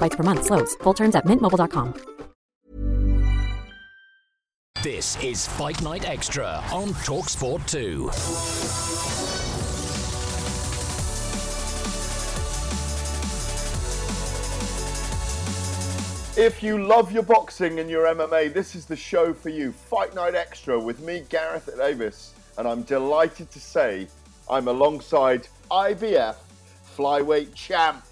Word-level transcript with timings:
per 0.00 0.24
month. 0.24 0.46
Slows. 0.46 0.74
Full 0.76 0.94
terms 0.94 1.14
at 1.14 1.24
mintmobile.com. 1.24 1.94
This 4.82 5.16
is 5.20 5.48
Fight 5.48 5.82
Night 5.82 6.08
Extra 6.08 6.62
on 6.72 6.90
Talksport 7.02 7.66
2. 7.66 8.10
If 16.38 16.62
you 16.62 16.84
love 16.84 17.10
your 17.10 17.22
boxing 17.22 17.80
and 17.80 17.90
your 17.90 18.04
MMA, 18.14 18.52
this 18.52 18.76
is 18.76 18.84
the 18.84 18.94
show 18.94 19.32
for 19.32 19.48
you. 19.48 19.72
Fight 19.72 20.14
Night 20.14 20.34
Extra 20.34 20.78
with 20.78 21.00
me, 21.00 21.24
Gareth 21.30 21.68
Davies, 21.76 22.34
and 22.58 22.68
I'm 22.68 22.82
delighted 22.82 23.50
to 23.50 23.58
say 23.58 24.06
I'm 24.48 24.68
alongside 24.68 25.48
IBF 25.70 26.36
flyweight 26.96 27.54
champ 27.54 28.04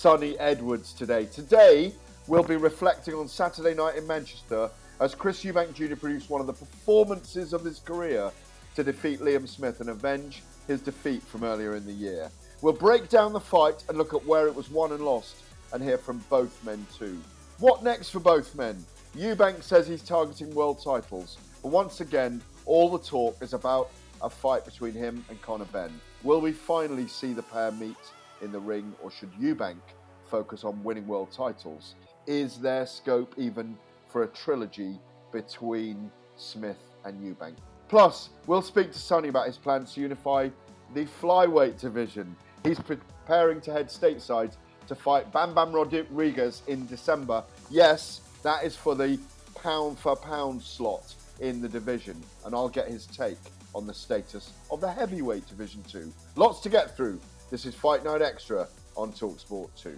Sunny 0.00 0.38
Edwards 0.38 0.94
today. 0.94 1.26
Today, 1.26 1.92
we'll 2.26 2.42
be 2.42 2.56
reflecting 2.56 3.12
on 3.12 3.28
Saturday 3.28 3.74
night 3.74 3.96
in 3.96 4.06
Manchester 4.06 4.70
as 4.98 5.14
Chris 5.14 5.44
Eubank 5.44 5.74
Jr. 5.74 5.94
produced 5.94 6.30
one 6.30 6.40
of 6.40 6.46
the 6.46 6.54
performances 6.54 7.52
of 7.52 7.62
his 7.62 7.80
career 7.80 8.32
to 8.76 8.82
defeat 8.82 9.20
Liam 9.20 9.46
Smith 9.46 9.82
and 9.82 9.90
avenge 9.90 10.42
his 10.66 10.80
defeat 10.80 11.22
from 11.22 11.44
earlier 11.44 11.76
in 11.76 11.84
the 11.84 11.92
year. 11.92 12.30
We'll 12.62 12.72
break 12.72 13.10
down 13.10 13.34
the 13.34 13.40
fight 13.40 13.84
and 13.90 13.98
look 13.98 14.14
at 14.14 14.24
where 14.24 14.46
it 14.46 14.54
was 14.54 14.70
won 14.70 14.92
and 14.92 15.04
lost 15.04 15.36
and 15.74 15.82
hear 15.82 15.98
from 15.98 16.24
both 16.30 16.64
men 16.64 16.86
too. 16.98 17.20
What 17.58 17.84
next 17.84 18.08
for 18.08 18.20
both 18.20 18.54
men? 18.54 18.82
Eubank 19.14 19.62
says 19.62 19.86
he's 19.86 20.00
targeting 20.00 20.54
world 20.54 20.82
titles, 20.82 21.36
but 21.62 21.72
once 21.72 22.00
again, 22.00 22.40
all 22.64 22.88
the 22.88 23.04
talk 23.06 23.36
is 23.42 23.52
about 23.52 23.90
a 24.22 24.30
fight 24.30 24.64
between 24.64 24.94
him 24.94 25.22
and 25.28 25.42
Conor 25.42 25.66
Benn. 25.66 25.92
Will 26.22 26.40
we 26.40 26.52
finally 26.52 27.06
see 27.06 27.34
the 27.34 27.42
pair 27.42 27.70
meet 27.72 27.98
in 28.42 28.52
the 28.52 28.60
ring, 28.60 28.94
or 29.02 29.10
should 29.10 29.32
Eubank 29.34 29.80
focus 30.24 30.64
on 30.64 30.82
winning 30.82 31.06
world 31.06 31.30
titles? 31.32 31.94
Is 32.26 32.58
there 32.58 32.86
scope 32.86 33.34
even 33.36 33.76
for 34.08 34.22
a 34.22 34.28
trilogy 34.28 34.98
between 35.32 36.10
Smith 36.36 36.78
and 37.04 37.20
Eubank? 37.20 37.54
Plus, 37.88 38.30
we'll 38.46 38.62
speak 38.62 38.92
to 38.92 38.98
Sunny 38.98 39.28
about 39.28 39.46
his 39.46 39.56
plans 39.56 39.94
to 39.94 40.00
unify 40.00 40.48
the 40.94 41.04
flyweight 41.20 41.80
division. 41.80 42.36
He's 42.62 42.78
preparing 42.78 43.60
to 43.62 43.72
head 43.72 43.88
stateside 43.88 44.56
to 44.86 44.94
fight 44.94 45.32
Bam 45.32 45.54
Bam 45.54 45.72
Rodriguez 45.72 46.62
in 46.66 46.86
December. 46.86 47.44
Yes, 47.70 48.20
that 48.42 48.64
is 48.64 48.76
for 48.76 48.94
the 48.94 49.18
pound 49.54 49.98
for 49.98 50.16
pound 50.16 50.62
slot 50.62 51.14
in 51.40 51.60
the 51.60 51.68
division, 51.68 52.20
and 52.44 52.54
I'll 52.54 52.68
get 52.68 52.88
his 52.88 53.06
take 53.06 53.38
on 53.74 53.86
the 53.86 53.94
status 53.94 54.52
of 54.70 54.80
the 54.80 54.90
heavyweight 54.90 55.46
division 55.48 55.82
too. 55.84 56.12
Lots 56.36 56.60
to 56.60 56.68
get 56.68 56.96
through. 56.96 57.20
This 57.50 57.66
is 57.66 57.74
Fight 57.74 58.04
Night 58.04 58.22
Extra 58.22 58.68
on 58.94 59.10
Talksport 59.10 59.74
2. 59.74 59.90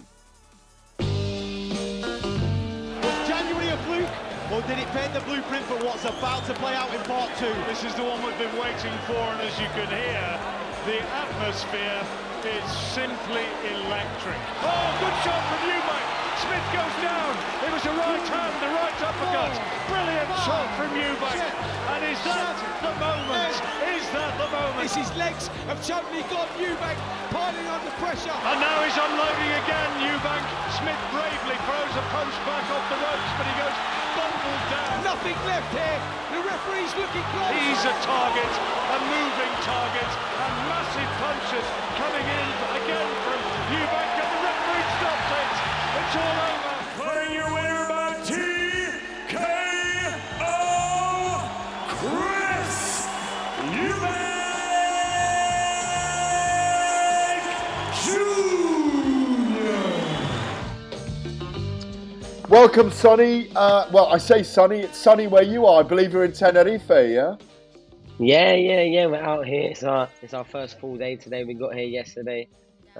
Was 3.04 3.28
January 3.28 3.68
a 3.68 3.76
fluke, 3.84 4.08
or 4.48 4.64
did 4.64 4.80
it 4.80 4.88
paint 4.96 5.12
the 5.12 5.20
blueprint 5.28 5.60
for 5.68 5.76
what's 5.84 6.08
about 6.08 6.48
to 6.48 6.56
play 6.56 6.72
out 6.72 6.88
in 6.96 7.02
part 7.04 7.28
two? 7.36 7.52
This 7.68 7.84
is 7.84 7.92
the 7.92 8.08
one 8.08 8.24
we've 8.24 8.40
been 8.40 8.56
waiting 8.56 8.96
for, 9.04 9.20
and 9.36 9.44
as 9.44 9.52
you 9.60 9.68
can 9.76 9.84
hear, 9.84 10.24
the 10.88 11.04
atmosphere 11.12 12.00
is 12.40 12.64
simply 12.96 13.44
electric. 13.84 14.40
Oh, 14.64 14.88
good 14.96 15.16
shot 15.20 15.44
from 15.52 15.60
Eubank. 15.68 16.08
Smith 16.40 16.66
goes 16.72 16.96
down. 17.04 17.36
It 17.68 17.70
was 17.76 17.84
a 17.84 17.92
right 18.00 18.26
hand, 18.32 18.56
the 18.64 18.72
right 18.80 18.96
uppercut. 18.96 19.52
Brilliant 19.92 20.32
shot 20.40 20.72
from 20.80 20.88
Eubank. 20.96 21.36
And 21.36 22.00
is 22.00 22.16
that 22.24 22.56
the 22.80 22.96
moment? 22.96 23.81
Is 24.12 24.20
the 24.20 24.48
moment? 24.52 24.84
It's 24.84 24.92
his 24.92 25.08
legs 25.16 25.48
have 25.72 25.80
totally 25.80 26.20
got 26.28 26.44
Eubank 26.60 27.00
piling 27.32 27.64
under 27.64 27.88
pressure. 27.96 28.36
And 28.44 28.60
now 28.60 28.76
he's 28.84 28.92
unloading 28.92 29.52
again, 29.64 29.90
Eubank. 30.04 30.44
Smith 30.76 31.00
bravely 31.08 31.56
throws 31.64 31.94
a 31.96 32.04
punch 32.12 32.36
back 32.44 32.60
off 32.76 32.84
the 32.92 32.98
ropes, 33.00 33.32
but 33.40 33.48
he 33.48 33.54
goes 33.56 33.72
bundled 34.12 34.64
down. 34.68 35.16
Nothing 35.16 35.38
left 35.48 35.70
here. 35.72 36.00
The 36.28 36.44
referee's 36.44 36.92
looking 36.92 37.24
close. 37.32 37.56
He's 37.56 37.84
a 37.88 37.96
target, 38.04 38.52
a 38.52 38.98
moving 39.00 39.54
target, 39.64 40.10
and 40.12 40.52
massive 40.68 41.10
punches 41.16 41.66
coming 41.96 42.26
in 42.28 42.48
again 42.84 43.08
from 43.24 43.40
Eubank, 43.72 44.12
and 44.12 44.28
the 44.28 44.40
referee 44.44 44.86
stops 45.00 45.28
it. 45.40 45.52
It's 46.04 46.16
all 46.20 46.36
over. 46.52 46.71
Welcome, 62.52 62.90
Sunny. 62.90 63.48
Uh, 63.56 63.88
well, 63.92 64.08
I 64.08 64.18
say 64.18 64.42
sunny. 64.42 64.80
It's 64.80 64.98
sunny 64.98 65.26
where 65.26 65.42
you 65.42 65.64
are. 65.64 65.80
I 65.80 65.82
believe 65.82 66.12
you're 66.12 66.26
in 66.26 66.32
Tenerife, 66.32 66.82
yeah? 66.86 67.36
Yeah, 68.18 68.52
yeah, 68.52 68.82
yeah. 68.82 69.06
We're 69.06 69.22
out 69.22 69.46
here. 69.46 69.70
It's 69.70 69.82
our 69.82 70.06
it's 70.20 70.34
our 70.34 70.44
first 70.44 70.78
full 70.78 70.98
day 70.98 71.16
today. 71.16 71.44
We 71.44 71.54
got 71.54 71.74
here 71.74 71.86
yesterday. 71.86 72.48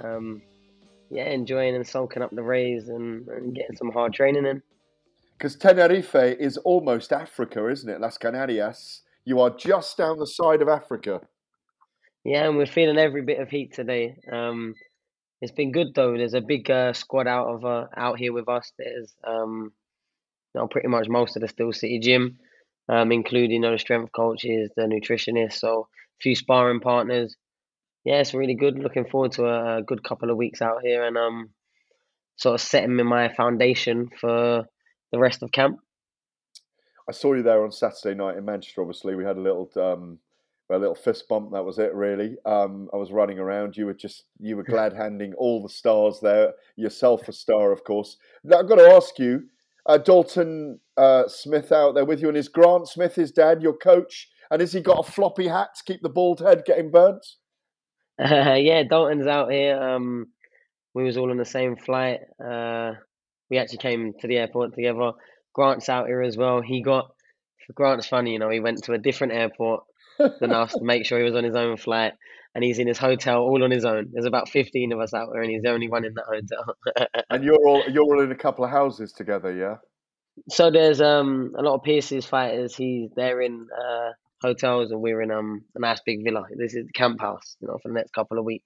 Um, 0.03 0.41
yeah, 1.11 1.25
enjoying 1.25 1.75
and 1.75 1.87
soaking 1.87 2.23
up 2.23 2.31
the 2.31 2.41
rays 2.41 2.89
and, 2.89 3.27
and 3.27 3.53
getting 3.53 3.75
some 3.75 3.91
hard 3.91 4.11
training 4.11 4.47
in. 4.47 4.63
Because 5.37 5.55
Tenerife 5.55 6.15
is 6.15 6.57
almost 6.57 7.13
Africa, 7.13 7.67
isn't 7.67 7.87
it? 7.87 8.01
Las 8.01 8.17
Canarias. 8.17 9.01
You 9.23 9.39
are 9.39 9.51
just 9.51 9.97
down 9.97 10.17
the 10.17 10.25
side 10.25 10.63
of 10.63 10.67
Africa. 10.67 11.21
Yeah, 12.23 12.47
and 12.47 12.57
we're 12.57 12.65
feeling 12.65 12.97
every 12.97 13.21
bit 13.21 13.39
of 13.39 13.51
heat 13.51 13.71
today. 13.71 14.17
Um, 14.31 14.73
it's 15.43 15.51
been 15.51 15.73
good 15.73 15.93
though. 15.93 16.15
There's 16.15 16.33
a 16.33 16.39
big 16.39 16.71
uh, 16.71 16.93
squad 16.93 17.27
out 17.27 17.47
of 17.47 17.65
uh, 17.65 17.87
out 17.97 18.17
here 18.17 18.31
with 18.31 18.47
us. 18.47 18.71
There's 18.79 19.13
um, 19.27 19.73
you 20.55 20.61
know, 20.61 20.67
pretty 20.67 20.87
much 20.87 21.09
most 21.09 21.35
of 21.35 21.41
the 21.41 21.49
Steel 21.49 21.73
City 21.73 21.99
gym, 21.99 22.39
um, 22.87 23.11
including 23.11 23.51
you 23.51 23.59
know, 23.59 23.73
the 23.73 23.77
strength 23.77 24.13
coaches, 24.13 24.71
the 24.77 24.83
nutritionists, 24.83 25.59
so 25.59 25.81
a 25.81 26.21
few 26.21 26.33
sparring 26.33 26.79
partners. 26.79 27.35
Yeah, 28.05 28.21
it's 28.21 28.33
really 28.33 28.55
good. 28.55 28.79
Looking 28.79 29.03
forward 29.03 29.33
to 29.33 29.45
a, 29.45 29.79
a 29.79 29.83
good 29.83 30.01
couple 30.01 30.29
of 30.29 30.37
weeks 30.37 30.61
out 30.61 30.81
here 30.81 31.03
and 31.03 31.17
um, 31.17 31.49
sort 32.37 32.55
of 32.55 32.61
setting 32.61 32.95
my 32.95 33.27
foundation 33.27 34.11
for 34.21 34.63
the 35.11 35.19
rest 35.19 35.43
of 35.43 35.51
camp. 35.51 35.79
I 37.07 37.11
saw 37.11 37.33
you 37.33 37.43
there 37.43 37.65
on 37.65 37.71
Saturday 37.73 38.15
night 38.15 38.37
in 38.37 38.45
Manchester. 38.45 38.81
Obviously, 38.81 39.15
we 39.15 39.25
had 39.25 39.35
a 39.35 39.41
little 39.41 39.69
um, 39.75 40.19
a 40.69 40.77
little 40.77 40.95
fist 40.95 41.27
bump. 41.27 41.51
That 41.51 41.65
was 41.65 41.79
it, 41.79 41.93
really. 41.93 42.37
Um, 42.45 42.89
I 42.93 42.97
was 42.97 43.11
running 43.11 43.39
around. 43.39 43.77
You 43.77 43.85
were 43.85 43.93
just 43.93 44.23
you 44.39 44.55
were 44.55 44.63
glad 44.63 44.93
handing 44.93 45.33
all 45.33 45.61
the 45.61 45.69
stars 45.69 46.19
there. 46.21 46.53
Yourself 46.75 47.27
a 47.27 47.33
star, 47.33 47.71
of 47.71 47.83
course. 47.83 48.17
Now, 48.43 48.59
I've 48.59 48.69
got 48.69 48.75
to 48.75 48.91
ask 48.91 49.19
you, 49.19 49.43
uh, 49.85 49.97
Dalton 49.97 50.79
uh, 50.97 51.27
Smith 51.27 51.71
out 51.71 51.95
there 51.95 52.05
with 52.05 52.21
you, 52.21 52.29
and 52.29 52.37
is 52.37 52.47
Grant 52.47 52.87
Smith 52.87 53.15
his 53.15 53.31
dad, 53.31 53.61
your 53.61 53.75
coach? 53.75 54.29
And 54.51 54.61
has 54.61 54.73
he 54.73 54.81
got 54.81 55.07
a 55.07 55.11
floppy 55.11 55.47
hat 55.47 55.69
to 55.77 55.83
keep 55.83 56.01
the 56.01 56.09
bald 56.09 56.39
head 56.39 56.63
getting 56.65 56.91
burnt? 56.91 57.25
Uh, 58.19 58.53
yeah, 58.57 58.83
Dalton's 58.83 59.27
out 59.27 59.51
here. 59.51 59.81
Um, 59.81 60.27
we 60.93 61.03
was 61.03 61.17
all 61.17 61.31
on 61.31 61.37
the 61.37 61.45
same 61.45 61.75
flight. 61.75 62.19
Uh, 62.43 62.93
we 63.49 63.57
actually 63.57 63.79
came 63.79 64.13
to 64.19 64.27
the 64.27 64.37
airport 64.37 64.75
together. 64.75 65.11
Grant's 65.53 65.89
out 65.89 66.07
here 66.07 66.21
as 66.21 66.37
well. 66.37 66.61
He 66.61 66.81
got 66.81 67.11
Grant's 67.73 68.07
funny, 68.07 68.33
you 68.33 68.39
know. 68.39 68.49
He 68.49 68.59
went 68.59 68.83
to 68.83 68.93
a 68.93 68.97
different 68.97 69.33
airport 69.33 69.83
than 70.17 70.51
us 70.51 70.73
to 70.73 70.83
make 70.83 71.05
sure 71.05 71.17
he 71.17 71.25
was 71.25 71.35
on 71.35 71.43
his 71.43 71.55
own 71.55 71.77
flight, 71.77 72.13
and 72.55 72.63
he's 72.63 72.79
in 72.79 72.87
his 72.87 72.97
hotel 72.97 73.39
all 73.39 73.63
on 73.63 73.71
his 73.71 73.85
own. 73.85 74.09
There's 74.11 74.25
about 74.25 74.49
fifteen 74.49 74.91
of 74.91 74.99
us 74.99 75.13
out 75.13 75.29
there, 75.31 75.41
and 75.41 75.51
he's 75.51 75.61
the 75.61 75.71
only 75.71 75.89
one 75.89 76.05
in 76.05 76.13
that 76.15 76.25
hotel. 76.25 77.07
and 77.29 77.43
you're 77.43 77.55
all 77.55 77.83
you're 77.87 78.03
all 78.03 78.21
in 78.21 78.31
a 78.31 78.35
couple 78.35 78.65
of 78.65 78.71
houses 78.71 79.11
together, 79.11 79.53
yeah. 79.53 79.77
So 80.49 80.71
there's 80.71 81.01
um 81.01 81.53
a 81.57 81.61
lot 81.61 81.75
of 81.75 81.83
Pearce's 81.83 82.25
fighters. 82.25 82.75
He's 82.75 83.09
they're 83.15 83.41
in 83.41 83.67
uh, 83.77 84.11
hotels 84.41 84.91
and 84.91 85.01
we're 85.01 85.21
in 85.21 85.31
um 85.31 85.63
a 85.75 85.79
nice 85.79 86.01
big 86.05 86.23
villa. 86.23 86.43
This 86.55 86.73
is 86.73 86.87
the 86.87 86.93
camp 86.93 87.21
house, 87.21 87.55
you 87.59 87.67
know, 87.67 87.77
for 87.81 87.89
the 87.89 87.95
next 87.95 88.13
couple 88.13 88.37
of 88.37 88.45
weeks. 88.45 88.65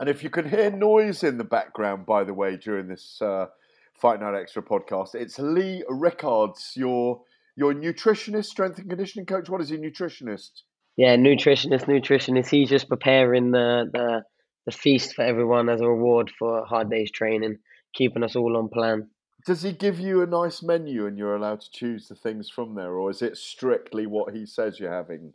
And 0.00 0.08
if 0.08 0.22
you 0.24 0.30
can 0.30 0.48
hear 0.48 0.70
noise 0.70 1.22
in 1.22 1.38
the 1.38 1.44
background, 1.44 2.04
by 2.04 2.24
the 2.24 2.34
way, 2.34 2.56
during 2.56 2.88
this 2.88 3.22
uh, 3.22 3.46
Fight 3.94 4.20
Night 4.20 4.34
Extra 4.34 4.62
podcast, 4.62 5.14
it's 5.14 5.38
Lee 5.38 5.84
Rickards, 5.88 6.72
your 6.74 7.22
your 7.56 7.74
nutritionist, 7.74 8.46
strength 8.46 8.78
and 8.78 8.88
conditioning 8.88 9.26
coach. 9.26 9.48
What 9.48 9.60
is 9.60 9.68
he, 9.68 9.76
nutritionist? 9.76 10.50
Yeah, 10.96 11.16
nutritionist, 11.16 11.86
nutritionist. 11.86 12.48
He's 12.48 12.68
just 12.68 12.88
preparing 12.88 13.50
the 13.50 13.90
the 13.92 14.22
the 14.66 14.72
feast 14.72 15.14
for 15.14 15.22
everyone 15.22 15.68
as 15.68 15.80
a 15.80 15.88
reward 15.88 16.30
for 16.38 16.60
a 16.60 16.64
hard 16.64 16.90
day's 16.90 17.10
training, 17.10 17.58
keeping 17.94 18.22
us 18.22 18.36
all 18.36 18.56
on 18.56 18.68
plan. 18.68 19.10
Does 19.46 19.62
he 19.62 19.72
give 19.72 20.00
you 20.00 20.22
a 20.22 20.26
nice 20.26 20.62
menu 20.62 21.06
and 21.06 21.18
you're 21.18 21.36
allowed 21.36 21.60
to 21.60 21.70
choose 21.70 22.08
the 22.08 22.14
things 22.14 22.48
from 22.48 22.74
there, 22.74 22.94
or 22.94 23.10
is 23.10 23.20
it 23.20 23.36
strictly 23.36 24.06
what 24.06 24.34
he 24.34 24.46
says 24.46 24.80
you're 24.80 24.92
having? 24.92 25.34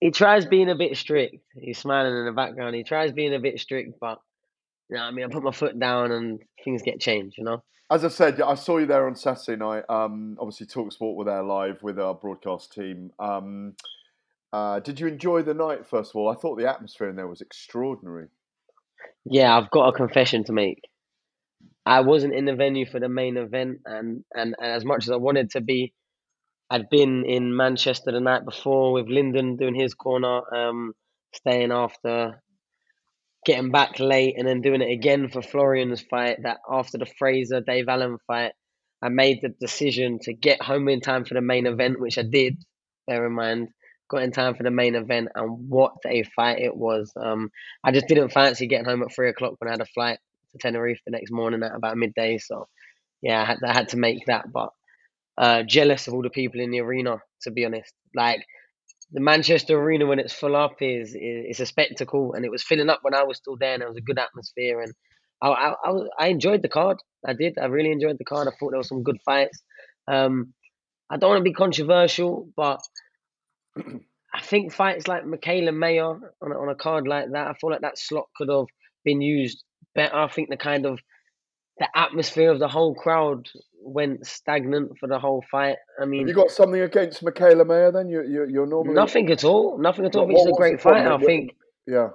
He 0.00 0.10
tries 0.10 0.44
being 0.46 0.70
a 0.70 0.74
bit 0.74 0.96
strict. 0.96 1.36
He's 1.54 1.78
smiling 1.78 2.16
in 2.16 2.26
the 2.26 2.32
background. 2.32 2.74
He 2.74 2.84
tries 2.84 3.12
being 3.12 3.34
a 3.34 3.40
bit 3.40 3.58
strict, 3.60 3.98
but 4.00 4.18
you 4.90 4.96
know, 4.96 5.02
what 5.02 5.08
I 5.08 5.10
mean, 5.12 5.24
I 5.24 5.28
put 5.28 5.42
my 5.42 5.52
foot 5.52 5.78
down 5.78 6.10
and 6.10 6.40
things 6.64 6.82
get 6.82 7.00
changed. 7.00 7.36
You 7.38 7.44
know. 7.44 7.62
As 7.90 8.04
I 8.04 8.08
said, 8.08 8.40
I 8.40 8.54
saw 8.54 8.78
you 8.78 8.86
there 8.86 9.06
on 9.06 9.16
Saturday 9.16 9.56
night. 9.56 9.84
Um, 9.88 10.36
obviously, 10.38 10.66
Talk 10.66 10.92
Sport 10.92 11.16
were 11.16 11.24
there 11.24 11.42
live 11.42 11.82
with 11.82 11.98
our 11.98 12.14
broadcast 12.14 12.72
team. 12.72 13.10
Um, 13.18 13.74
uh, 14.52 14.80
did 14.80 14.98
you 14.98 15.06
enjoy 15.06 15.42
the 15.42 15.54
night? 15.54 15.86
First 15.88 16.10
of 16.10 16.16
all, 16.16 16.28
I 16.28 16.34
thought 16.34 16.56
the 16.56 16.68
atmosphere 16.68 17.08
in 17.08 17.16
there 17.16 17.28
was 17.28 17.40
extraordinary. 17.40 18.28
Yeah, 19.24 19.56
I've 19.56 19.70
got 19.70 19.88
a 19.88 19.92
confession 19.92 20.44
to 20.44 20.52
make. 20.52 20.82
I 21.86 22.00
wasn't 22.00 22.34
in 22.34 22.44
the 22.44 22.54
venue 22.54 22.86
for 22.86 23.00
the 23.00 23.08
main 23.08 23.36
event, 23.36 23.80
and, 23.84 24.24
and, 24.34 24.54
and 24.60 24.74
as 24.74 24.84
much 24.84 25.04
as 25.04 25.10
I 25.10 25.16
wanted 25.16 25.50
to 25.50 25.60
be, 25.60 25.92
I'd 26.68 26.90
been 26.90 27.24
in 27.24 27.56
Manchester 27.56 28.12
the 28.12 28.20
night 28.20 28.44
before 28.44 28.92
with 28.92 29.08
Lyndon 29.08 29.56
doing 29.56 29.74
his 29.74 29.94
corner, 29.94 30.42
um, 30.54 30.92
staying 31.34 31.72
after, 31.72 32.42
getting 33.44 33.70
back 33.70 33.98
late, 33.98 34.34
and 34.38 34.46
then 34.46 34.60
doing 34.60 34.82
it 34.82 34.92
again 34.92 35.28
for 35.28 35.42
Florian's 35.42 36.00
fight. 36.00 36.42
That 36.42 36.58
after 36.68 36.98
the 36.98 37.06
Fraser 37.06 37.60
Dave 37.60 37.88
Allen 37.88 38.18
fight, 38.26 38.52
I 39.02 39.08
made 39.08 39.40
the 39.42 39.48
decision 39.48 40.18
to 40.22 40.32
get 40.32 40.62
home 40.62 40.88
in 40.88 41.00
time 41.00 41.24
for 41.24 41.34
the 41.34 41.40
main 41.40 41.66
event, 41.66 42.00
which 42.00 42.18
I 42.18 42.22
did. 42.22 42.56
Bear 43.06 43.26
in 43.26 43.32
mind, 43.32 43.68
got 44.08 44.22
in 44.22 44.32
time 44.32 44.54
for 44.54 44.62
the 44.62 44.70
main 44.70 44.94
event, 44.94 45.28
and 45.34 45.68
what 45.68 45.94
a 46.06 46.22
fight 46.22 46.58
it 46.58 46.76
was. 46.76 47.12
Um, 47.16 47.50
I 47.82 47.92
just 47.92 48.08
didn't 48.08 48.30
fancy 48.30 48.66
getting 48.66 48.84
home 48.84 49.02
at 49.02 49.12
three 49.12 49.30
o'clock 49.30 49.54
when 49.58 49.68
I 49.68 49.72
had 49.72 49.80
a 49.80 49.86
flight 49.86 50.18
to 50.52 50.58
Tenerife 50.58 51.00
the 51.06 51.12
next 51.12 51.30
morning 51.30 51.62
at 51.62 51.74
about 51.74 51.96
midday. 51.96 52.38
So, 52.38 52.68
yeah, 53.22 53.40
I 53.40 53.44
had, 53.44 53.58
I 53.66 53.72
had 53.72 53.88
to 53.90 53.96
make 53.96 54.26
that, 54.26 54.52
but 54.52 54.70
uh, 55.38 55.62
jealous 55.62 56.06
of 56.06 56.14
all 56.14 56.22
the 56.22 56.30
people 56.30 56.60
in 56.60 56.70
the 56.70 56.80
arena, 56.80 57.18
to 57.42 57.50
be 57.50 57.64
honest. 57.64 57.92
Like 58.14 58.44
the 59.12 59.20
Manchester 59.20 59.80
Arena 59.80 60.06
when 60.06 60.18
it's 60.18 60.32
full 60.32 60.54
up 60.54 60.76
is, 60.80 61.16
is 61.18 61.60
a 61.60 61.66
spectacle, 61.66 62.34
and 62.34 62.44
it 62.44 62.50
was 62.50 62.62
filling 62.62 62.88
up 62.88 63.00
when 63.02 63.14
I 63.14 63.24
was 63.24 63.38
still 63.38 63.56
there, 63.58 63.74
and 63.74 63.82
it 63.82 63.88
was 63.88 63.96
a 63.96 64.02
good 64.02 64.18
atmosphere, 64.18 64.80
and 64.80 64.92
I 65.42 65.48
I, 65.48 65.74
I, 65.84 65.92
I 66.18 66.26
enjoyed 66.28 66.62
the 66.62 66.68
card. 66.68 66.98
I 67.26 67.32
did. 67.32 67.58
I 67.58 67.66
really 67.66 67.92
enjoyed 67.92 68.18
the 68.18 68.24
card. 68.24 68.46
I 68.46 68.52
thought 68.52 68.70
there 68.70 68.78
were 68.78 68.84
some 68.84 69.02
good 69.02 69.18
fights. 69.24 69.62
Um, 70.06 70.54
I 71.10 71.16
don't 71.16 71.30
want 71.30 71.40
to 71.40 71.50
be 71.50 71.54
controversial, 71.54 72.48
but 72.56 72.80
I 74.32 74.40
think 74.42 74.72
fights 74.72 75.08
like 75.08 75.24
Mikaela 75.24 75.76
Mayer 75.76 76.04
on 76.04 76.52
a, 76.52 76.54
on 76.54 76.68
a 76.68 76.76
card 76.76 77.08
like 77.08 77.32
that, 77.32 77.48
I 77.48 77.54
feel 77.54 77.70
like 77.70 77.80
that 77.80 77.98
slot 77.98 78.28
could 78.36 78.48
have 78.48 78.66
been 79.04 79.20
used 79.20 79.64
better. 79.94 80.14
I 80.14 80.28
think 80.28 80.50
the 80.50 80.56
kind 80.56 80.86
of 80.86 81.00
the 81.78 81.88
atmosphere 81.94 82.52
of 82.52 82.60
the 82.60 82.68
whole 82.68 82.94
crowd 82.94 83.48
went 83.82 84.26
stagnant 84.26 84.92
for 84.98 85.08
the 85.08 85.18
whole 85.18 85.42
fight. 85.50 85.76
I 86.00 86.04
mean, 86.04 86.28
you 86.28 86.34
got 86.34 86.50
something 86.50 86.80
against 86.80 87.24
Mikaela 87.24 87.66
Mayer? 87.66 87.92
Then 87.92 88.08
you 88.08 88.22
you 88.22 88.46
you're 88.50 88.66
normally 88.66 88.94
nothing 88.94 89.30
at 89.30 89.44
all. 89.44 89.78
Nothing 89.78 90.06
at 90.06 90.16
all. 90.16 90.26
What- 90.26 90.34
It's 90.36 90.46
a 90.46 90.52
great 90.60 90.80
fight. 90.80 91.06
I 91.06 91.18
think. 91.18 91.52
Yeah. 91.86 92.08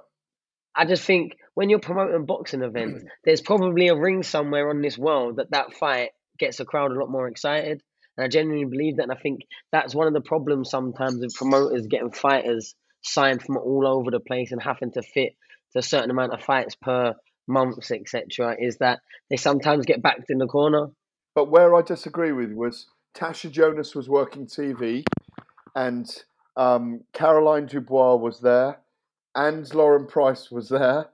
I 0.76 0.86
just 0.86 1.04
think 1.04 1.38
when 1.54 1.70
you're 1.70 1.80
promoting 1.80 2.26
boxing 2.26 2.62
events, 2.62 3.04
there's 3.24 3.42
probably 3.42 3.88
a 3.88 3.96
ring 3.96 4.24
somewhere 4.24 4.70
on 4.70 4.82
this 4.82 4.98
world 4.98 5.38
that 5.38 5.52
that 5.52 5.74
fight 5.74 6.10
gets 6.38 6.58
the 6.58 6.66
crowd 6.66 6.92
a 6.92 7.00
lot 7.00 7.10
more 7.10 7.28
excited. 7.28 7.82
And 8.18 8.26
I 8.26 8.28
genuinely 8.28 8.66
believe 8.70 8.98
that. 8.98 9.04
And 9.04 9.12
I 9.12 9.16
think 9.16 9.42
that's 9.72 9.96
one 9.96 10.08
of 10.08 10.14
the 10.14 10.22
problems 10.22 10.70
sometimes 10.70 11.18
with 11.20 11.34
promoters 11.34 11.88
getting 11.88 12.12
fighters 12.12 12.76
signed 13.04 13.42
from 13.42 13.58
all 13.58 13.88
over 13.88 14.12
the 14.12 14.20
place 14.20 14.52
and 14.52 14.62
having 14.62 14.92
to 14.94 15.02
fit 15.02 15.34
to 15.74 15.80
a 15.80 15.82
certain 15.82 16.10
amount 16.12 16.34
of 16.34 16.42
fights 16.42 16.76
per 16.76 17.14
month, 17.48 17.90
etc. 17.92 18.56
Is 18.60 18.78
that 18.80 19.00
they 19.30 19.38
sometimes 19.38 19.86
get 19.86 20.02
backed 20.02 20.30
in 20.30 20.38
the 20.40 20.48
corner. 20.48 20.88
But 21.36 21.52
where 21.52 21.76
I 21.76 21.82
disagree 21.82 22.32
with 22.32 22.54
was 22.54 22.88
Tasha 23.14 23.52
Jonas 23.52 23.94
was 23.94 24.10
working 24.10 24.48
TV, 24.48 25.04
and 25.76 26.10
um, 26.56 27.02
Caroline 27.14 27.66
Dubois 27.66 28.16
was 28.16 28.40
there, 28.40 28.80
and 29.36 29.72
Lauren 29.76 30.08
Price 30.08 30.50
was 30.50 30.70
there. 30.70 31.10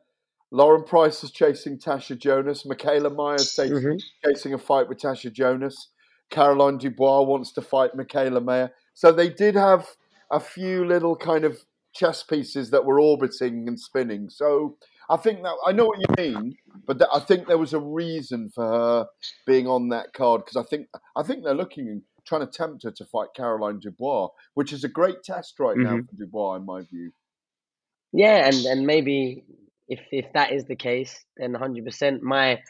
Lauren 0.51 0.83
Price 0.83 1.23
is 1.23 1.31
chasing 1.31 1.79
Tasha 1.79 2.17
Jonas. 2.17 2.63
Mikaela 2.63 3.09
Mayer's 3.15 3.55
chasing, 3.55 3.77
Mhm. 3.77 3.99
chasing 4.23 4.53
a 4.53 4.57
fight 4.57 4.87
with 4.87 4.99
Tasha 4.99 5.31
Jonas. 5.31 5.89
Caroline 6.29 6.77
Dubois 6.77 7.21
wants 7.23 7.51
to 7.53 7.61
fight 7.61 7.93
Mikaela 7.95 8.43
Mayer. 8.43 8.71
So 8.93 9.11
they 9.11 9.29
did 9.29 9.55
have 9.55 9.87
a 10.29 10.39
few 10.39 10.85
little 10.85 11.15
kind 11.15 11.45
of 11.45 11.65
chess 11.93 12.23
pieces 12.23 12.69
that 12.71 12.85
were 12.85 12.99
orbiting 12.99 13.67
and 13.67 13.79
spinning. 13.79 14.29
So 14.29 14.77
I 15.09 15.17
think 15.17 15.41
that 15.43 15.55
I 15.65 15.71
know 15.71 15.85
what 15.85 15.99
you 15.99 16.15
mean, 16.17 16.55
but 16.85 16.99
that, 16.99 17.09
I 17.13 17.19
think 17.19 17.47
there 17.47 17.57
was 17.57 17.73
a 17.73 17.79
reason 17.79 18.49
for 18.53 18.65
her 18.67 19.07
being 19.45 19.67
on 19.67 19.89
that 19.89 20.13
card 20.13 20.41
because 20.45 20.57
I 20.57 20.63
think 20.67 20.87
I 21.15 21.23
think 21.23 21.43
they're 21.43 21.53
looking 21.53 22.03
trying 22.25 22.41
to 22.45 22.51
tempt 22.51 22.83
her 22.83 22.91
to 22.91 23.05
fight 23.05 23.29
Caroline 23.35 23.79
Dubois, 23.79 24.29
which 24.53 24.71
is 24.73 24.83
a 24.83 24.87
great 24.87 25.23
test 25.23 25.59
right 25.59 25.77
now 25.77 25.97
Mhm. 25.97 26.07
for 26.09 26.15
Dubois 26.15 26.55
in 26.55 26.65
my 26.65 26.81
view. 26.83 27.11
Yeah, 28.13 28.47
and, 28.47 28.65
and 28.65 28.85
maybe 28.85 29.43
if 29.87 29.99
if 30.11 30.31
that 30.33 30.51
is 30.51 30.65
the 30.65 30.75
case, 30.75 31.25
then 31.37 31.53
hundred 31.53 31.85
percent. 31.85 32.21
My 32.21 32.61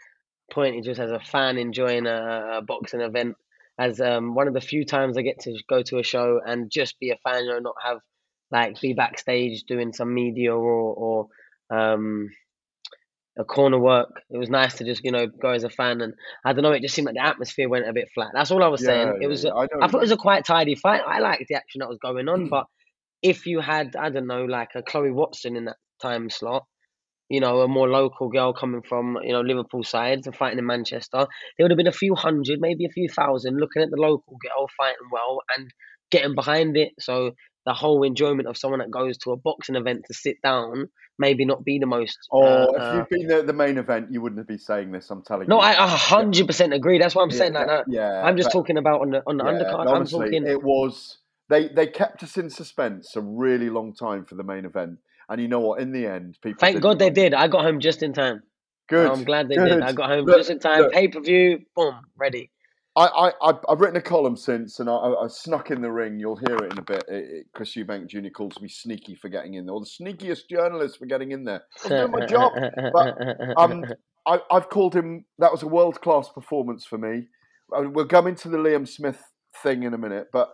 point 0.52 0.76
is 0.78 0.86
just 0.86 1.00
as 1.00 1.12
a 1.12 1.20
fan 1.20 1.58
enjoying 1.58 2.06
a, 2.06 2.58
a 2.58 2.62
boxing 2.62 3.02
event, 3.02 3.36
as 3.80 4.00
um 4.00 4.36
one 4.36 4.48
of 4.48 4.54
the 4.54 4.62
few 4.62 4.86
times 4.86 5.18
I 5.18 5.22
get 5.24 5.40
to 5.42 5.58
go 5.70 5.82
to 5.84 6.00
a 6.00 6.04
show 6.04 6.40
and 6.46 6.70
just 6.72 7.00
be 7.00 7.10
a 7.12 7.18
fan, 7.18 7.46
you 7.46 7.52
know, 7.52 7.60
not 7.60 7.76
have 7.84 8.00
like 8.52 8.80
be 8.82 8.94
backstage 8.94 9.64
doing 9.64 9.94
some 9.94 10.14
media 10.14 10.54
or 10.56 11.28
or 11.70 11.76
um 11.76 12.30
a 13.38 13.44
corner 13.44 13.80
work. 13.80 14.10
It 14.30 14.38
was 14.38 14.50
nice 14.50 14.76
to 14.76 14.84
just 14.84 15.04
you 15.04 15.12
know 15.12 15.28
go 15.28 15.50
as 15.50 15.64
a 15.64 15.70
fan, 15.70 16.02
and 16.02 16.14
I 16.46 16.54
don't 16.54 16.64
know. 16.64 16.72
It 16.72 16.82
just 16.82 16.96
seemed 16.96 17.06
like 17.08 17.16
the 17.16 17.26
atmosphere 17.26 17.70
went 17.70 17.88
a 17.88 17.94
bit 17.94 18.10
flat. 18.14 18.32
That's 18.34 18.52
all 18.52 18.64
I 18.64 18.68
was 18.68 18.82
Yeah, 18.82 18.86
saying. 18.86 19.18
It 19.22 19.28
was. 19.28 19.46
yeah, 19.46 19.52
I 19.56 19.68
I 19.82 19.88
thought 19.88 19.98
it 20.00 20.02
was 20.02 20.12
a 20.12 20.18
quite 20.18 20.46
tidy 20.46 20.76
fight. 20.76 21.02
I 21.06 21.20
liked 21.20 21.46
the 21.48 21.56
action 21.56 21.80
that 21.80 21.90
was 21.90 22.00
going 22.02 22.28
on, 22.30 22.48
but 22.50 22.66
if 23.22 23.46
you 23.46 23.60
had, 23.60 23.96
I 23.96 24.10
don't 24.10 24.28
know, 24.28 24.46
like 24.46 24.70
a 24.76 24.84
Chloe 24.84 25.12
Watson 25.12 25.56
in 25.56 25.66
that 25.66 25.78
time 26.02 26.30
slot, 26.30 26.66
you 27.30 27.40
know, 27.40 27.62
a 27.62 27.68
more 27.68 27.88
local 27.90 28.30
girl 28.30 28.54
coming 28.54 28.82
from, 28.82 29.18
you 29.24 29.32
know, 29.32 29.42
Liverpool 29.42 29.84
side 29.84 30.22
and 30.26 30.36
fighting 30.36 30.60
in 30.60 30.66
Manchester, 30.66 31.28
there 31.58 31.64
would 31.64 31.72
have 31.72 31.78
been 31.78 31.88
a 31.88 31.92
few 31.92 32.16
hundred, 32.16 32.60
maybe 32.60 32.86
a 32.86 32.90
few 32.90 33.08
thousand 33.10 33.58
looking 33.60 33.82
at 33.82 33.90
the 33.90 33.98
local 34.02 34.38
girl 34.44 34.68
fighting 34.78 35.10
well 35.12 35.40
and 35.58 35.70
getting 36.12 36.36
behind 36.36 36.76
it. 36.78 36.92
So 37.00 37.32
the 37.66 37.74
whole 37.74 38.04
enjoyment 38.04 38.48
of 38.48 38.58
someone 38.58 38.80
that 38.80 38.92
goes 38.92 39.18
to 39.20 39.32
a 39.32 39.38
boxing 39.38 39.76
event 39.76 40.02
to 40.08 40.14
sit 40.14 40.38
down 40.44 40.90
maybe 41.20 41.46
not 41.46 41.64
be 41.64 41.78
the 41.80 41.86
most. 41.86 42.18
Oh, 42.32 42.44
uh, 42.44 42.78
if 42.78 42.82
uh, 42.84 42.96
you'd 42.96 43.10
been 43.10 43.28
there 43.28 43.40
at 43.40 43.48
the 43.48 43.54
main 43.54 43.78
event, 43.78 44.08
you 44.12 44.22
wouldn't 44.22 44.48
be 44.48 44.58
saying 44.58 44.92
this. 44.92 45.10
I'm 45.12 45.22
telling 45.22 45.44
you. 45.44 45.50
no, 45.50 45.58
you. 45.58 45.62
I 45.62 45.72
a 45.84 45.88
hundred 45.88 46.48
percent 46.48 46.74
agree. 46.74 46.98
That's 46.98 47.14
what 47.16 47.24
I'm 47.24 47.30
Yeah, 47.32 47.38
saying. 47.38 47.54
Like, 47.54 47.68
no, 47.68 47.84
yeah, 47.88 48.24
I'm 48.26 48.36
just 48.36 48.48
but- 48.48 48.54
talking 48.54 48.78
about 48.78 49.02
on 49.02 49.12
the 49.12 49.22
on 49.28 49.38
the 49.38 49.44
Yeah, 49.46 49.52
undercard. 49.52 49.82
and 49.82 49.90
I'm 49.90 49.96
honestly, 49.96 50.26
talking. 50.26 50.48
it 50.48 50.64
was 50.64 51.20
they 51.50 51.68
they 51.70 51.88
kept 51.88 52.24
us 52.24 52.38
in 52.38 52.50
suspense 52.50 53.16
a 53.16 53.22
really 53.22 53.70
long 53.70 53.94
time 53.94 54.26
for 54.26 54.36
the 54.36 54.44
main 54.44 54.66
event, 54.66 54.98
and 55.30 55.42
you 55.42 55.48
know 55.48 55.60
what? 55.60 55.80
In 55.80 55.92
the 55.92 56.08
end, 56.08 56.38
people. 56.42 56.60
Thank 56.60 56.82
God 56.82 57.00
they 57.00 57.12
did. 57.12 57.34
I 57.34 57.48
got 57.48 57.64
home 57.64 57.80
just 57.80 58.02
in 58.02 58.14
time. 58.14 58.42
Good. 58.90 59.08
I'm 59.08 59.24
glad 59.24 59.48
they 59.48 59.56
good. 59.56 59.70
did. 59.70 59.82
I 59.84 59.94
got 59.94 60.10
home 60.10 60.26
Look, 60.26 60.38
just 60.38 60.50
in 60.50 60.60
time. 60.60 60.90
Pay 60.92 61.08
per 61.08 61.22
view, 61.22 61.60
boom, 61.76 61.96
ready. 62.18 62.50
I, 62.96 63.06
I, 63.06 63.32
I've- 63.50 63.80
written 63.80 63.96
a 63.96 64.02
column 64.02 64.36
since, 64.36 64.80
and 64.80 64.90
I, 64.90 64.94
I, 64.94 65.28
snuck 65.28 65.72
in 65.72 65.82
the 65.82 65.92
ring. 65.92 66.20
You'll 66.20 66.36
hear 66.36 66.58
it 66.58 66.74
in 66.74 66.78
a 66.78 66.82
bit. 66.82 67.04
It, 67.08 67.14
it, 67.32 67.46
Chris 67.54 67.76
Eubank 67.76 68.08
Jr. 68.08 68.30
calls 68.36 68.60
me 68.62 68.68
sneaky 68.68 69.16
for 69.16 69.30
getting 69.30 69.54
in 69.54 69.66
there, 69.66 69.76
or 69.76 69.80
the 69.80 69.86
sneakiest 69.86 70.50
journalist 70.50 71.00
for 71.00 71.06
getting 71.06 71.32
in 71.32 71.46
there. 71.46 71.64
I 71.86 71.88
was 71.88 71.90
doing 71.90 72.12
my 72.12 72.26
job. 72.26 72.52
But 72.94 73.16
um, 73.58 73.86
I, 74.28 74.40
I've 74.52 74.70
called 74.70 74.94
him. 74.94 75.26
That 75.40 75.52
was 75.52 75.64
a 75.64 75.68
world 75.68 76.02
class 76.02 76.30
performance 76.30 76.86
for 76.86 76.98
me. 76.98 77.28
Uh, 77.76 77.84
We'll 77.90 78.08
come 78.08 78.28
into 78.28 78.50
the 78.50 78.58
Liam 78.58 78.88
Smith 78.88 79.22
thing 79.64 79.84
in 79.84 79.94
a 79.94 79.98
minute, 79.98 80.28
but 80.34 80.50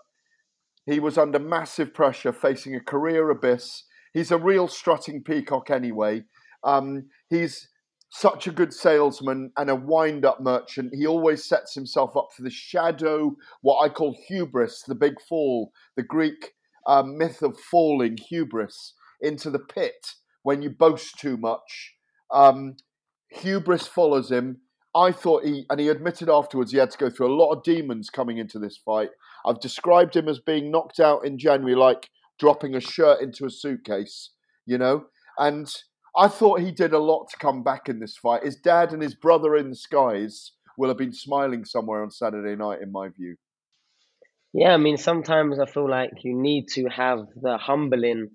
he 0.85 0.99
was 0.99 1.17
under 1.17 1.39
massive 1.39 1.93
pressure, 1.93 2.31
facing 2.31 2.75
a 2.75 2.79
career 2.79 3.29
abyss. 3.31 3.83
He's 4.13 4.31
a 4.31 4.37
real 4.37 4.67
strutting 4.67 5.23
peacock 5.23 5.69
anyway. 5.69 6.23
Um, 6.63 7.07
he's 7.29 7.67
such 8.09 8.47
a 8.47 8.51
good 8.51 8.73
salesman 8.73 9.51
and 9.57 9.69
a 9.69 9.75
wind 9.75 10.25
up 10.25 10.39
merchant. 10.39 10.93
He 10.93 11.05
always 11.05 11.43
sets 11.43 11.75
himself 11.75 12.15
up 12.15 12.29
for 12.35 12.41
the 12.41 12.49
shadow, 12.49 13.35
what 13.61 13.79
I 13.79 13.89
call 13.89 14.15
hubris, 14.27 14.83
the 14.87 14.95
big 14.95 15.21
fall, 15.21 15.71
the 15.95 16.03
Greek 16.03 16.53
um, 16.87 17.17
myth 17.17 17.41
of 17.41 17.59
falling, 17.59 18.17
hubris, 18.17 18.93
into 19.21 19.49
the 19.49 19.59
pit 19.59 20.13
when 20.43 20.61
you 20.61 20.69
boast 20.69 21.19
too 21.19 21.37
much. 21.37 21.95
Um, 22.31 22.77
hubris 23.29 23.87
follows 23.87 24.31
him. 24.31 24.61
I 24.95 25.11
thought 25.11 25.43
he, 25.43 25.65
and 25.69 25.79
he 25.79 25.89
admitted 25.89 26.29
afterwards 26.29 26.71
he 26.71 26.77
had 26.77 26.91
to 26.91 26.97
go 26.97 27.09
through 27.09 27.31
a 27.31 27.35
lot 27.35 27.51
of 27.51 27.63
demons 27.63 28.09
coming 28.09 28.37
into 28.37 28.57
this 28.57 28.77
fight. 28.77 29.09
I've 29.45 29.59
described 29.59 30.15
him 30.15 30.27
as 30.27 30.39
being 30.39 30.71
knocked 30.71 30.99
out 30.99 31.25
in 31.25 31.37
January 31.37 31.75
like 31.75 32.09
dropping 32.39 32.73
a 32.73 32.79
shirt 32.79 33.21
into 33.21 33.45
a 33.45 33.49
suitcase, 33.49 34.31
you 34.65 34.77
know? 34.77 35.05
And 35.37 35.71
I 36.17 36.27
thought 36.27 36.61
he 36.61 36.71
did 36.71 36.93
a 36.93 36.99
lot 36.99 37.29
to 37.29 37.37
come 37.37 37.63
back 37.63 37.89
in 37.89 37.99
this 37.99 38.17
fight. 38.17 38.43
His 38.43 38.55
dad 38.55 38.91
and 38.93 39.01
his 39.01 39.15
brother 39.15 39.55
in 39.55 39.69
the 39.69 39.75
skies 39.75 40.51
will 40.77 40.89
have 40.89 40.97
been 40.97 41.13
smiling 41.13 41.65
somewhere 41.65 42.01
on 42.03 42.11
Saturday 42.11 42.55
night, 42.55 42.81
in 42.81 42.91
my 42.91 43.09
view. 43.09 43.35
Yeah, 44.53 44.73
I 44.73 44.77
mean, 44.77 44.97
sometimes 44.97 45.59
I 45.59 45.65
feel 45.65 45.89
like 45.89 46.11
you 46.23 46.33
need 46.35 46.69
to 46.69 46.85
have 46.87 47.27
the 47.39 47.57
humbling 47.57 48.29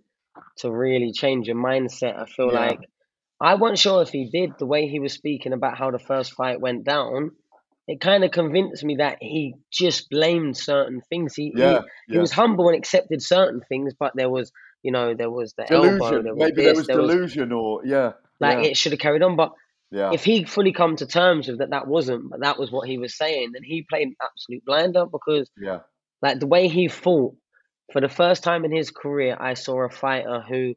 to 0.59 0.71
really 0.71 1.13
change 1.13 1.47
your 1.49 1.57
mindset. 1.57 2.17
I 2.17 2.27
feel 2.27 2.53
Yeah. 2.53 2.53
like 2.53 2.81
I 3.41 3.55
wasn't 3.55 3.79
sure 3.81 4.03
if 4.03 4.11
he 4.11 4.31
did 4.31 4.53
the 4.59 4.67
way 4.67 4.87
he 4.87 5.01
was 5.01 5.13
speaking 5.13 5.53
about 5.53 5.77
how 5.77 5.91
the 5.91 5.99
first 5.99 6.35
fight 6.35 6.61
went 6.61 6.85
down. 6.85 7.33
It 7.89 8.01
kind 8.01 8.23
of 8.23 8.31
convinced 8.31 8.85
me 8.85 8.97
that 8.97 9.19
he 9.21 9.55
just 9.73 10.09
blamed 10.11 10.57
certain 10.57 11.01
things. 11.11 11.35
He, 11.35 11.53
Yeah, 11.57 11.81
he 12.07 12.15
he 12.15 12.19
was 12.19 12.31
humble 12.33 12.69
and 12.69 12.77
accepted 12.77 13.21
certain 13.23 13.61
things, 13.69 13.95
but 13.99 14.13
there 14.15 14.31
was, 14.31 14.53
you 14.83 14.93
know, 14.93 15.15
there 15.15 15.31
was 15.31 15.55
the 15.55 15.71
elbow, 15.73 15.99
Delusion. 15.99 16.25
there 16.25 16.35
was 16.35 16.49
Maybe 16.49 16.63
this, 16.63 16.65
there 16.65 16.75
was 16.75 16.87
there 16.87 17.01
was 17.01 17.11
delusion, 17.11 17.53
or 17.53 17.83
yeah, 17.85 18.13
like 18.41 18.59
yeah, 18.59 18.71
it 18.71 18.77
should 18.77 18.93
have 18.93 19.01
carried 19.01 19.23
on. 19.23 19.37
But 19.37 19.53
yeah. 19.91 20.11
if 20.13 20.25
he 20.25 20.45
fully 20.45 20.73
come 20.73 20.97
to 20.97 21.07
terms 21.07 21.49
with 21.49 21.59
that, 21.59 21.71
that 21.71 21.87
wasn't, 21.87 22.31
but 22.31 22.41
that 22.41 22.59
was 22.59 22.71
what 22.71 22.89
he 22.89 22.99
was 22.99 23.17
saying, 23.17 23.53
then 23.53 23.63
he 23.63 23.87
played 23.89 24.09
an 24.09 24.17
absolute 24.23 24.65
blinder 24.65 25.07
because 25.07 25.51
yeah. 25.61 25.81
like 26.21 26.41
the 26.41 26.47
way 26.47 26.69
he 26.69 26.89
fought 26.89 27.35
for 27.93 28.01
the 28.01 28.09
first 28.09 28.43
time 28.43 28.65
in 28.65 28.75
his 28.75 28.91
career, 28.91 29.37
I 29.39 29.55
saw 29.55 29.83
a 29.83 29.91
fighter 29.91 30.41
who 30.41 30.75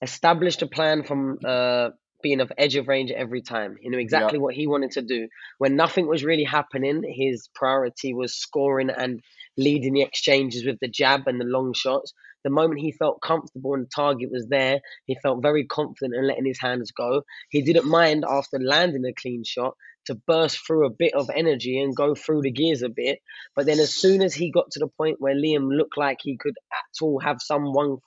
established 0.00 0.62
a 0.62 0.66
plan 0.66 1.02
from 1.02 1.38
uh, 1.44 1.90
being 2.22 2.40
of 2.40 2.52
edge 2.56 2.76
of 2.76 2.88
range 2.88 3.10
every 3.10 3.42
time. 3.42 3.76
He 3.80 3.88
knew 3.88 3.98
exactly 3.98 4.38
what 4.38 4.54
he 4.54 4.66
wanted 4.66 4.92
to 4.92 5.02
do. 5.02 5.28
When 5.58 5.76
nothing 5.76 6.06
was 6.06 6.24
really 6.24 6.44
happening, 6.44 7.02
his 7.04 7.48
priority 7.54 8.14
was 8.14 8.34
scoring 8.34 8.90
and 8.90 9.20
leading 9.56 9.94
the 9.94 10.02
exchanges 10.02 10.64
with 10.64 10.78
the 10.80 10.88
jab 10.88 11.26
and 11.26 11.40
the 11.40 11.44
long 11.44 11.74
shots. 11.74 12.12
The 12.44 12.50
moment 12.50 12.80
he 12.80 12.92
felt 12.92 13.22
comfortable 13.22 13.74
and 13.74 13.84
the 13.84 13.90
target 13.94 14.30
was 14.30 14.46
there, 14.48 14.80
he 15.06 15.16
felt 15.22 15.42
very 15.42 15.64
confident 15.66 16.14
in 16.14 16.26
letting 16.26 16.46
his 16.46 16.60
hands 16.60 16.90
go. 16.90 17.22
He 17.50 17.62
didn't 17.62 17.88
mind 17.88 18.24
after 18.28 18.58
landing 18.58 19.04
a 19.04 19.12
clean 19.12 19.44
shot 19.44 19.74
to 20.06 20.14
burst 20.14 20.58
through 20.66 20.86
a 20.86 20.90
bit 20.90 21.14
of 21.14 21.30
energy 21.34 21.80
and 21.80 21.94
go 21.94 22.14
through 22.14 22.42
the 22.42 22.50
gears 22.50 22.82
a 22.82 22.88
bit. 22.88 23.20
But 23.54 23.66
then 23.66 23.78
as 23.78 23.94
soon 23.94 24.22
as 24.22 24.34
he 24.34 24.50
got 24.50 24.70
to 24.72 24.80
the 24.80 24.88
point 24.88 25.20
where 25.20 25.34
Liam 25.34 25.68
looked 25.70 25.96
like 25.96 26.18
he 26.20 26.36
could 26.36 26.56
at 26.72 27.02
all 27.02 27.20
have 27.20 27.40
someone 27.40 27.98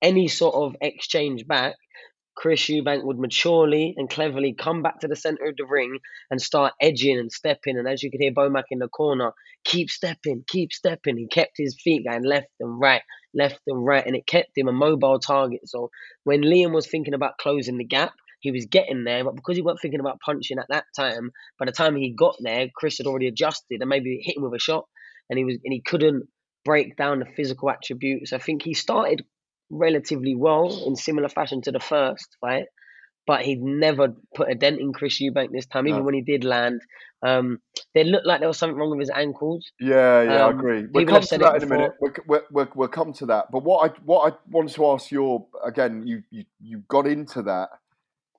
any 0.00 0.28
sort 0.28 0.54
of 0.54 0.76
exchange 0.80 1.46
back, 1.46 1.74
Chris 2.38 2.68
Eubank 2.68 3.02
would 3.02 3.18
maturely 3.18 3.94
and 3.96 4.08
cleverly 4.08 4.54
come 4.54 4.80
back 4.80 5.00
to 5.00 5.08
the 5.08 5.16
center 5.16 5.46
of 5.46 5.56
the 5.56 5.66
ring 5.66 5.98
and 6.30 6.40
start 6.40 6.72
edging 6.80 7.18
and 7.18 7.32
stepping. 7.32 7.76
And 7.76 7.88
as 7.88 8.00
you 8.00 8.12
could 8.12 8.20
hear 8.20 8.30
Bomac 8.30 8.62
in 8.70 8.78
the 8.78 8.86
corner, 8.86 9.32
keep 9.64 9.90
stepping, 9.90 10.44
keep 10.46 10.72
stepping. 10.72 11.16
He 11.16 11.26
kept 11.26 11.54
his 11.56 11.76
feet 11.82 12.06
going 12.08 12.22
left 12.22 12.46
and 12.60 12.80
right, 12.80 13.02
left 13.34 13.58
and 13.66 13.84
right, 13.84 14.06
and 14.06 14.14
it 14.14 14.24
kept 14.24 14.56
him 14.56 14.68
a 14.68 14.72
mobile 14.72 15.18
target. 15.18 15.62
So 15.64 15.90
when 16.22 16.42
Liam 16.42 16.72
was 16.72 16.86
thinking 16.86 17.12
about 17.12 17.38
closing 17.38 17.76
the 17.76 17.84
gap, 17.84 18.12
he 18.38 18.52
was 18.52 18.66
getting 18.66 19.02
there, 19.02 19.24
but 19.24 19.34
because 19.34 19.56
he 19.56 19.62
wasn't 19.62 19.80
thinking 19.82 19.98
about 19.98 20.20
punching 20.24 20.60
at 20.60 20.66
that 20.68 20.84
time, 20.96 21.32
by 21.58 21.66
the 21.66 21.72
time 21.72 21.96
he 21.96 22.14
got 22.16 22.36
there, 22.38 22.68
Chris 22.72 22.98
had 22.98 23.08
already 23.08 23.26
adjusted 23.26 23.80
and 23.80 23.88
maybe 23.88 24.20
hit 24.22 24.36
him 24.36 24.44
with 24.44 24.54
a 24.54 24.60
shot, 24.60 24.84
and 25.28 25.40
he 25.40 25.44
was 25.44 25.56
and 25.64 25.72
he 25.72 25.80
couldn't 25.80 26.28
break 26.64 26.96
down 26.96 27.18
the 27.18 27.26
physical 27.36 27.68
attributes. 27.68 28.32
I 28.32 28.38
think 28.38 28.62
he 28.62 28.74
started 28.74 29.24
relatively 29.70 30.34
well 30.34 30.84
in 30.86 30.96
similar 30.96 31.28
fashion 31.28 31.60
to 31.62 31.72
the 31.72 31.80
first 31.80 32.36
fight, 32.40 32.66
but 33.26 33.42
he'd 33.42 33.62
never 33.62 34.14
put 34.34 34.50
a 34.50 34.54
dent 34.54 34.80
in 34.80 34.92
Chris 34.92 35.20
Eubank 35.20 35.52
this 35.52 35.66
time. 35.66 35.86
Even 35.86 36.00
No. 36.00 36.04
when 36.06 36.14
he 36.14 36.22
did 36.22 36.44
land, 36.44 36.80
um, 37.22 37.60
it 37.94 38.06
looked 38.06 38.26
like 38.26 38.40
there 38.40 38.48
was 38.48 38.58
something 38.58 38.76
wrong 38.76 38.90
with 38.90 39.00
his 39.00 39.10
ankles. 39.10 39.70
Yeah, 39.80 40.22
yeah, 40.22 40.46
I 40.46 40.48
Um, 40.48 40.58
agree. 40.58 40.86
We'll 40.90 41.06
come 41.06 41.22
to 41.22 41.38
that 41.38 41.56
in 41.56 41.62
a 41.64 41.66
minute. 41.66 41.92
We'll, 42.00 42.12
we'll, 42.26 42.42
we'll, 42.50 42.68
we'll 42.74 42.88
come 42.88 43.12
to 43.14 43.26
that. 43.26 43.46
But 43.52 43.64
what 43.64 43.90
I 43.90 43.94
what 44.04 44.32
I 44.32 44.36
wanted 44.50 44.74
to 44.74 44.86
ask 44.86 45.10
you 45.10 45.46
again, 45.64 46.06
you, 46.06 46.22
you 46.30 46.44
you 46.60 46.82
got 46.88 47.06
into 47.06 47.42
that. 47.42 47.68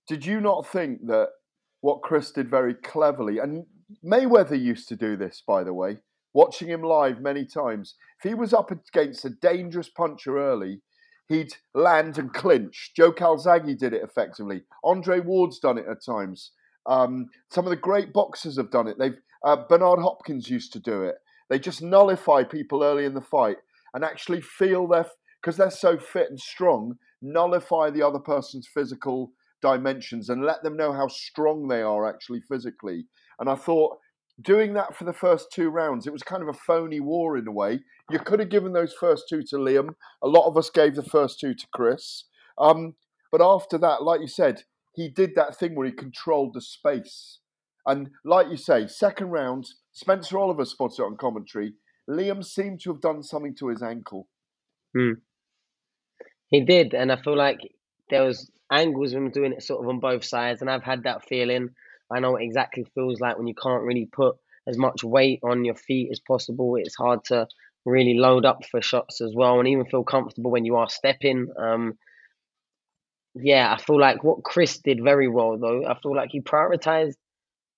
Did 0.08 0.26
you 0.26 0.42
not 0.42 0.66
think 0.66 1.06
that 1.08 1.30
what 1.82 2.02
Chris 2.02 2.32
did 2.32 2.50
very 2.50 2.74
cleverly, 2.74 3.38
and 3.40 3.66
Mayweather 4.04 4.60
used 4.60 4.88
to 4.90 4.96
do 4.96 5.16
this, 5.16 5.44
by 5.46 5.64
the 5.64 5.74
way, 5.74 6.00
watching 6.34 6.68
him 6.68 6.82
live 6.84 7.22
many 7.22 7.46
times. 7.46 7.96
If 8.18 8.30
he 8.30 8.34
was 8.34 8.54
up 8.54 8.72
against 8.72 9.26
a 9.26 9.30
dangerous 9.30 9.90
puncher 9.90 10.38
early, 10.38 10.82
he'd 11.30 11.56
land 11.74 12.18
and 12.18 12.34
clinch. 12.34 12.92
Joe 12.96 13.14
Calzaghe 13.14 13.78
did 13.78 13.94
it 13.94 14.04
effectively. 14.04 14.64
Andre 14.84 15.22
Ward's 15.22 15.60
done 15.60 15.78
it 15.78 15.86
at 15.90 16.04
times. 16.04 16.52
Um, 16.86 17.28
some 17.50 17.66
of 17.66 17.70
the 17.70 17.78
great 17.78 18.12
boxers 18.12 18.58
have 18.58 18.72
done 18.72 18.88
it. 18.88 18.98
They've 19.00 19.18
uh, 19.46 19.56
Bernard 19.70 20.00
Hopkins 20.00 20.50
used 20.50 20.74
to 20.74 20.80
do 20.80 21.04
it. 21.04 21.16
They 21.50 21.60
just 21.60 21.82
nullify 21.82 22.44
people 22.44 22.84
early 22.84 23.06
in 23.06 23.14
the 23.14 23.22
fight 23.22 23.58
and 23.94 24.04
actually 24.04 24.42
feel 24.42 24.88
their 24.88 25.06
because 25.42 25.56
they're 25.56 25.72
so 25.72 25.98
fit 25.98 26.30
and 26.30 26.40
strong. 26.40 26.96
Nullify 27.22 27.90
the 27.90 28.06
other 28.06 28.20
person's 28.20 28.68
physical 28.68 29.32
dimensions 29.62 30.30
and 30.30 30.44
let 30.44 30.64
them 30.64 30.76
know 30.76 30.92
how 30.92 31.08
strong 31.08 31.68
they 31.68 31.82
are 31.82 32.08
actually 32.08 32.42
physically. 32.42 33.06
And 33.40 33.50
I 33.50 33.56
thought 33.56 33.98
doing 34.42 34.74
that 34.74 34.96
for 34.96 35.04
the 35.06 35.14
first 35.14 35.52
two 35.52 35.70
rounds, 35.70 36.08
it 36.08 36.14
was 36.14 36.24
kind 36.24 36.42
of 36.42 36.50
a 36.50 36.54
phony 36.54 37.00
war 37.00 37.38
in 37.38 37.48
a 37.48 37.52
way. 37.52 37.80
You 38.10 38.20
could 38.20 38.40
have 38.40 38.50
given 38.50 38.74
those 38.74 38.94
first 38.94 39.26
two 39.30 39.44
to 39.44 39.58
Liam. 39.58 39.90
A 40.24 40.28
lot 40.28 40.48
of 40.48 40.58
us 40.58 40.70
gave 40.70 40.96
the 40.96 41.04
first 41.04 41.40
two 41.40 41.54
to 41.54 41.68
Chris. 41.74 42.26
Um, 42.58 42.96
but 43.32 43.42
after 43.42 43.78
that, 43.78 44.04
like 44.04 44.22
you 44.22 44.28
said, 44.28 44.64
he 44.94 45.08
did 45.08 45.36
that 45.36 45.58
thing 45.58 45.76
where 45.76 45.88
he 45.88 45.94
controlled 45.94 46.54
the 46.54 46.62
space. 46.62 47.40
And 47.86 48.10
like 48.26 48.48
you 48.50 48.58
say, 48.58 48.88
second 48.88 49.30
round, 49.30 49.68
Spencer 49.94 50.38
Oliver 50.38 50.66
spotted 50.66 51.02
it 51.02 51.06
on 51.06 51.18
commentary. 51.18 51.74
Liam 52.10 52.44
seemed 52.44 52.82
to 52.82 52.92
have 52.92 53.02
done 53.02 53.24
something 53.24 53.56
to 53.56 53.68
his 53.68 53.82
ankle. 53.82 54.28
Hmm. 54.96 55.14
He 56.48 56.62
did, 56.62 56.94
and 56.94 57.12
I 57.12 57.22
feel 57.22 57.38
like 57.38 57.60
there 58.10 58.24
was 58.24 58.50
angles 58.72 59.14
of 59.14 59.20
him 59.20 59.30
doing 59.30 59.54
it 59.54 59.64
sort 59.64 59.84
of 59.84 59.90
on 59.90 60.00
both 60.00 60.26
sides, 60.26 60.62
and 60.62 60.70
I've 60.70 60.84
had 60.84 61.04
that 61.04 61.28
feeling. 61.28 61.70
I 62.12 62.20
know 62.20 62.36
exactly 62.36 62.86
feels 62.96 63.20
like 63.20 63.38
when 63.38 63.48
you 63.48 63.56
can't 63.56 63.84
really 63.84 64.08
put 64.12 64.36
as 64.68 64.78
much 64.78 65.04
weight 65.04 65.40
on 65.44 65.66
your 65.66 65.76
feet 65.76 66.10
as 66.12 66.20
possible. 66.20 66.76
It's 66.76 66.96
hard 66.96 67.24
to 67.26 67.48
really 67.86 68.16
load 68.16 68.46
up 68.46 68.66
for 68.66 68.82
shots 68.82 69.22
as 69.22 69.34
well, 69.36 69.60
and 69.60 69.68
even 69.68 69.86
feel 69.86 70.04
comfortable 70.04 70.52
when 70.52 70.66
you 70.66 70.76
are 70.78 70.90
stepping. 70.90 71.48
Um, 71.58 71.98
yeah, 73.36 73.74
I 73.74 73.82
feel 73.82 74.00
like 74.00 74.24
what 74.24 74.44
Chris 74.44 74.80
did 74.80 75.04
very 75.04 75.28
well 75.28 75.58
though. 75.58 75.86
I 75.86 75.98
feel 76.00 76.16
like 76.16 76.30
he 76.32 76.42
prioritized 76.42 77.16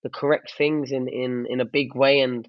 the 0.03 0.09
correct 0.09 0.53
things 0.57 0.91
in 0.91 1.07
in 1.07 1.45
in 1.49 1.61
a 1.61 1.65
big 1.65 1.95
way, 1.95 2.21
and 2.21 2.47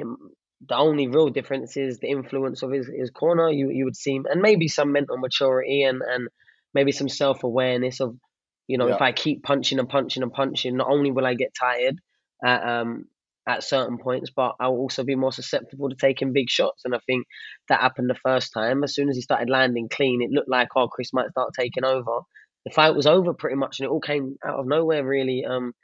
um, 0.00 0.30
the 0.66 0.76
only 0.76 1.08
real 1.08 1.28
difference 1.28 1.76
is 1.76 1.98
the 1.98 2.08
influence 2.08 2.62
of 2.62 2.70
his, 2.70 2.86
his 2.86 3.10
corner. 3.10 3.50
You 3.50 3.70
you 3.70 3.84
would 3.84 3.96
see, 3.96 4.16
and 4.16 4.40
maybe 4.40 4.68
some 4.68 4.92
mental 4.92 5.18
maturity 5.18 5.82
and 5.82 6.02
and 6.02 6.28
maybe 6.72 6.92
some 6.92 7.08
self 7.08 7.44
awareness 7.44 8.00
of, 8.00 8.16
you 8.66 8.78
know, 8.78 8.88
if 8.88 9.02
I 9.02 9.12
keep 9.12 9.42
punching 9.42 9.78
and 9.78 9.88
punching 9.88 10.22
and 10.22 10.32
punching, 10.32 10.76
not 10.76 10.88
only 10.88 11.10
will 11.10 11.26
I 11.26 11.34
get 11.34 11.54
tired 11.58 12.00
at 12.44 12.66
um 12.66 13.06
at 13.46 13.62
certain 13.62 13.98
points, 13.98 14.30
but 14.34 14.54
I'll 14.58 14.72
also 14.72 15.04
be 15.04 15.16
more 15.16 15.32
susceptible 15.32 15.90
to 15.90 15.96
taking 15.96 16.32
big 16.32 16.48
shots. 16.48 16.82
And 16.84 16.94
I 16.94 16.98
think 17.06 17.26
that 17.68 17.80
happened 17.80 18.08
the 18.08 18.14
first 18.14 18.52
time. 18.54 18.82
As 18.82 18.94
soon 18.94 19.10
as 19.10 19.16
he 19.16 19.22
started 19.22 19.50
landing 19.50 19.88
clean, 19.90 20.22
it 20.22 20.30
looked 20.30 20.48
like 20.48 20.68
oh 20.76 20.88
Chris 20.88 21.12
might 21.12 21.30
start 21.30 21.52
taking 21.58 21.84
over. 21.84 22.20
The 22.64 22.72
fight 22.72 22.94
was 22.94 23.06
over 23.06 23.34
pretty 23.34 23.56
much, 23.56 23.80
and 23.80 23.86
it 23.86 23.90
all 23.90 24.00
came 24.00 24.36
out 24.44 24.58
of 24.60 24.66
nowhere 24.66 25.04
really. 25.04 25.44
Um, 25.44 25.74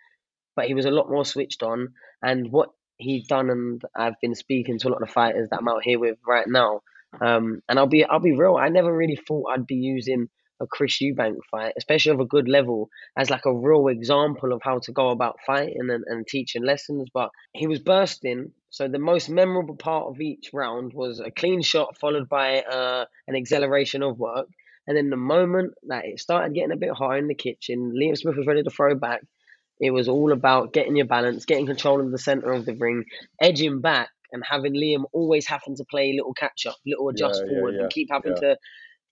but 0.57 0.67
he 0.67 0.75
was 0.75 0.87
a 0.87 0.91
lot 0.91 1.11
more 1.11 1.25
switched 1.25 1.63
on. 1.63 1.89
And 2.23 2.51
what 2.51 2.71
he'd 2.97 3.27
done, 3.29 3.51
and 3.51 3.83
I've 3.95 4.21
been 4.21 4.35
speaking 4.35 4.79
to 4.79 4.89
a 4.89 4.93
lot 4.93 5.03
of 5.03 5.11
fighters 5.11 5.49
that 5.51 5.59
I'm 5.59 5.69
out 5.69 5.83
here 5.83 5.99
with 5.99 6.19
right 6.27 6.47
now. 6.47 6.81
Um, 7.21 7.61
and 7.69 7.79
I'll 7.79 7.87
be 7.87 8.05
I'll 8.05 8.21
be 8.21 8.37
real. 8.37 8.57
I 8.57 8.69
never 8.69 8.95
really 8.95 9.17
thought 9.17 9.51
I'd 9.51 9.67
be 9.67 9.77
using 9.77 10.29
a 10.61 10.67
Chris 10.67 10.99
Eubank 11.01 11.39
fight, 11.51 11.73
especially 11.77 12.13
of 12.13 12.21
a 12.21 12.27
good 12.27 12.49
level, 12.49 12.89
as 13.17 13.31
like 13.31 13.47
a 13.47 13.55
real 13.55 13.89
example 13.89 14.53
of 14.53 14.61
how 14.63 14.79
to 14.81 14.93
go 14.93 15.11
about 15.11 15.39
fighting 15.47 15.89
and, 15.89 16.05
and 16.07 16.27
teaching 16.27 16.65
lessons. 16.65 17.09
But 17.13 17.31
he 17.55 17.67
was 17.67 17.81
bursting. 17.81 18.53
So 18.71 18.87
the 18.87 18.99
most 18.99 19.29
memorable 19.29 19.77
part 19.77 20.07
of 20.07 20.21
each 20.21 20.51
round 20.53 20.93
was 20.93 21.21
a 21.21 21.31
clean 21.31 21.63
shot 21.63 21.99
followed 21.99 22.29
by 22.29 22.61
uh, 22.61 23.07
an 23.27 23.37
acceleration 23.37 24.03
of 24.03 24.19
work. 24.19 24.49
And 24.87 24.97
then 24.97 25.11
the 25.11 25.17
moment 25.17 25.75
that 25.89 26.05
it 26.05 26.21
started 26.21 26.55
getting 26.55 26.73
a 26.73 26.77
bit 26.77 26.91
hot 26.91 27.19
in 27.19 27.29
the 27.29 27.35
kitchen, 27.35 27.93
Liam 27.95 28.17
Smith 28.17 28.37
was 28.37 28.47
ready 28.47 28.63
to 28.63 28.71
throw 28.71 28.95
back. 28.95 29.23
It 29.81 29.93
was 29.93 30.09
all 30.09 30.33
about 30.33 30.73
getting 30.73 30.97
your 30.97 31.07
balance, 31.07 31.45
getting 31.47 31.67
control 31.67 32.01
of 32.01 32.11
the 32.11 32.19
center 32.19 32.53
of 32.53 32.67
the 32.67 32.75
ring, 32.75 33.05
edging 33.41 33.81
back, 33.81 34.11
and 34.33 34.43
having 34.49 34.75
Liam 34.75 35.05
always 35.13 35.47
having 35.47 35.77
to 35.77 35.85
play 35.91 36.13
little 36.13 36.35
catch 36.35 36.67
up, 36.67 36.77
little 36.87 37.09
adjust 37.09 37.43
Yeah, 37.43 37.49
forward, 37.49 37.75
yeah, 37.75 37.83
and 37.83 37.91
keep 37.91 38.09
having 38.11 38.37
to 38.37 38.57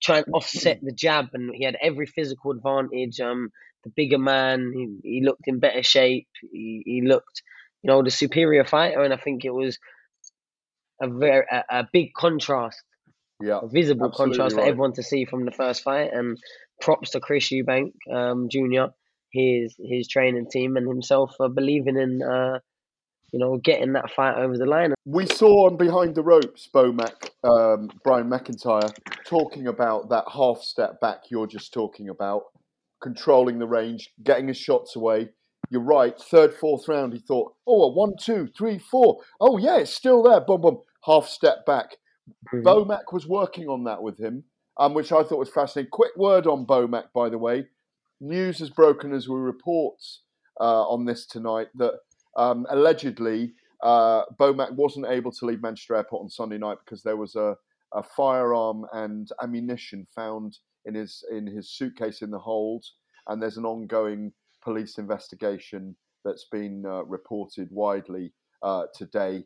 try 0.02 0.18
and 0.18 0.26
offset 0.34 0.80
the 0.82 0.92
jab. 0.92 1.26
And 1.32 1.50
he 1.54 1.64
had 1.64 1.76
every 1.80 2.06
physical 2.06 2.52
advantage. 2.52 3.20
Um, 3.20 3.50
the 3.84 3.90
bigger 3.94 4.18
man, 4.18 4.72
he, 4.74 5.18
he 5.18 5.24
looked 5.24 5.46
in 5.46 5.60
better 5.60 5.82
shape. 5.82 6.28
He, 6.52 6.82
he 6.84 7.02
looked, 7.02 7.42
you 7.82 7.88
know, 7.88 8.02
the 8.02 8.10
superior 8.10 8.64
fighter. 8.64 9.02
And 9.02 9.14
I 9.14 9.16
think 9.16 9.44
it 9.44 9.54
was 9.54 9.78
a 11.00 11.08
very 11.08 11.44
a, 11.50 11.62
a 11.70 11.88
big 11.92 12.12
contrast 12.16 12.82
Yeah, 13.40 13.60
a 13.62 13.68
visible 13.68 14.10
contrast 14.10 14.56
right. 14.56 14.62
for 14.62 14.68
everyone 14.68 14.94
to 14.94 15.02
see 15.02 15.24
from 15.24 15.44
the 15.44 15.52
first 15.52 15.82
fight. 15.82 16.10
And 16.12 16.38
props 16.80 17.10
to 17.10 17.20
Chris 17.20 17.50
Eubank 17.50 17.92
um, 18.12 18.48
Jr. 18.50 18.92
his 19.32 19.76
his 19.78 20.08
training 20.08 20.48
team 20.50 20.76
and 20.76 20.88
himself 20.88 21.34
for 21.36 21.48
believing 21.48 21.96
in 21.96 22.20
uh, 22.22 22.58
you 23.32 23.38
know 23.38 23.58
getting 23.58 23.92
that 23.92 24.10
fight 24.12 24.36
over 24.36 24.56
the 24.56 24.66
line. 24.66 24.94
We 25.04 25.26
saw 25.26 25.66
on 25.68 25.76
behind 25.76 26.14
the 26.14 26.22
ropes, 26.22 26.68
Bomac, 26.72 27.30
um, 27.44 27.90
Brian 28.04 28.28
McIntyre 28.28 28.90
talking 29.24 29.66
about 29.66 30.08
that 30.10 30.24
half 30.32 30.60
step 30.62 31.00
back 31.00 31.24
you're 31.30 31.46
just 31.46 31.72
talking 31.72 32.08
about, 32.08 32.44
controlling 33.02 33.58
the 33.58 33.66
range, 33.66 34.10
getting 34.22 34.48
his 34.48 34.56
shots 34.56 34.96
away. 34.96 35.28
You're 35.70 35.82
right. 35.82 36.18
Third, 36.18 36.54
fourth 36.54 36.88
round, 36.88 37.12
he 37.12 37.18
thought, 37.18 37.52
oh, 37.66 37.82
a 37.82 37.92
one, 37.92 38.14
two, 38.18 38.48
three, 38.56 38.78
four. 38.78 39.20
Oh 39.40 39.58
yeah, 39.58 39.78
it's 39.78 39.92
still 39.94 40.22
there. 40.22 40.40
Boom, 40.40 40.62
boom. 40.62 40.78
Half 41.04 41.28
step 41.28 41.66
back. 41.66 41.96
Mhm. 42.52 42.62
Bomac 42.62 43.12
was 43.12 43.26
working 43.26 43.68
on 43.68 43.84
that 43.84 44.02
with 44.02 44.18
him, 44.18 44.44
um, 44.78 44.94
which 44.94 45.12
I 45.12 45.22
thought 45.22 45.38
was 45.38 45.50
fascinating. 45.50 45.90
Quick 45.90 46.16
word 46.16 46.46
on 46.46 46.66
Bomac, 46.66 47.12
by 47.14 47.28
the 47.28 47.38
way. 47.38 47.66
News 48.20 48.58
has 48.58 48.70
broken 48.70 49.12
as 49.12 49.28
we 49.28 49.36
report 49.36 50.00
uh, 50.60 50.88
on 50.88 51.04
this 51.04 51.26
tonight 51.26 51.68
that 51.76 51.94
um, 52.36 52.66
allegedly 52.70 53.54
uh, 53.82 54.22
Bomac 54.38 54.72
wasn't 54.72 55.06
able 55.08 55.30
to 55.32 55.46
leave 55.46 55.62
Manchester 55.62 55.96
Airport 55.96 56.22
on 56.22 56.30
Sunday 56.30 56.58
night 56.58 56.78
because 56.84 57.02
there 57.02 57.16
was 57.16 57.36
a, 57.36 57.56
a 57.94 58.02
firearm 58.02 58.84
and 58.92 59.28
ammunition 59.42 60.06
found 60.14 60.58
in 60.84 60.94
his 60.94 61.24
in 61.30 61.46
his 61.46 61.70
suitcase 61.70 62.22
in 62.22 62.30
the 62.30 62.38
hold, 62.38 62.84
and 63.28 63.40
there's 63.40 63.56
an 63.56 63.64
ongoing 63.64 64.32
police 64.62 64.98
investigation 64.98 65.96
that's 66.24 66.46
been 66.50 66.84
uh, 66.86 67.04
reported 67.04 67.68
widely 67.70 68.32
uh, 68.62 68.84
today. 68.94 69.44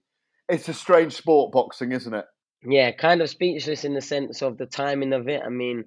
It's 0.48 0.68
a 0.68 0.74
strange 0.74 1.12
sport, 1.12 1.52
boxing, 1.52 1.92
isn't 1.92 2.14
it? 2.14 2.24
Yeah, 2.64 2.92
kind 2.92 3.20
of 3.20 3.28
speechless 3.28 3.84
in 3.84 3.94
the 3.94 4.00
sense 4.00 4.42
of 4.42 4.56
the 4.56 4.66
timing 4.66 5.12
of 5.12 5.28
it. 5.28 5.42
I 5.44 5.48
mean, 5.48 5.84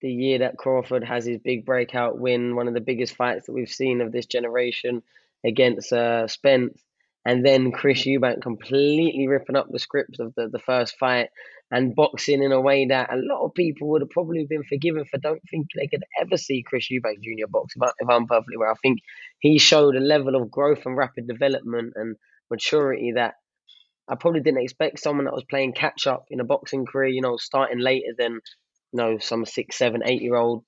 the 0.00 0.12
year 0.12 0.38
that 0.38 0.56
Crawford 0.56 1.04
has 1.04 1.26
his 1.26 1.38
big 1.38 1.64
breakout 1.64 2.18
win, 2.18 2.56
one 2.56 2.68
of 2.68 2.74
the 2.74 2.80
biggest 2.80 3.16
fights 3.16 3.46
that 3.46 3.52
we've 3.52 3.68
seen 3.68 4.00
of 4.00 4.12
this 4.12 4.26
generation 4.26 5.02
against 5.46 5.92
uh, 5.92 6.26
Spence, 6.26 6.82
and 7.24 7.44
then 7.44 7.72
Chris 7.72 8.04
Eubank 8.06 8.42
completely 8.42 9.26
ripping 9.28 9.56
up 9.56 9.66
the 9.70 9.78
script 9.78 10.20
of 10.20 10.34
the, 10.36 10.48
the 10.48 10.58
first 10.58 10.96
fight 10.98 11.28
and 11.70 11.94
boxing 11.96 12.42
in 12.42 12.52
a 12.52 12.60
way 12.60 12.86
that 12.86 13.12
a 13.12 13.16
lot 13.16 13.44
of 13.44 13.54
people 13.54 13.88
would 13.88 14.02
have 14.02 14.10
probably 14.10 14.46
been 14.48 14.62
forgiven 14.62 15.04
for. 15.10 15.18
Don't 15.18 15.42
think 15.50 15.66
they 15.74 15.88
could 15.88 16.04
ever 16.20 16.36
see 16.36 16.62
Chris 16.64 16.88
Eubank 16.90 17.22
Jr. 17.22 17.48
box. 17.48 17.74
If, 17.74 17.82
I, 17.82 17.90
if 17.98 18.08
I'm 18.08 18.26
perfectly 18.26 18.56
right, 18.56 18.70
I 18.70 18.78
think 18.80 19.00
he 19.40 19.58
showed 19.58 19.96
a 19.96 20.00
level 20.00 20.36
of 20.36 20.50
growth 20.50 20.86
and 20.86 20.96
rapid 20.96 21.26
development 21.26 21.94
and 21.96 22.16
maturity 22.50 23.12
that 23.16 23.34
I 24.08 24.14
probably 24.14 24.40
didn't 24.40 24.62
expect 24.62 25.00
someone 25.00 25.24
that 25.24 25.34
was 25.34 25.44
playing 25.50 25.72
catch 25.72 26.06
up 26.06 26.26
in 26.30 26.38
a 26.38 26.44
boxing 26.44 26.86
career, 26.86 27.08
you 27.08 27.22
know, 27.22 27.36
starting 27.36 27.80
later 27.80 28.14
than, 28.16 28.34
you 28.34 28.40
know, 28.92 29.18
some 29.18 29.44
six, 29.44 29.76
seven, 29.76 30.02
eight 30.04 30.22
year 30.22 30.36
old 30.36 30.64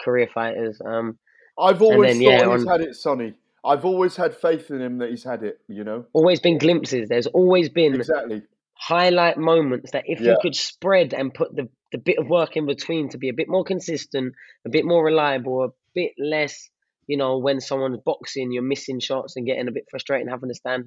career 0.00 0.28
fighters. 0.32 0.80
Um, 0.84 1.18
I've 1.56 1.82
always 1.82 2.18
then, 2.18 2.24
thought 2.24 2.30
yeah, 2.30 2.56
he's 2.56 2.66
on- 2.66 2.80
had 2.80 2.80
it, 2.80 2.96
Sunny. 2.96 3.34
I've 3.64 3.84
always 3.84 4.16
had 4.16 4.36
faith 4.36 4.70
in 4.70 4.80
him 4.80 4.98
that 4.98 5.10
he's 5.10 5.24
had 5.24 5.42
it. 5.42 5.58
You 5.68 5.84
know, 5.84 6.06
always 6.12 6.40
been 6.40 6.58
glimpses. 6.58 7.08
There's 7.08 7.26
always 7.28 7.68
been 7.68 7.94
exactly. 7.94 8.42
highlight 8.74 9.38
moments 9.38 9.92
that 9.92 10.04
if 10.06 10.20
Yeah. 10.20 10.32
you 10.32 10.38
could 10.42 10.56
spread 10.56 11.14
and 11.14 11.32
put 11.32 11.54
the, 11.54 11.68
the 11.92 11.98
bit 11.98 12.18
of 12.18 12.28
work 12.28 12.56
in 12.56 12.66
between 12.66 13.08
to 13.10 13.18
be 13.18 13.28
a 13.28 13.34
bit 13.34 13.48
more 13.48 13.64
consistent, 13.64 14.34
a 14.66 14.70
bit 14.70 14.84
more 14.84 15.04
reliable, 15.04 15.64
a 15.64 15.68
bit 15.94 16.12
less, 16.18 16.68
you 17.06 17.16
know, 17.16 17.38
when 17.38 17.60
someone's 17.60 17.98
boxing, 18.04 18.50
you're 18.52 18.62
missing 18.62 18.98
shots 18.98 19.36
and 19.36 19.46
getting 19.46 19.68
a 19.68 19.72
bit 19.72 19.84
frustrated 19.90 20.22
and 20.26 20.30
having 20.30 20.48
to 20.48 20.54
stand. 20.54 20.86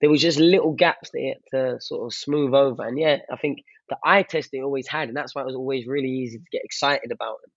There 0.00 0.10
was 0.10 0.20
just 0.20 0.38
little 0.38 0.72
gaps 0.72 1.10
that 1.12 1.18
he 1.18 1.28
had 1.28 1.58
to 1.58 1.80
sort 1.80 2.04
of 2.04 2.12
smooth 2.14 2.52
over. 2.52 2.82
And 2.86 2.98
yeah, 2.98 3.18
I 3.32 3.36
think 3.36 3.60
the 3.88 3.96
eye 4.04 4.22
test 4.22 4.50
they 4.52 4.60
always 4.60 4.88
had, 4.88 5.08
and 5.08 5.16
that's 5.16 5.34
why 5.34 5.42
it 5.42 5.46
was 5.46 5.54
always 5.54 5.86
really 5.86 6.08
easy 6.10 6.38
to 6.38 6.44
get 6.52 6.62
excited 6.64 7.10
about 7.12 7.36
him. 7.44 7.50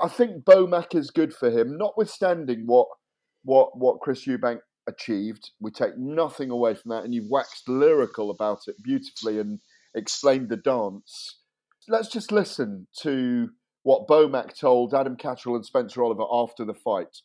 I, 0.00 0.04
I 0.04 0.08
think 0.08 0.44
Bomac 0.44 0.94
is 0.94 1.10
good 1.10 1.32
for 1.32 1.50
him, 1.50 1.78
notwithstanding 1.78 2.64
what 2.66 2.88
what 3.44 3.76
what 3.76 4.00
Chris 4.00 4.26
Eubank 4.26 4.58
achieved. 4.88 5.50
We 5.60 5.70
take 5.70 5.96
nothing 5.98 6.50
away 6.50 6.74
from 6.74 6.90
that, 6.90 7.04
and 7.04 7.14
you've 7.14 7.30
waxed 7.30 7.68
lyrical 7.68 8.30
about 8.30 8.60
it 8.66 8.76
beautifully 8.82 9.38
and 9.38 9.60
explained 9.94 10.48
the 10.48 10.56
dance. 10.56 11.40
Let's 11.88 12.08
just 12.08 12.32
listen 12.32 12.86
to 13.02 13.48
what 13.82 14.08
Bomac 14.08 14.58
told 14.58 14.94
Adam 14.94 15.16
Catterall 15.16 15.56
and 15.56 15.64
Spencer 15.64 16.02
Oliver 16.02 16.24
after 16.30 16.64
the 16.64 16.74
fight. 16.74 17.16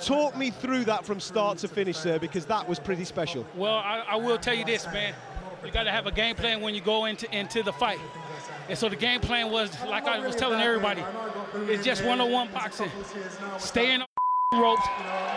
Talk 0.00 0.36
me 0.36 0.50
through 0.50 0.84
that 0.84 1.04
from 1.04 1.18
start 1.18 1.58
to 1.58 1.68
finish, 1.68 1.96
sir, 1.96 2.18
because 2.18 2.46
that 2.46 2.68
was 2.68 2.78
pretty 2.78 3.04
special. 3.04 3.44
Well, 3.56 3.74
I, 3.74 4.04
I 4.10 4.16
will 4.16 4.38
tell 4.38 4.54
you 4.54 4.64
this, 4.64 4.86
man. 4.86 5.14
You 5.64 5.72
got 5.72 5.84
to 5.84 5.90
have 5.90 6.06
a 6.06 6.12
game 6.12 6.36
plan 6.36 6.60
when 6.60 6.74
you 6.74 6.80
go 6.80 7.04
into 7.04 7.30
into 7.36 7.62
the 7.62 7.72
fight. 7.72 7.98
And 8.68 8.78
so 8.78 8.88
the 8.88 8.96
game 8.96 9.20
plan 9.20 9.50
was, 9.50 9.70
like 9.84 10.04
I 10.04 10.24
was 10.24 10.36
telling 10.36 10.60
everybody, 10.60 11.04
it's 11.68 11.84
just 11.84 12.04
one-on-one 12.04 12.52
boxing. 12.52 12.90
Staying 13.58 14.02
on 14.02 14.06
ropes, 14.58 14.86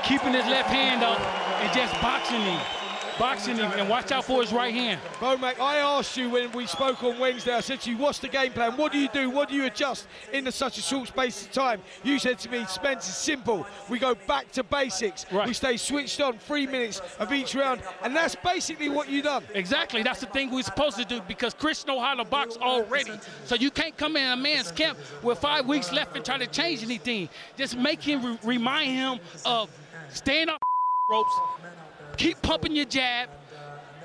keeping 0.04 0.34
his 0.34 0.45
left 0.45 0.69
hand 0.69 1.04
up, 1.04 1.19
and 1.62 1.73
just 1.73 1.93
boxing 2.01 2.41
him. 2.41 2.85
Boxing 3.17 3.56
him, 3.56 3.71
and 3.71 3.88
watch 3.88 4.12
out 4.12 4.25
for 4.25 4.41
his 4.41 4.51
right 4.51 4.73
hand. 4.73 4.99
Bomac, 5.19 5.58
I 5.60 5.78
asked 5.78 6.17
you 6.17 6.30
when 6.30 6.51
we 6.51 6.65
spoke 6.67 7.01
on 7.01 7.17
Wednesday, 7.17 7.54
I 7.54 7.62
said 7.62 7.80
to 7.82 7.91
you, 7.91 7.97
what's 7.97 8.19
the 8.19 8.28
game 8.28 8.51
plan? 8.51 8.75
What 8.75 8.91
do 8.91 8.97
you 8.97 9.08
do? 9.08 9.30
What 9.30 9.47
do 9.47 9.56
you 9.56 9.65
adjust 9.65 10.08
in 10.34 10.51
such 10.51 10.78
a 10.78 10.82
short 10.82 11.08
space 11.08 11.45
of 11.45 11.51
time? 11.54 11.82
You 12.04 12.19
said 12.19 12.39
to 12.39 12.49
me, 12.49 12.65
Spence, 12.65 13.08
it's 13.08 13.17
simple. 13.17 13.65
We 13.89 13.99
go 13.99 14.15
back 14.28 14.51
to 14.54 14.63
basics. 14.63 15.25
We 15.32 15.54
stay 15.54 15.78
switched 15.78 16.19
on 16.19 16.38
three 16.39 16.67
minutes 16.67 17.01
of 17.17 17.32
each 17.32 17.56
round, 17.56 17.82
and 18.04 18.13
that's 18.13 18.36
basically 18.36 18.89
what 18.89 19.10
you 19.10 19.21
done. 19.21 19.43
Exactly, 19.54 20.04
that's 20.04 20.19
the 20.19 20.28
thing 20.28 20.51
we're 20.51 20.63
supposed 20.63 20.97
to 20.97 21.06
do 21.06 21.21
because 21.25 21.54
Chris 21.54 21.88
know 21.88 22.01
how 22.01 22.15
to 22.15 22.25
box 22.25 22.58
already. 22.58 23.13
So 23.45 23.56
you 23.56 23.71
can't 23.71 23.95
come 23.95 24.17
in 24.17 24.30
a 24.30 24.36
man's 24.36 24.71
camp 24.73 24.99
with 25.23 25.39
five 25.39 25.65
weeks 25.65 25.93
left 25.93 26.17
and 26.17 26.25
try 26.25 26.38
to 26.38 26.47
change 26.47 26.84
anything. 26.84 27.30
Just 27.56 27.78
make 27.78 28.01
him 28.01 28.25
re- 28.25 28.39
remind 28.43 28.91
him 28.91 29.19
of 29.45 29.69
staying 30.10 30.49
up 30.49 30.62
ropes, 31.10 31.34
keep 32.15 32.41
pumping 32.41 32.75
your 32.75 32.86
jab, 32.86 33.30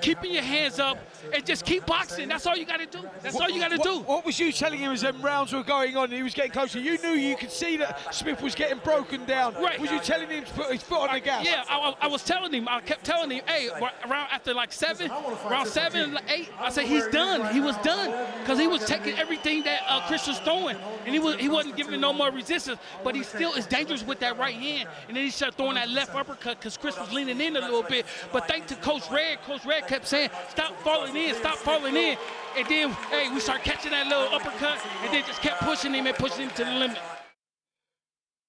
keeping 0.01 0.33
your 0.33 0.43
hands 0.43 0.79
up, 0.79 0.99
and 1.35 1.45
just 1.45 1.65
keep 1.65 1.87
boxing. 1.87 2.29
That's 2.29 2.47
all 2.47 2.57
you 2.57 2.65
got 2.65 2.81
to 2.81 2.87
do. 2.87 3.07
That's 3.23 3.37
all 3.37 3.51
you 3.51 3.61
got 3.61 3.71
to 3.71 3.79
do. 3.79 4.01
What 4.01 4.25
was 4.25 4.39
you 4.39 4.53
telling 4.53 4.79
him 4.79 4.93
as 4.93 5.03
them 5.03 5.21
rounds 5.23 5.53
were 5.53 5.63
going 5.63 5.97
on 5.97 6.11
he 6.11 6.23
was 6.23 6.35
getting 6.35 6.53
closer? 6.53 6.79
You 6.81 6.99
knew 6.99 7.11
you 7.11 7.37
could 7.37 7.51
see 7.51 7.77
that 7.79 8.15
Smith 8.15 8.41
was 8.43 8.55
getting 8.55 8.79
broken 8.79 9.25
down. 9.25 9.55
Right. 9.55 9.81
Was 9.81 9.91
you 9.91 10.01
telling 10.01 10.29
him 10.29 10.45
to 10.45 10.53
put 10.53 10.73
his 10.73 10.83
foot 10.83 11.09
on 11.09 11.15
the 11.15 11.21
gas? 11.21 11.45
Yeah, 11.45 11.65
I, 11.69 11.79
I- 11.79 11.95
I 12.03 12.07
was 12.07 12.23
telling 12.25 12.53
him. 12.53 12.67
I 12.69 12.81
kept 12.81 13.05
telling 13.05 13.31
him, 13.31 13.43
hey, 13.47 13.69
wa- 13.81 13.91
around 14.07 14.29
after 14.33 14.55
like 14.55 14.73
seven, 14.73 15.11
around 15.11 15.67
seven, 15.67 16.19
eight, 16.29 16.49
I 16.59 16.71
said 16.71 16.85
he's 16.87 17.07
done. 17.09 17.53
He 17.53 17.61
was 17.61 17.77
done 17.79 18.11
because 18.41 18.59
he 18.59 18.67
was 18.67 18.85
taking 18.85 19.19
everything 19.19 19.63
that 19.65 19.83
uh, 19.89 20.07
Chris 20.07 20.27
was 20.27 20.39
throwing, 20.41 20.77
and 21.05 21.13
he 21.15 21.19
was 21.19 21.37
he 21.37 21.49
wasn't 21.49 21.77
giving 21.77 22.01
no 22.01 22.13
more 22.13 22.31
resistance. 22.31 22.79
But 23.05 23.15
he 23.15 23.23
still 23.23 23.53
is 23.55 23.67
dangerous 23.67 24.05
with 24.05 24.21
that 24.21 24.39
right 24.39 24.55
hand, 24.55 24.89
and 25.09 25.17
then 25.17 25.25
he 25.25 25.31
started 25.31 25.57
throwing 25.57 25.75
that 25.75 25.89
left 25.91 26.15
uppercut 26.15 26.59
because 26.59 26.77
Chris 26.77 26.99
was 26.99 27.13
leaning 27.13 27.41
in 27.41 27.57
a 27.57 27.61
little 27.61 27.83
bit. 27.83 28.07
But 28.33 28.49
thanks 28.49 28.69
to 28.69 28.77
Coach 28.77 29.11
Red, 29.11 29.43
Coach 29.43 29.65
Red 29.65 29.87
kept 29.87 30.07
saying, 30.07 30.31
stop 30.49 30.79
falling 30.81 31.10
in, 31.15 31.35
stop 31.35 31.57
falling 31.57 31.97
in, 31.97 32.17
and 32.57 32.67
then 32.69 32.91
hey, 33.11 33.31
we 33.33 33.41
start 33.41 33.63
catching 33.63 33.93
that 33.93 34.07
little 34.07 34.35
uppercut, 34.35 34.79
and 35.03 35.13
then 35.13 35.25
just 35.27 35.41
kept 35.41 35.61
pushing 35.63 35.95
him 35.95 36.07
and 36.07 36.17
pushing 36.17 36.49
him 36.49 36.51
to 36.51 36.65
the 36.65 36.71
limit. 36.71 36.99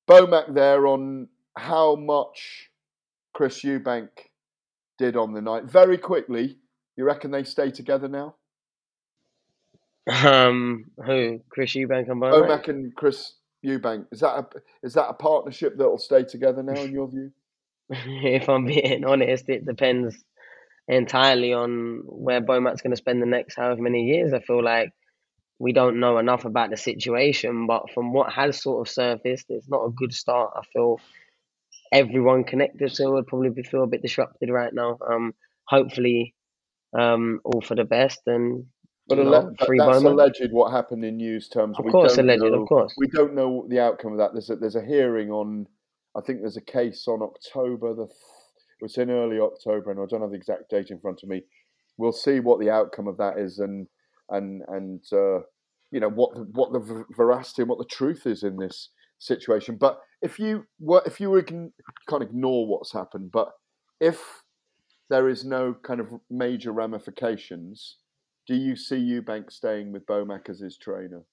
Bomac 0.08 0.54
there 0.54 0.88
on 0.88 1.28
how 1.58 1.96
much 1.96 2.70
Chris 3.34 3.64
Eubank 3.64 4.10
did 4.98 5.16
on 5.16 5.34
the 5.34 5.42
night. 5.42 5.66
Very 5.66 5.98
quickly, 5.98 6.58
you 6.98 7.06
reckon 7.06 7.32
they 7.32 7.44
stay 7.44 7.72
together 7.72 8.08
now? 8.08 8.36
Um, 10.08 10.86
who? 11.06 11.42
Chris 11.50 11.74
Eubank 11.74 12.10
and 12.10 12.22
Bomac? 12.22 12.48
Bomac 12.48 12.68
and 12.68 12.96
Chris 12.96 13.34
Eubank. 13.66 14.06
Is 14.12 14.22
that 14.22 14.36
a 14.36 14.48
is 14.84 14.94
that 14.96 15.08
a 15.10 15.14
partnership 15.14 15.78
that 15.78 15.88
will 15.88 15.98
stay 16.00 16.24
together 16.24 16.64
now 16.64 16.82
in 16.82 16.92
your 16.92 17.08
view? 17.08 17.32
if 17.90 18.50
I'm 18.50 18.66
being 18.66 19.06
honest, 19.06 19.48
it 19.50 19.66
depends 19.66 20.24
entirely 20.88 21.54
on 21.54 22.04
where 22.06 22.42
Bomac's 22.42 22.82
going 22.82 22.92
to 22.92 22.98
spend 22.98 23.22
the 23.22 23.26
next 23.28 23.56
however 23.56 23.82
many 23.82 24.04
years. 24.06 24.34
I 24.34 24.40
feel 24.40 24.64
like 24.64 24.92
we 25.60 25.74
don't 25.74 26.00
know 26.00 26.18
enough 26.18 26.46
about 26.46 26.70
the 26.72 26.78
situation, 26.78 27.68
but 27.68 27.92
from 27.94 28.14
what 28.14 28.34
has 28.34 28.62
sort 28.62 28.88
of 28.88 28.92
surfaced, 28.92 29.46
it's 29.50 29.70
not 29.70 29.86
a 29.86 29.92
good 29.92 30.14
start. 30.14 30.52
I 30.56 30.62
feel 30.74 31.00
everyone 31.92 32.44
connected 32.44 32.94
to 32.94 33.04
it 33.04 33.12
would 33.12 33.28
probably 33.28 33.50
be, 33.50 33.64
feel 33.64 33.84
a 33.84 33.88
bit 33.88 34.02
disrupted 34.02 34.50
right 34.50 34.74
now. 34.74 34.98
Um, 35.08 35.34
hopefully, 35.68 36.34
um, 36.98 37.42
all 37.44 37.62
for 37.62 37.76
the 37.76 37.84
best 37.84 38.22
and 38.26 38.66
But 39.08 39.18
know, 39.18 39.30
that- 39.32 39.56
that's 39.60 39.78
Bowman. 39.78 40.14
alleged 40.14 40.52
what 40.52 40.72
happened 40.72 41.04
in 41.06 41.18
news 41.18 41.50
terms. 41.50 41.78
Of 41.78 41.86
course, 41.92 42.16
don't 42.16 42.26
alleged, 42.26 42.44
of 42.44 42.68
course. 42.68 42.94
We 42.98 43.08
don't 43.08 43.34
know 43.36 43.66
the 43.68 43.80
outcome 43.80 44.14
of 44.14 44.18
that. 44.20 44.32
There's 44.34 44.50
a, 44.50 44.56
there's 44.56 44.76
a 44.76 44.86
hearing 44.86 45.32
on, 45.32 45.68
I 46.16 46.22
think 46.22 46.42
there's 46.42 46.58
a 46.58 46.62
case 46.62 47.08
on 47.08 47.22
October 47.22 47.94
the, 47.94 48.08
th- 48.82 48.98
it 48.98 49.00
was 49.00 49.10
in 49.10 49.12
early 49.12 49.40
October, 49.40 49.92
and 49.92 50.00
I 50.00 50.06
don't 50.10 50.22
have 50.22 50.32
the 50.32 50.38
exact 50.38 50.70
date 50.70 50.92
in 50.92 51.00
front 51.00 51.24
of 51.24 51.30
me. 51.30 51.44
We'll 51.98 52.12
see 52.12 52.40
what 52.40 52.60
the 52.60 52.70
outcome 52.70 53.08
of 53.08 53.18
that 53.18 53.38
is, 53.38 53.60
and 53.60 53.88
and 54.30 54.62
and 54.68 55.04
uh, 55.14 55.40
you 55.92 56.00
know 56.00 56.10
what 56.10 56.36
the, 56.36 56.48
what 56.52 56.72
the 56.74 57.06
veracity 57.16 57.64
and 57.64 57.70
what 57.70 57.80
the 57.80 57.86
truth 57.86 58.26
is 58.26 58.44
in 58.44 58.58
this 58.58 58.90
situation. 59.20 59.78
But 59.80 60.00
if 60.22 60.40
you 60.40 60.66
were 60.80 61.04
if 61.06 61.20
you 61.20 61.30
were 61.30 61.42
ign- 61.42 61.74
can't 62.10 62.24
ignore 62.24 62.68
what's 62.68 62.94
happened, 62.94 63.32
but 63.32 63.50
if 64.00 64.44
there 65.10 65.30
is 65.30 65.46
no 65.46 65.76
kind 65.84 66.00
of 66.00 66.08
major 66.30 66.72
ramifications, 66.72 67.98
do 68.48 68.56
you 68.56 68.76
see 68.76 68.96
Eubank 68.96 69.52
staying 69.52 69.92
with 69.92 70.06
Bomac 70.06 70.50
as 70.50 70.60
his 70.60 70.78
trainer? 70.78 71.24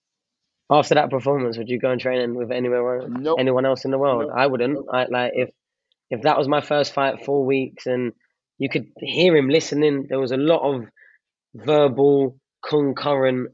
After 0.71 0.97
that 0.97 1.11
performance, 1.11 1.57
would 1.57 1.71
you 1.71 1.79
go 1.79 1.91
and 1.91 2.01
train 2.01 2.35
with 2.35 2.51
anywhere 2.51 3.09
anyone 3.39 3.65
else 3.65 3.87
in 3.87 3.91
the 3.91 3.99
world? 3.99 4.25
Nope. 4.27 4.37
I 4.37 4.47
wouldn't. 4.47 4.87
I 4.93 5.07
like 5.07 5.33
if 5.35 5.51
if 6.11 6.23
that 6.23 6.39
was 6.39 6.49
my 6.49 6.61
first 6.61 6.93
fight, 6.95 7.25
four 7.25 7.45
weeks, 7.45 7.87
and 7.87 8.13
you 8.59 8.69
could 8.69 8.87
hear 8.99 9.37
him 9.37 9.49
listening. 9.49 10.07
There 10.09 10.21
was 10.21 10.33
a 10.33 10.37
lot 10.37 10.63
of 10.63 10.85
verbal, 11.55 12.39
concurrent 12.67 13.51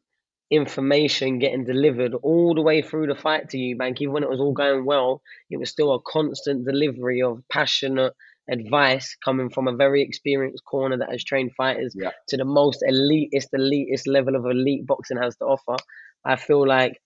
information 0.50 1.38
getting 1.38 1.64
delivered 1.64 2.14
all 2.22 2.54
the 2.54 2.62
way 2.62 2.82
through 2.82 3.06
the 3.06 3.14
fight 3.14 3.50
to 3.50 3.58
Eubank. 3.58 4.00
Even 4.00 4.14
when 4.14 4.22
it 4.22 4.30
was 4.30 4.40
all 4.40 4.52
going 4.52 4.84
well, 4.84 5.20
it 5.50 5.58
was 5.58 5.70
still 5.70 5.94
a 5.94 6.00
constant 6.02 6.64
delivery 6.64 7.22
of 7.22 7.42
passionate 7.50 8.12
advice 8.50 9.16
coming 9.24 9.48
from 9.50 9.68
a 9.68 9.74
very 9.76 10.02
experienced 10.02 10.64
corner 10.64 10.98
that 10.98 11.10
has 11.10 11.24
trained 11.24 11.52
fighters 11.56 11.94
Yeah. 11.98 12.10
to 12.28 12.36
the 12.36 12.44
most 12.44 12.84
elitist, 12.86 13.48
elitist 13.54 14.06
level 14.06 14.36
of 14.36 14.44
elite 14.44 14.86
boxing 14.86 15.16
has 15.16 15.36
to 15.38 15.46
offer. 15.46 15.76
I 16.24 16.36
feel 16.36 16.66
like, 16.66 17.00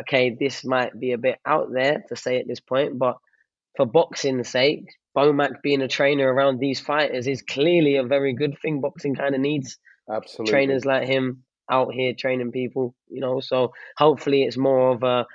okay, 0.00 0.36
this 0.38 0.64
might 0.64 0.98
be 0.98 1.12
a 1.12 1.18
bit 1.18 1.38
out 1.46 1.68
there 1.72 2.04
to 2.08 2.16
say 2.16 2.38
at 2.38 2.46
this 2.46 2.60
point, 2.60 2.98
but 2.98 3.16
for 3.76 3.86
boxing's 3.86 4.48
sake, 4.48 4.84
Bomac 5.16 5.62
being 5.62 5.82
a 5.82 5.88
trainer 5.88 6.32
around 6.32 6.58
these 6.58 6.80
fighters 6.80 7.26
is 7.26 7.42
clearly 7.42 7.96
a 7.96 8.04
very 8.04 8.34
good 8.34 8.56
thing. 8.60 8.80
Boxing 8.80 9.14
kind 9.14 9.34
of 9.34 9.40
needs 9.40 9.78
Absolutely. 10.10 10.50
trainers 10.52 10.84
like 10.84 11.08
him 11.08 11.42
out 11.70 11.92
here 11.92 12.12
training 12.18 12.52
people, 12.52 12.94
you 13.08 13.20
know. 13.20 13.40
So 13.40 13.72
hopefully 13.96 14.42
it's 14.42 14.56
more 14.56 14.92
of 14.92 15.02
a 15.02 15.26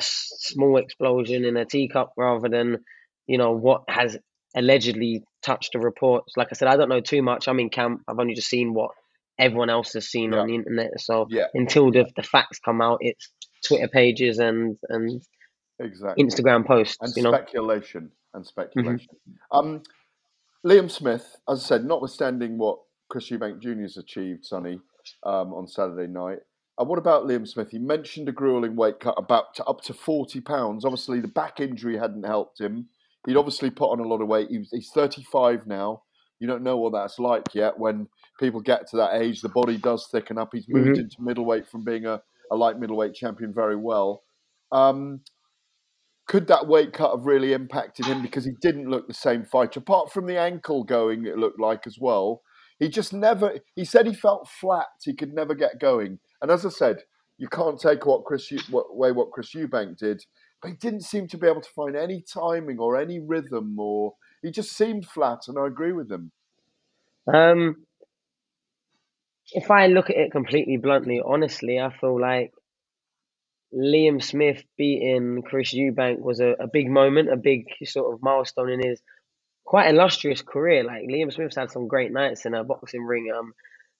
small 0.00 0.76
explosion 0.78 1.44
in 1.44 1.56
a 1.56 1.64
teacup 1.64 2.12
rather 2.16 2.48
than, 2.48 2.78
you 3.26 3.38
know, 3.38 3.52
what 3.52 3.82
has 3.88 4.16
allegedly 4.56 5.24
touched 5.42 5.72
the 5.72 5.80
reports. 5.80 6.34
Like 6.36 6.48
I 6.50 6.54
said, 6.54 6.68
I 6.68 6.76
don't 6.76 6.88
know 6.88 7.00
too 7.00 7.22
much. 7.22 7.48
I'm 7.48 7.60
in 7.60 7.70
camp. 7.70 8.02
I've 8.08 8.18
only 8.18 8.34
just 8.34 8.48
seen 8.48 8.72
what 8.72 8.92
everyone 9.38 9.70
else 9.70 9.94
has 9.94 10.08
seen 10.08 10.32
on 10.32 10.46
the 10.46 10.54
internet. 10.54 11.00
So 11.00 11.26
Yeah. 11.28 11.46
until 11.54 11.90
the 11.90 12.06
the 12.16 12.22
facts 12.22 12.60
come 12.60 12.80
out, 12.80 12.98
it's 13.00 13.30
Twitter 13.66 13.88
pages 13.88 14.38
and 14.38 14.78
and 14.88 15.20
Exactly. 15.84 16.24
Instagram 16.24 16.66
posts. 16.66 16.96
and 17.00 17.12
you 17.16 17.22
know. 17.22 17.32
speculation 17.32 18.10
and 18.34 18.46
speculation. 18.46 19.08
Um, 19.52 19.82
Liam 20.66 20.90
Smith, 20.90 21.36
as 21.48 21.62
I 21.62 21.66
said, 21.66 21.84
notwithstanding 21.84 22.58
what 22.58 22.78
Chris 23.08 23.30
Eubank 23.30 23.60
Jr. 23.60 23.82
has 23.82 23.96
achieved, 23.96 24.44
Sunny, 24.46 24.80
um, 25.24 25.52
on 25.52 25.66
Saturday 25.68 26.10
night. 26.10 26.38
Uh, 26.80 26.84
what 26.84 26.98
about 26.98 27.24
Liam 27.26 27.46
Smith? 27.46 27.70
He 27.70 27.78
mentioned 27.78 28.28
a 28.28 28.32
grueling 28.32 28.74
weight 28.74 28.98
cut 28.98 29.14
about 29.18 29.54
to 29.56 29.64
up 29.64 29.82
to 29.82 29.94
forty 29.94 30.40
pounds. 30.40 30.84
Obviously, 30.84 31.20
the 31.20 31.28
back 31.28 31.60
injury 31.60 31.96
hadn't 31.98 32.24
helped 32.24 32.60
him. 32.60 32.88
He'd 33.26 33.36
obviously 33.36 33.70
put 33.70 33.90
on 33.90 34.00
a 34.00 34.08
lot 34.08 34.20
of 34.22 34.28
weight. 34.28 34.48
He 34.50 34.58
was, 34.58 34.70
he's 34.72 34.90
thirty-five 34.90 35.66
now. 35.66 36.02
You 36.40 36.48
don't 36.48 36.62
know 36.64 36.76
what 36.78 36.92
that's 36.92 37.18
like 37.18 37.54
yet. 37.54 37.78
When 37.78 38.08
people 38.40 38.60
get 38.60 38.88
to 38.90 38.96
that 38.96 39.14
age, 39.14 39.40
the 39.40 39.48
body 39.50 39.76
does 39.78 40.08
thicken 40.10 40.36
up. 40.36 40.50
He's 40.52 40.66
moved 40.68 40.96
Mhm. 40.98 41.02
into 41.02 41.22
middleweight 41.22 41.68
from 41.68 41.84
being 41.84 42.06
a, 42.06 42.20
a 42.50 42.56
light 42.56 42.78
middleweight 42.80 43.14
champion 43.14 43.52
very 43.54 43.76
well. 43.76 44.24
Um, 44.72 45.20
could 46.26 46.46
that 46.46 46.66
weight 46.66 46.92
cut 46.92 47.14
have 47.14 47.26
really 47.26 47.52
impacted 47.52 48.06
him? 48.06 48.22
Because 48.22 48.44
he 48.44 48.52
didn't 48.60 48.90
look 48.90 49.06
the 49.06 49.14
same 49.14 49.44
fighter. 49.44 49.80
Apart 49.80 50.12
from 50.12 50.26
the 50.26 50.38
ankle 50.38 50.84
going 50.84 51.26
it 51.26 51.36
looked 51.36 51.60
like 51.60 51.86
as 51.86 51.98
well. 52.00 52.42
He 52.78 52.88
just 52.88 53.12
never 53.12 53.58
he 53.74 53.84
said 53.84 54.06
he 54.06 54.14
felt 54.14 54.48
flat 54.48 54.86
he 55.02 55.14
could 55.14 55.34
never 55.34 55.54
get 55.54 55.80
going. 55.80 56.18
And 56.42 56.50
as 56.50 56.66
i 56.66 56.70
said 56.70 56.98
you 57.38 57.48
can't 57.48 57.80
take 57.80 58.06
what 58.06 58.24
chris 58.24 58.52
what, 58.70 58.86
away 58.90 59.12
what 59.12 59.30
chris 59.32 59.54
eubank 59.54 59.98
did 59.98 60.24
but 60.62 60.68
he 60.68 60.76
didn't 60.76 61.02
seem 61.02 61.26
to 61.26 61.36
be 61.36 61.46
able 61.46 61.60
to 61.60 61.70
find 61.70 61.96
any 61.96 62.22
timing 62.22 62.78
or 62.78 62.96
any 62.96 63.18
rhythm 63.18 63.78
or 63.78 64.14
he 64.42 64.50
just 64.50 64.76
seemed 64.76 65.04
flat 65.06 65.40
and 65.48 65.58
i 65.58 65.66
agree 65.66 65.92
with 65.92 66.10
him. 66.10 66.30
Um, 67.32 67.86
if 69.52 69.70
I 69.70 69.86
look 69.86 70.10
at 70.10 70.16
it 70.16 70.32
completely 70.32 70.76
bluntly, 70.76 71.20
honestly, 71.24 71.80
I 71.80 71.90
feel 71.98 72.20
like 72.20 72.52
Liam 73.76 74.22
Smith 74.22 74.62
beating 74.78 75.42
Chris 75.42 75.74
Eubank 75.74 76.20
was 76.20 76.40
a, 76.40 76.54
a 76.60 76.68
big 76.72 76.88
moment, 76.88 77.32
a 77.32 77.36
big 77.36 77.66
sort 77.84 78.14
of 78.14 78.22
milestone 78.22 78.70
in 78.70 78.86
his 78.86 79.00
quite 79.64 79.88
illustrious 79.88 80.42
career. 80.42 80.84
Like 80.84 81.02
Liam 81.08 81.32
Smith's 81.32 81.56
had 81.56 81.70
some 81.70 81.88
great 81.88 82.12
nights 82.12 82.46
in 82.46 82.54
a 82.54 82.64
boxing 82.64 83.04
ring. 83.04 83.32
Um, 83.36 83.52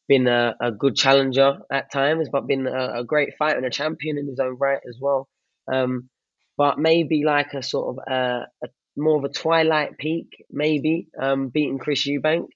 been 0.07 0.29
a, 0.29 0.55
a 0.61 0.71
good 0.71 0.95
challenger 0.95 1.59
at 1.73 1.91
times, 1.91 2.29
but 2.31 2.47
been 2.47 2.67
a, 2.67 3.01
a 3.01 3.05
great 3.05 3.31
fighter 3.39 3.57
and 3.57 3.67
a 3.67 3.71
champion 3.71 4.19
in 4.19 4.29
his 4.29 4.39
own 4.39 4.57
right 4.59 4.81
as 4.89 4.99
well. 5.01 5.29
Um, 5.73 6.11
but 6.57 6.79
maybe 6.79 7.25
like 7.25 7.55
a 7.55 7.63
sort 7.63 7.97
of 7.97 8.13
a, 8.13 8.47
a 8.63 8.69
more 8.97 9.19
of 9.19 9.25
a 9.25 9.29
twilight 9.29 9.99
peak, 9.99 10.45
maybe 10.51 11.09
um, 11.21 11.49
beating 11.49 11.79
Chris 11.79 12.07
Eubank. 12.07 12.47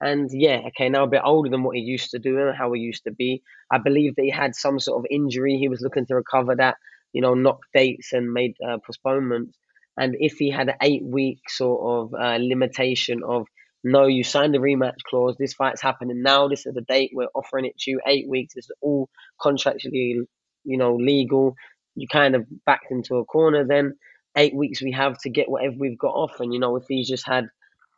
And 0.00 0.30
yeah, 0.32 0.60
okay, 0.68 0.88
now 0.88 1.04
a 1.04 1.08
bit 1.08 1.22
older 1.24 1.50
than 1.50 1.64
what 1.64 1.76
he 1.76 1.82
used 1.82 2.10
to 2.10 2.18
do 2.18 2.38
and 2.38 2.56
how 2.56 2.72
he 2.72 2.80
used 2.80 3.04
to 3.04 3.10
be. 3.10 3.42
I 3.70 3.78
believe 3.78 4.14
that 4.16 4.22
he 4.22 4.30
had 4.30 4.54
some 4.54 4.78
sort 4.78 5.00
of 5.00 5.06
injury. 5.10 5.56
He 5.56 5.68
was 5.68 5.80
looking 5.80 6.06
to 6.06 6.14
recover 6.14 6.54
that, 6.56 6.76
you 7.12 7.20
know, 7.20 7.34
knocked 7.34 7.66
dates 7.74 8.12
and 8.12 8.32
made 8.32 8.54
uh, 8.66 8.78
postponements. 8.86 9.58
And 9.96 10.14
if 10.20 10.34
he 10.34 10.50
had 10.50 10.68
an 10.68 10.76
eight 10.80 11.02
week 11.04 11.40
sort 11.48 12.14
of 12.14 12.14
uh, 12.14 12.38
limitation 12.40 13.22
of, 13.26 13.46
no, 13.82 14.06
you 14.06 14.22
signed 14.22 14.54
a 14.54 14.60
rematch 14.60 15.02
clause, 15.08 15.36
this 15.36 15.54
fight's 15.54 15.82
happening 15.82 16.22
now, 16.22 16.46
this 16.46 16.66
is 16.66 16.74
the 16.74 16.82
date, 16.82 17.10
we're 17.12 17.26
offering 17.34 17.64
it 17.64 17.76
to 17.78 17.90
you, 17.90 18.00
eight 18.06 18.28
weeks, 18.28 18.54
it's 18.56 18.70
all 18.80 19.08
contractually, 19.40 20.20
you 20.64 20.78
know, 20.78 20.94
legal. 20.94 21.54
You 21.96 22.06
kind 22.06 22.36
of 22.36 22.46
backed 22.64 22.92
into 22.92 23.16
a 23.16 23.24
corner 23.24 23.66
then. 23.66 23.94
Eight 24.36 24.54
weeks 24.54 24.80
we 24.80 24.92
have 24.92 25.18
to 25.22 25.30
get 25.30 25.50
whatever 25.50 25.74
we've 25.76 25.98
got 25.98 26.14
off. 26.14 26.38
And, 26.38 26.54
you 26.54 26.60
know, 26.60 26.76
if 26.76 26.84
he's 26.88 27.08
just 27.08 27.26
had 27.26 27.48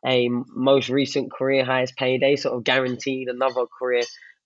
a 0.06 0.28
most 0.54 0.88
recent 0.88 1.32
career 1.32 1.64
highest 1.64 1.96
payday, 1.96 2.36
sort 2.36 2.56
of 2.56 2.64
guaranteed 2.64 3.28
another 3.28 3.66
career 3.78 4.02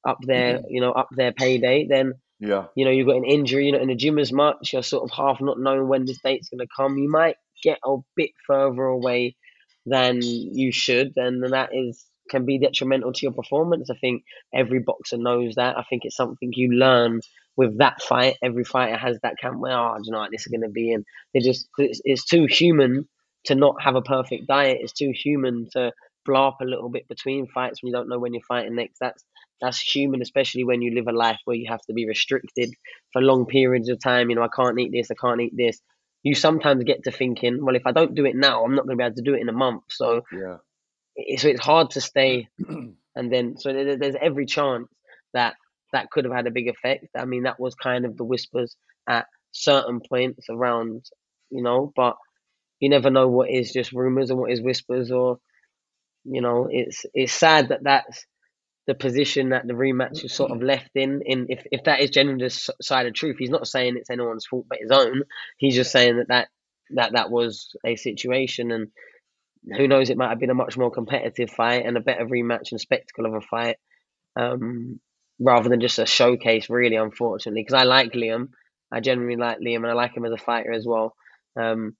up 0.06 0.18
there, 0.22 0.58
mm-hmm. 0.58 0.66
you 0.68 0.80
know, 0.80 0.92
up 0.92 1.08
there 1.12 1.32
payday, 1.32 1.86
then 1.88 2.14
yeah 2.40 2.64
you 2.74 2.84
know 2.84 2.90
you've 2.90 3.06
got 3.06 3.16
an 3.16 3.24
injury, 3.24 3.66
you're 3.66 3.74
not 3.74 3.82
in 3.82 3.88
the 3.88 3.94
gym 3.94 4.18
as 4.18 4.32
much, 4.32 4.72
you're 4.72 4.82
sort 4.82 5.04
of 5.04 5.16
half 5.16 5.40
not 5.40 5.58
knowing 5.58 5.88
when 5.88 6.04
this 6.04 6.18
date's 6.22 6.48
going 6.48 6.58
to 6.58 6.66
come. 6.76 6.98
You 6.98 7.08
might 7.08 7.36
get 7.62 7.78
a 7.84 7.96
bit 8.16 8.30
further 8.46 8.82
away 8.82 9.36
than 9.86 10.20
you 10.22 10.72
should, 10.72 11.12
and 11.16 11.42
then 11.42 11.52
that 11.52 11.70
is 11.72 12.04
can 12.30 12.46
be 12.46 12.58
detrimental 12.58 13.12
to 13.12 13.20
your 13.22 13.32
performance. 13.32 13.90
I 13.90 13.94
think 13.94 14.24
every 14.54 14.80
boxer 14.80 15.18
knows 15.18 15.56
that. 15.56 15.78
I 15.78 15.84
think 15.88 16.04
it's 16.04 16.16
something 16.16 16.52
you 16.54 16.72
learn 16.72 17.20
with 17.56 17.78
that 17.78 18.02
fight. 18.02 18.36
Every 18.42 18.64
fighter 18.64 18.96
has 18.96 19.18
that 19.22 19.38
camp 19.38 19.58
where, 19.60 19.78
oh, 19.78 19.94
do 19.96 20.02
you 20.06 20.12
know 20.12 20.18
what, 20.18 20.30
this 20.30 20.46
is 20.46 20.50
going 20.50 20.62
to 20.62 20.70
be, 20.70 20.92
and 20.92 21.04
they 21.32 21.40
just 21.40 21.68
it's, 21.78 22.00
it's 22.04 22.24
too 22.24 22.46
human 22.46 23.08
to 23.44 23.54
not 23.54 23.82
have 23.82 23.96
a 23.96 24.02
perfect 24.02 24.46
diet. 24.46 24.78
It's 24.80 24.92
too 24.92 25.12
human 25.14 25.68
to 25.72 25.92
blow 26.24 26.48
up 26.48 26.58
a 26.60 26.64
little 26.64 26.88
bit 26.88 27.06
between 27.08 27.46
fights 27.46 27.82
when 27.82 27.90
you 27.90 27.94
don't 27.94 28.08
know 28.08 28.18
when 28.18 28.32
you're 28.34 28.42
fighting 28.48 28.74
next. 28.76 28.98
That's 29.00 29.24
that's 29.60 29.80
human, 29.80 30.22
especially 30.22 30.64
when 30.64 30.82
you 30.82 30.94
live 30.94 31.06
a 31.08 31.12
life 31.12 31.38
where 31.44 31.56
you 31.56 31.66
have 31.70 31.80
to 31.82 31.92
be 31.94 32.06
restricted 32.06 32.70
for 33.12 33.22
long 33.22 33.46
periods 33.46 33.88
of 33.88 34.00
time. 34.00 34.30
You 34.30 34.36
know, 34.36 34.42
I 34.42 34.48
can't 34.54 34.78
eat 34.78 34.92
this, 34.92 35.10
I 35.10 35.14
can't 35.14 35.40
eat 35.40 35.54
this. 35.56 35.80
You 36.22 36.34
sometimes 36.34 36.84
get 36.84 37.04
to 37.04 37.12
thinking, 37.12 37.64
well, 37.64 37.76
if 37.76 37.86
I 37.86 37.92
don't 37.92 38.14
do 38.14 38.24
it 38.24 38.34
now, 38.36 38.64
I'm 38.64 38.74
not 38.74 38.86
going 38.86 38.96
to 38.98 39.02
be 39.02 39.06
able 39.06 39.16
to 39.16 39.22
do 39.22 39.34
it 39.34 39.40
in 39.42 39.48
a 39.48 39.52
month. 39.52 39.82
So, 39.90 40.22
yeah 40.32 40.56
it- 41.16 41.40
so 41.40 41.48
it's 41.48 41.60
hard 41.60 41.90
to 41.90 42.00
stay. 42.00 42.48
and 42.68 43.32
then, 43.32 43.56
so 43.58 43.72
there's 43.72 44.16
every 44.20 44.46
chance 44.46 44.88
that 45.32 45.54
that 45.92 46.10
could 46.10 46.24
have 46.24 46.34
had 46.34 46.46
a 46.46 46.50
big 46.50 46.68
effect. 46.68 47.06
I 47.16 47.24
mean, 47.24 47.44
that 47.44 47.60
was 47.60 47.74
kind 47.74 48.04
of 48.04 48.16
the 48.16 48.24
whispers 48.24 48.76
at 49.08 49.26
certain 49.52 50.00
points 50.00 50.46
around, 50.50 51.04
you 51.50 51.62
know, 51.62 51.92
but 51.94 52.16
you 52.80 52.88
never 52.88 53.10
know 53.10 53.28
what 53.28 53.50
is 53.50 53.72
just 53.72 53.92
rumors 53.92 54.30
and 54.30 54.38
what 54.38 54.50
is 54.50 54.60
whispers 54.60 55.10
or 55.10 55.38
you 56.24 56.40
know 56.40 56.68
it's 56.70 57.04
it's 57.14 57.32
sad 57.32 57.68
that 57.68 57.82
that's 57.82 58.26
the 58.86 58.94
position 58.94 59.50
that 59.50 59.66
the 59.66 59.72
rematch 59.72 60.24
is 60.24 60.34
sort 60.34 60.50
of 60.50 60.62
left 60.62 60.90
in 60.94 61.22
in 61.24 61.46
if, 61.48 61.64
if 61.72 61.84
that 61.84 62.00
is 62.00 62.10
genuinely 62.10 62.46
the 62.46 62.72
side 62.82 63.06
of 63.06 63.14
truth. 63.14 63.36
He's 63.38 63.50
not 63.50 63.66
saying 63.66 63.96
it's 63.96 64.10
anyone's 64.10 64.46
fault 64.46 64.66
but 64.68 64.78
his 64.80 64.90
own. 64.90 65.22
He's 65.56 65.74
just 65.74 65.90
saying 65.90 66.18
that 66.18 66.28
that 66.28 66.48
that, 66.90 67.12
that 67.12 67.30
was 67.30 67.74
a 67.84 67.96
situation 67.96 68.70
and 68.70 68.88
who 69.76 69.88
knows 69.88 70.10
it 70.10 70.18
might 70.18 70.28
have 70.28 70.38
been 70.38 70.50
a 70.50 70.54
much 70.54 70.76
more 70.76 70.90
competitive 70.90 71.50
fight 71.50 71.86
and 71.86 71.96
a 71.96 72.00
better 72.00 72.26
rematch 72.26 72.72
and 72.72 72.80
spectacle 72.80 73.24
of 73.24 73.32
a 73.32 73.40
fight 73.40 73.76
um 74.36 75.00
rather 75.40 75.70
than 75.70 75.80
just 75.80 75.98
a 75.98 76.04
showcase 76.04 76.68
really 76.68 76.96
unfortunately. 76.96 77.62
Because 77.62 77.74
i 77.74 77.84
like 77.84 78.12
liam. 78.12 78.48
I 78.92 79.00
genuinely 79.00 79.36
like 79.36 79.60
liam 79.60 79.76
and 79.76 79.86
i 79.86 79.94
like 79.94 80.14
him 80.14 80.26
as 80.26 80.32
a 80.32 80.36
fighter 80.36 80.72
as 80.72 80.84
well. 80.86 81.14
Um 81.56 81.96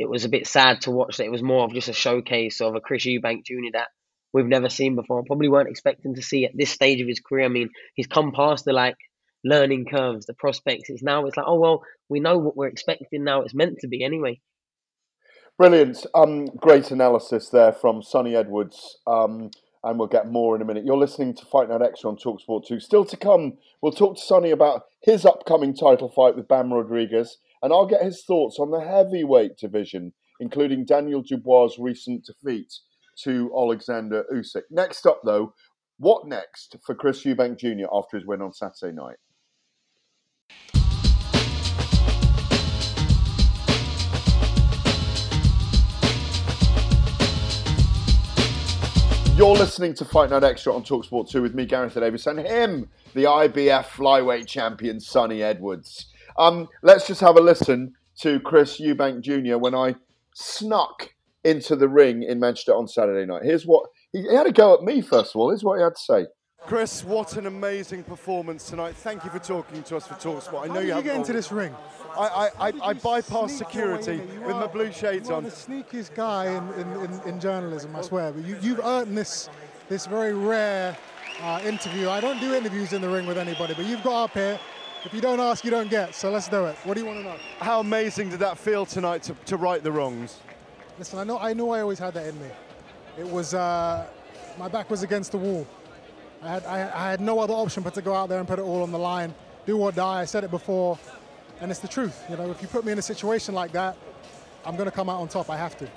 it 0.00 0.08
was 0.08 0.24
a 0.24 0.30
bit 0.30 0.46
sad 0.46 0.80
to 0.80 0.90
watch 0.90 1.18
that 1.18 1.26
it 1.26 1.30
was 1.30 1.42
more 1.42 1.62
of 1.62 1.74
just 1.74 1.90
a 1.90 1.92
showcase 1.92 2.62
of 2.62 2.74
a 2.74 2.80
Chris 2.80 3.04
Eubank 3.04 3.44
Jr. 3.44 3.72
that 3.74 3.88
we've 4.32 4.46
never 4.46 4.70
seen 4.70 4.96
before. 4.96 5.22
Probably 5.26 5.50
weren't 5.50 5.68
expecting 5.68 6.14
to 6.14 6.22
see 6.22 6.46
at 6.46 6.52
this 6.56 6.70
stage 6.70 7.02
of 7.02 7.06
his 7.06 7.20
career. 7.20 7.44
I 7.44 7.48
mean, 7.48 7.68
he's 7.94 8.06
come 8.06 8.32
past 8.32 8.64
the 8.64 8.72
like 8.72 8.96
learning 9.44 9.84
curves, 9.84 10.24
the 10.24 10.32
prospects. 10.32 10.88
It's 10.88 11.02
now 11.02 11.26
it's 11.26 11.36
like, 11.36 11.44
oh 11.46 11.60
well, 11.60 11.82
we 12.08 12.18
know 12.18 12.38
what 12.38 12.56
we're 12.56 12.68
expecting 12.68 13.24
now. 13.24 13.42
It's 13.42 13.52
meant 13.52 13.80
to 13.80 13.88
be 13.88 14.02
anyway. 14.02 14.40
Brilliant. 15.58 16.06
Um, 16.14 16.46
great 16.46 16.90
analysis 16.90 17.50
there 17.50 17.72
from 17.72 18.02
Sunny 18.02 18.34
Edwards. 18.34 18.96
Um, 19.06 19.50
and 19.84 19.98
we'll 19.98 20.08
get 20.08 20.30
more 20.30 20.56
in 20.56 20.62
a 20.62 20.64
minute. 20.64 20.86
You're 20.86 20.96
listening 20.96 21.34
to 21.34 21.44
Fight 21.44 21.68
Night 21.68 21.82
Extra 21.82 22.08
on 22.08 22.16
Talksport 22.16 22.66
2. 22.66 22.80
Still 22.80 23.04
to 23.04 23.16
come, 23.16 23.58
we'll 23.82 23.92
talk 23.92 24.16
to 24.16 24.22
Sunny 24.22 24.50
about 24.50 24.84
his 25.02 25.26
upcoming 25.26 25.74
title 25.74 26.10
fight 26.10 26.36
with 26.36 26.48
Bam 26.48 26.72
Rodriguez, 26.72 27.38
and 27.62 27.72
I'll 27.72 27.86
get 27.86 28.02
his 28.02 28.24
thoughts 28.24 28.58
on 28.58 28.70
the 28.70 28.80
heavyweight 28.80 29.58
division, 29.58 30.12
including 30.40 30.84
Daniel 30.84 31.22
Dubois' 31.22 31.76
recent 31.78 32.24
defeat 32.24 32.72
to 33.22 33.50
Alexander 33.54 34.24
Usyk. 34.32 34.62
Next 34.70 35.06
up, 35.06 35.20
though, 35.24 35.54
what 35.98 36.26
next 36.26 36.76
for 36.84 36.94
Chris 36.94 37.24
Eubank 37.24 37.58
Jr. 37.58 37.86
after 37.92 38.16
his 38.16 38.26
win 38.26 38.40
on 38.40 38.52
Saturday 38.52 38.94
night? 38.94 39.16
You're 49.36 49.56
listening 49.56 49.94
to 49.94 50.04
Fight 50.04 50.28
Night 50.28 50.44
Extra 50.44 50.74
on 50.74 50.82
Talksport 50.82 51.30
2 51.30 51.40
with 51.40 51.54
me, 51.54 51.64
Gareth 51.64 51.94
Davies, 51.94 52.26
and 52.26 52.40
him, 52.40 52.90
the 53.14 53.24
IBF 53.24 53.84
flyweight 53.84 54.46
champion, 54.46 55.00
Sunny 55.00 55.42
Edwards. 55.42 56.06
Um, 56.38 56.68
let's 56.82 57.06
just 57.06 57.20
have 57.20 57.36
a 57.36 57.40
listen 57.40 57.94
to 58.20 58.40
Chris 58.40 58.80
Eubank 58.80 59.20
Jr. 59.22 59.58
when 59.58 59.74
I 59.74 59.94
snuck 60.34 61.14
into 61.44 61.76
the 61.76 61.88
ring 61.88 62.22
in 62.22 62.38
Manchester 62.38 62.74
on 62.74 62.86
Saturday 62.86 63.26
night. 63.26 63.42
Here's 63.44 63.66
what 63.66 63.86
he, 64.12 64.22
he 64.22 64.34
had 64.34 64.46
a 64.46 64.52
go 64.52 64.74
at 64.74 64.82
me, 64.82 65.00
first 65.00 65.34
of 65.34 65.40
all. 65.40 65.50
Here's 65.50 65.64
what 65.64 65.78
he 65.78 65.82
had 65.82 65.94
to 65.94 66.00
say. 66.00 66.26
Chris, 66.66 67.02
what 67.04 67.36
an 67.36 67.46
amazing 67.46 68.04
performance 68.04 68.68
tonight. 68.68 68.94
Thank 68.94 69.24
you 69.24 69.30
for 69.30 69.38
talking 69.38 69.82
to 69.82 69.96
us 69.96 70.06
for 70.06 70.14
Talksport. 70.14 70.64
I 70.64 70.66
know 70.66 70.74
How 70.74 70.80
did 70.80 70.82
you, 70.82 70.88
you 70.88 70.92
have 70.92 71.04
get 71.04 71.16
into 71.16 71.32
this 71.32 71.50
ring? 71.50 71.74
I, 72.16 72.20
I, 72.20 72.46
I, 72.46 72.72
I 72.82 72.92
you 72.92 73.00
bypassed 73.00 73.50
security 73.50 74.16
your 74.16 74.26
way? 74.26 74.34
You 74.34 74.40
with 74.42 74.56
my 74.56 74.66
blue 74.66 74.92
shades 74.92 75.30
on. 75.30 75.44
the 75.44 75.50
sneakiest 75.50 76.14
guy 76.14 76.46
in, 76.46 76.80
in, 76.80 77.04
in, 77.04 77.20
in 77.28 77.40
journalism, 77.40 77.96
I 77.96 78.02
swear. 78.02 78.30
But 78.32 78.44
you, 78.44 78.58
you've 78.60 78.80
earned 78.80 79.16
this, 79.16 79.48
this 79.88 80.04
very 80.06 80.34
rare 80.34 80.96
uh, 81.40 81.62
interview. 81.64 82.10
I 82.10 82.20
don't 82.20 82.40
do 82.40 82.54
interviews 82.54 82.92
in 82.92 83.00
the 83.00 83.08
ring 83.08 83.26
with 83.26 83.38
anybody, 83.38 83.72
but 83.74 83.86
you've 83.86 84.02
got 84.02 84.24
up 84.24 84.32
here. 84.32 84.60
If 85.02 85.14
you 85.14 85.22
don't 85.22 85.40
ask, 85.40 85.64
you 85.64 85.70
don't 85.70 85.88
get. 85.88 86.14
So 86.14 86.30
let's 86.30 86.46
do 86.46 86.66
it. 86.66 86.76
What 86.84 86.94
do 86.94 87.00
you 87.00 87.06
want 87.06 87.20
to 87.20 87.24
know? 87.24 87.36
How 87.58 87.80
amazing 87.80 88.28
did 88.28 88.40
that 88.40 88.58
feel 88.58 88.84
tonight 88.84 89.22
to, 89.24 89.34
to 89.46 89.56
right 89.56 89.82
the 89.82 89.90
wrongs? 89.90 90.38
Listen, 90.98 91.18
I 91.18 91.24
know 91.24 91.38
I 91.38 91.54
knew 91.54 91.70
I 91.70 91.80
always 91.80 91.98
had 91.98 92.12
that 92.14 92.26
in 92.26 92.38
me. 92.38 92.48
It 93.18 93.26
was 93.26 93.54
uh, 93.54 94.06
my 94.58 94.68
back 94.68 94.90
was 94.90 95.02
against 95.02 95.32
the 95.32 95.38
wall. 95.38 95.66
I 96.42 96.48
had 96.48 96.64
I, 96.66 96.80
I 97.06 97.10
had 97.10 97.20
no 97.22 97.38
other 97.38 97.54
option 97.54 97.82
but 97.82 97.94
to 97.94 98.02
go 98.02 98.14
out 98.14 98.28
there 98.28 98.38
and 98.38 98.46
put 98.46 98.58
it 98.58 98.62
all 98.62 98.82
on 98.82 98.92
the 98.92 98.98
line, 98.98 99.34
do 99.64 99.78
or 99.78 99.90
die. 99.90 100.20
I 100.20 100.26
said 100.26 100.44
it 100.44 100.50
before, 100.50 100.98
and 101.62 101.70
it's 101.70 101.80
the 101.80 101.88
truth. 101.88 102.22
You 102.28 102.36
know, 102.36 102.50
if 102.50 102.60
you 102.60 102.68
put 102.68 102.84
me 102.84 102.92
in 102.92 102.98
a 102.98 103.02
situation 103.02 103.54
like 103.54 103.72
that, 103.72 103.96
I'm 104.66 104.76
going 104.76 104.90
to 104.90 104.94
come 104.94 105.08
out 105.08 105.20
on 105.20 105.28
top. 105.28 105.48
I 105.48 105.56
have 105.56 105.78
to. 105.78 105.88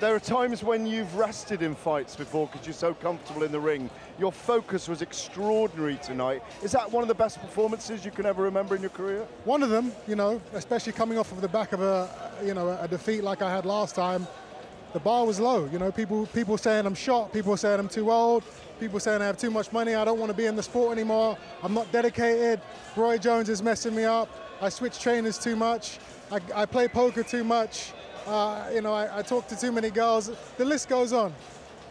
There 0.00 0.14
are 0.14 0.20
times 0.20 0.64
when 0.64 0.86
you've 0.86 1.14
rested 1.14 1.60
in 1.60 1.74
fights 1.74 2.16
before 2.16 2.46
because 2.46 2.66
you're 2.66 2.72
so 2.72 2.94
comfortable 2.94 3.42
in 3.42 3.52
the 3.52 3.60
ring. 3.60 3.90
Your 4.18 4.32
focus 4.32 4.88
was 4.88 5.02
extraordinary 5.02 5.98
tonight. 6.02 6.42
Is 6.62 6.72
that 6.72 6.90
one 6.90 7.02
of 7.02 7.08
the 7.08 7.14
best 7.14 7.38
performances 7.38 8.02
you 8.02 8.10
can 8.10 8.24
ever 8.24 8.42
remember 8.42 8.74
in 8.74 8.80
your 8.80 8.88
career? 8.92 9.28
One 9.44 9.62
of 9.62 9.68
them, 9.68 9.92
you 10.08 10.16
know, 10.16 10.40
especially 10.54 10.94
coming 10.94 11.18
off 11.18 11.32
of 11.32 11.42
the 11.42 11.48
back 11.48 11.74
of 11.74 11.82
a, 11.82 12.08
you 12.42 12.54
know, 12.54 12.78
a 12.80 12.88
defeat 12.88 13.22
like 13.22 13.42
I 13.42 13.50
had 13.50 13.66
last 13.66 13.94
time, 13.94 14.26
the 14.94 15.00
bar 15.00 15.26
was 15.26 15.38
low. 15.38 15.68
You 15.70 15.78
know, 15.78 15.92
people 15.92 16.24
people 16.28 16.56
saying 16.56 16.86
I'm 16.86 16.94
shot, 16.94 17.30
people 17.30 17.54
saying 17.58 17.78
I'm 17.78 17.88
too 17.88 18.10
old, 18.10 18.42
people 18.80 19.00
saying 19.00 19.20
I 19.20 19.26
have 19.26 19.36
too 19.36 19.50
much 19.50 19.70
money, 19.70 19.96
I 19.96 20.06
don't 20.06 20.18
want 20.18 20.30
to 20.30 20.36
be 20.36 20.46
in 20.46 20.56
the 20.56 20.62
sport 20.62 20.92
anymore, 20.92 21.36
I'm 21.62 21.74
not 21.74 21.92
dedicated, 21.92 22.62
Roy 22.96 23.18
Jones 23.18 23.50
is 23.50 23.62
messing 23.62 23.94
me 23.94 24.04
up, 24.04 24.30
I 24.62 24.70
switch 24.70 24.98
trainers 24.98 25.36
too 25.36 25.56
much, 25.56 25.98
I, 26.32 26.40
I 26.54 26.64
play 26.64 26.88
poker 26.88 27.22
too 27.22 27.44
much, 27.44 27.92
uh, 28.30 28.70
you 28.72 28.80
know, 28.80 28.92
I, 28.94 29.18
I 29.18 29.22
talk 29.22 29.48
to 29.48 29.56
too 29.58 29.72
many 29.72 29.90
girls. 29.90 30.30
The 30.56 30.64
list 30.64 30.88
goes 30.88 31.12
on. 31.12 31.34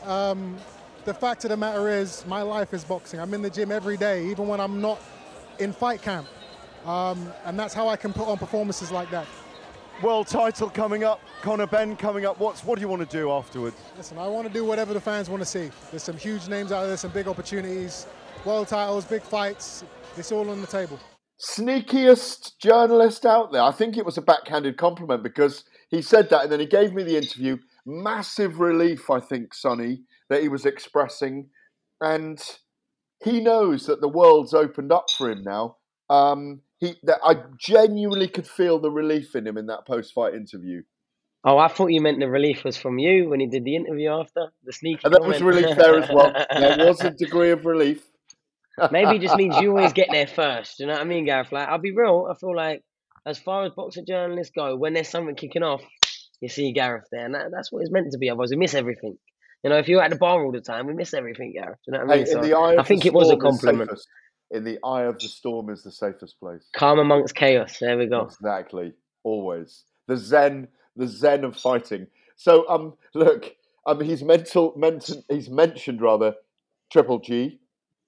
Um, 0.03 0.57
the 1.03 1.13
fact 1.13 1.43
of 1.43 1.49
the 1.49 1.57
matter 1.57 1.89
is, 1.89 2.25
my 2.27 2.41
life 2.41 2.73
is 2.73 2.83
boxing. 2.83 3.19
I'm 3.19 3.33
in 3.33 3.41
the 3.41 3.49
gym 3.49 3.71
every 3.71 3.97
day, 3.97 4.25
even 4.27 4.47
when 4.47 4.59
I'm 4.59 4.79
not 4.79 5.01
in 5.59 5.73
fight 5.73 6.01
camp. 6.01 6.27
Um, 6.85 7.31
and 7.45 7.59
that's 7.59 7.73
how 7.73 7.89
I 7.89 7.97
can 7.97 8.13
put 8.13 8.27
on 8.27 8.37
performances 8.37 8.91
like 8.91 9.11
that. 9.11 9.27
World 10.01 10.27
title 10.27 10.69
coming 10.69 11.03
up, 11.03 11.19
Conor 11.41 11.67
Benn 11.67 11.97
coming 11.97 12.25
up. 12.25 12.39
What's 12.39 12.63
what 12.63 12.75
do 12.75 12.81
you 12.81 12.87
want 12.87 13.07
to 13.07 13.17
do 13.17 13.29
afterwards? 13.31 13.75
Listen, 13.97 14.17
I 14.17 14.27
want 14.27 14.47
to 14.47 14.53
do 14.53 14.63
whatever 14.63 14.93
the 14.93 15.01
fans 15.01 15.29
want 15.29 15.41
to 15.41 15.45
see. 15.45 15.69
There's 15.91 16.03
some 16.03 16.15
huge 16.15 16.47
names 16.47 16.71
out 16.71 16.85
there, 16.85 16.95
some 16.95 17.11
big 17.11 17.27
opportunities, 17.27 18.07
world 18.45 18.69
titles, 18.69 19.03
big 19.03 19.23
fights. 19.23 19.83
It's 20.15 20.31
all 20.31 20.49
on 20.49 20.61
the 20.61 20.67
table. 20.67 20.97
Sneakiest 21.41 22.57
journalist 22.59 23.25
out 23.25 23.51
there. 23.51 23.61
I 23.61 23.71
think 23.71 23.97
it 23.97 24.05
was 24.05 24.17
a 24.17 24.21
backhanded 24.21 24.77
compliment 24.77 25.21
because 25.21 25.65
he 25.89 26.01
said 26.01 26.29
that 26.29 26.43
and 26.43 26.51
then 26.51 26.59
he 26.59 26.65
gave 26.65 26.93
me 26.93 27.03
the 27.03 27.17
interview. 27.17 27.57
Massive 27.85 28.59
relief, 28.59 29.09
I 29.09 29.19
think, 29.19 29.53
Sunny, 29.53 30.01
that 30.29 30.41
he 30.41 30.49
was 30.49 30.65
expressing. 30.65 31.49
And 32.01 32.41
he 33.23 33.39
knows 33.39 33.85
that 33.87 34.01
the 34.01 34.07
world's 34.07 34.53
opened 34.53 34.91
up 34.91 35.05
for 35.17 35.29
him 35.29 35.43
now. 35.43 35.77
Um, 36.09 36.61
he, 36.79 36.95
that 37.03 37.19
I 37.23 37.35
genuinely 37.59 38.27
could 38.27 38.47
feel 38.47 38.79
the 38.79 38.91
relief 38.91 39.35
in 39.35 39.45
him 39.45 39.57
in 39.57 39.67
that 39.67 39.85
post-fight 39.85 40.33
interview. 40.33 40.81
Oh, 41.43 41.57
I 41.57 41.67
thought 41.69 41.87
you 41.87 42.01
meant 42.01 42.19
the 42.19 42.29
relief 42.29 42.63
was 42.63 42.77
from 42.77 42.99
you 42.99 43.29
when 43.29 43.39
he 43.39 43.47
did 43.47 43.63
the 43.63 43.75
interview 43.75 44.11
after 44.11 44.47
the 44.63 44.73
sneaky. 44.73 45.01
And 45.05 45.13
that 45.13 45.23
was 45.23 45.37
comment. 45.37 45.55
relief 45.55 45.77
there 45.77 45.97
as 45.97 46.09
well. 46.09 46.33
There 46.51 46.87
was 46.87 47.01
a 47.01 47.11
degree 47.17 47.51
of 47.51 47.65
relief. 47.65 48.03
Maybe 48.91 49.17
it 49.17 49.21
just 49.21 49.35
means 49.35 49.57
you 49.57 49.69
always 49.69 49.93
get 49.93 50.09
there 50.11 50.27
first. 50.35 50.79
You 50.79 50.87
know 50.87 50.93
what 50.93 51.01
I 51.01 51.05
mean, 51.05 51.25
Gareth? 51.25 51.51
Like, 51.51 51.67
I'll 51.67 51.79
be 51.79 51.91
real. 51.91 52.27
I 52.29 52.37
feel 52.37 52.55
like, 52.55 52.83
as 53.25 53.39
far 53.39 53.65
as 53.65 53.71
boxer 53.71 54.01
journalists 54.07 54.53
go, 54.55 54.75
when 54.75 54.93
there's 54.93 55.09
something 55.09 55.35
kicking 55.35 55.63
off, 55.63 55.81
you 56.41 56.49
see 56.49 56.71
Gareth 56.71 57.07
there, 57.11 57.25
and 57.25 57.35
that, 57.35 57.51
that's 57.51 57.71
what 57.71 57.81
it's 57.81 57.91
meant 57.91 58.11
to 58.11 58.17
be. 58.17 58.29
Otherwise, 58.29 58.49
we 58.51 58.57
miss 58.57 58.73
everything. 58.73 59.17
You 59.63 59.69
know, 59.69 59.77
if 59.77 59.89
you're 59.89 60.01
at 60.01 60.09
the 60.09 60.15
bar 60.15 60.43
all 60.43 60.51
the 60.51 60.61
time, 60.61 60.87
we 60.87 60.93
miss 60.93 61.13
everything, 61.13 61.53
Gareth. 61.53 61.79
You 61.85 61.93
know 61.93 61.99
what 62.05 62.11
I 62.11 62.15
mean? 62.17 62.25
Hey, 62.25 62.31
So 62.31 62.79
I 62.79 62.83
think 62.83 63.05
it 63.05 63.13
was 63.13 63.29
a 63.29 63.37
compliment. 63.37 63.91
In 64.51 64.63
the 64.63 64.79
eye 64.83 65.03
of 65.03 65.19
the 65.19 65.27
storm 65.27 65.69
is 65.69 65.83
the 65.83 65.91
safest 65.91 66.39
place. 66.39 66.67
Calm 66.73 66.97
amongst 66.97 67.35
chaos. 67.35 67.77
There 67.79 67.97
we 67.97 68.07
go. 68.07 68.21
Exactly. 68.21 68.93
Always 69.23 69.83
the 70.09 70.17
zen, 70.17 70.67
the 70.97 71.07
zen 71.07 71.45
of 71.45 71.55
fighting. 71.55 72.07
So, 72.35 72.67
um, 72.67 72.95
look, 73.13 73.55
um, 73.85 74.01
he's 74.01 74.23
mental, 74.23 74.73
mentioned, 74.75 75.23
he's 75.29 75.49
mentioned 75.49 76.01
rather, 76.01 76.33
Triple 76.91 77.19
G, 77.19 77.59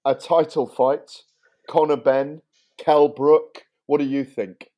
a 0.03 0.15
title 0.15 0.67
fight, 0.67 1.21
Conor 1.69 1.97
Benn, 1.97 2.41
Kell 2.77 3.07
Brook. 3.07 3.63
What 3.85 3.99
do 3.99 4.05
you 4.05 4.25
think? 4.25 4.70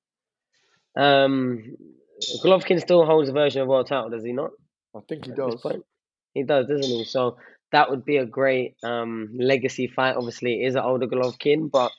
Um, 0.96 1.76
Golovkin 2.44 2.80
still 2.80 3.06
holds 3.06 3.30
a 3.30 3.34
version 3.34 3.62
of 3.62 3.68
world 3.68 3.88
title, 3.88 4.10
does 4.10 4.24
he 4.24 4.34
not? 4.34 4.52
I 4.96 5.00
think 5.08 5.26
he 5.26 5.32
At 5.32 5.38
does. 5.38 5.66
He 6.34 6.44
does, 6.44 6.68
doesn't 6.68 6.84
he? 6.84 7.04
So 7.06 7.38
that 7.72 7.90
would 7.90 8.06
be 8.06 8.18
a 8.18 8.26
great 8.26 8.76
um, 8.84 9.30
legacy 9.38 9.88
fight. 9.88 10.16
Obviously, 10.16 10.62
it 10.62 10.68
is 10.68 10.76
an 10.76 10.84
older 10.84 11.08
Golovkin, 11.08 11.70
but 11.72 11.92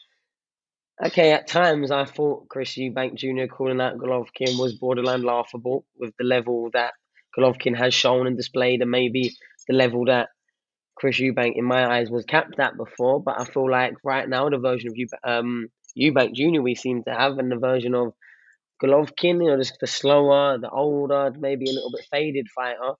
okay, 1.04 1.32
at 1.32 1.46
times 1.46 1.90
I 1.90 2.04
thought 2.04 2.48
Chris 2.48 2.76
Eubank 2.76 3.14
Jr. 3.14 3.46
calling 3.52 3.80
out 3.80 3.98
Golovkin 3.98 4.58
was 4.58 4.74
borderline 4.74 5.22
laughable 5.22 5.84
with 5.98 6.14
the 6.18 6.24
level 6.24 6.70
that 6.72 6.94
Golovkin 7.36 7.76
has 7.76 7.92
shown 7.92 8.26
and 8.26 8.36
displayed, 8.36 8.82
and 8.82 8.90
maybe 8.90 9.32
the 9.68 9.74
level 9.74 10.04
that 10.06 10.28
Chris 10.96 11.18
Eubank, 11.18 11.56
in 11.56 11.64
my 11.64 11.98
eyes, 11.98 12.10
was 12.10 12.24
capped 12.24 12.58
at 12.60 12.76
before. 12.76 13.20
But 13.20 13.40
I 13.40 13.44
feel 13.44 13.68
like 13.68 13.94
right 14.04 14.28
now, 14.28 14.48
the 14.48 14.58
version 14.58 14.90
of 14.90 14.94
Eubank, 14.94 15.38
um, 15.38 15.68
Eubank 15.98 16.34
Jr. 16.34 16.62
we 16.62 16.74
seem 16.76 17.02
to 17.04 17.12
have, 17.12 17.38
and 17.38 17.50
the 17.50 17.56
version 17.56 17.94
of 17.94 18.14
Golovkin, 18.82 19.42
you 19.42 19.50
know, 19.50 19.56
just 19.56 19.78
the 19.80 19.86
slower, 19.86 20.58
the 20.58 20.70
older, 20.70 21.32
maybe 21.38 21.70
a 21.70 21.72
little 21.72 21.92
bit 21.92 22.06
faded 22.10 22.46
fighter. 22.54 22.94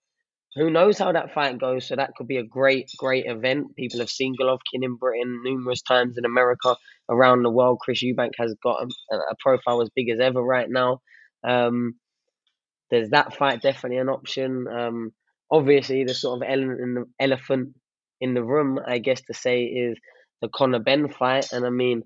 Who 0.56 0.70
knows 0.70 0.98
how 0.98 1.10
that 1.10 1.34
fight 1.34 1.58
goes? 1.58 1.88
So 1.88 1.96
that 1.96 2.14
could 2.16 2.28
be 2.28 2.36
a 2.36 2.44
great, 2.44 2.88
great 2.96 3.26
event. 3.26 3.74
People 3.76 3.98
have 3.98 4.08
seen 4.08 4.36
Golovkin 4.40 4.82
in 4.82 4.96
Britain 4.96 5.40
numerous 5.42 5.82
times 5.82 6.16
in 6.16 6.24
America, 6.24 6.76
around 7.08 7.42
the 7.42 7.50
world. 7.50 7.80
Chris 7.80 8.04
Eubank 8.04 8.32
has 8.38 8.54
got 8.62 8.86
a, 9.10 9.16
a 9.16 9.34
profile 9.40 9.82
as 9.82 9.90
big 9.94 10.10
as 10.10 10.20
ever 10.20 10.40
right 10.40 10.68
now. 10.70 11.00
Um, 11.42 11.94
there's 12.90 13.10
that 13.10 13.34
fight 13.34 13.62
definitely 13.62 13.98
an 13.98 14.08
option. 14.08 14.66
Um, 14.68 15.10
obviously, 15.50 16.04
the 16.04 16.14
sort 16.14 16.40
of 16.40 16.48
element 16.48 16.80
in 16.80 16.94
the 16.94 17.04
elephant 17.18 17.70
in 18.20 18.34
the 18.34 18.44
room, 18.44 18.78
I 18.86 18.98
guess 18.98 19.22
to 19.22 19.34
say, 19.34 19.64
is 19.64 19.98
the 20.40 20.48
Conor 20.48 20.78
Benn 20.78 21.08
fight. 21.08 21.52
And 21.52 21.66
I 21.66 21.70
mean, 21.70 22.04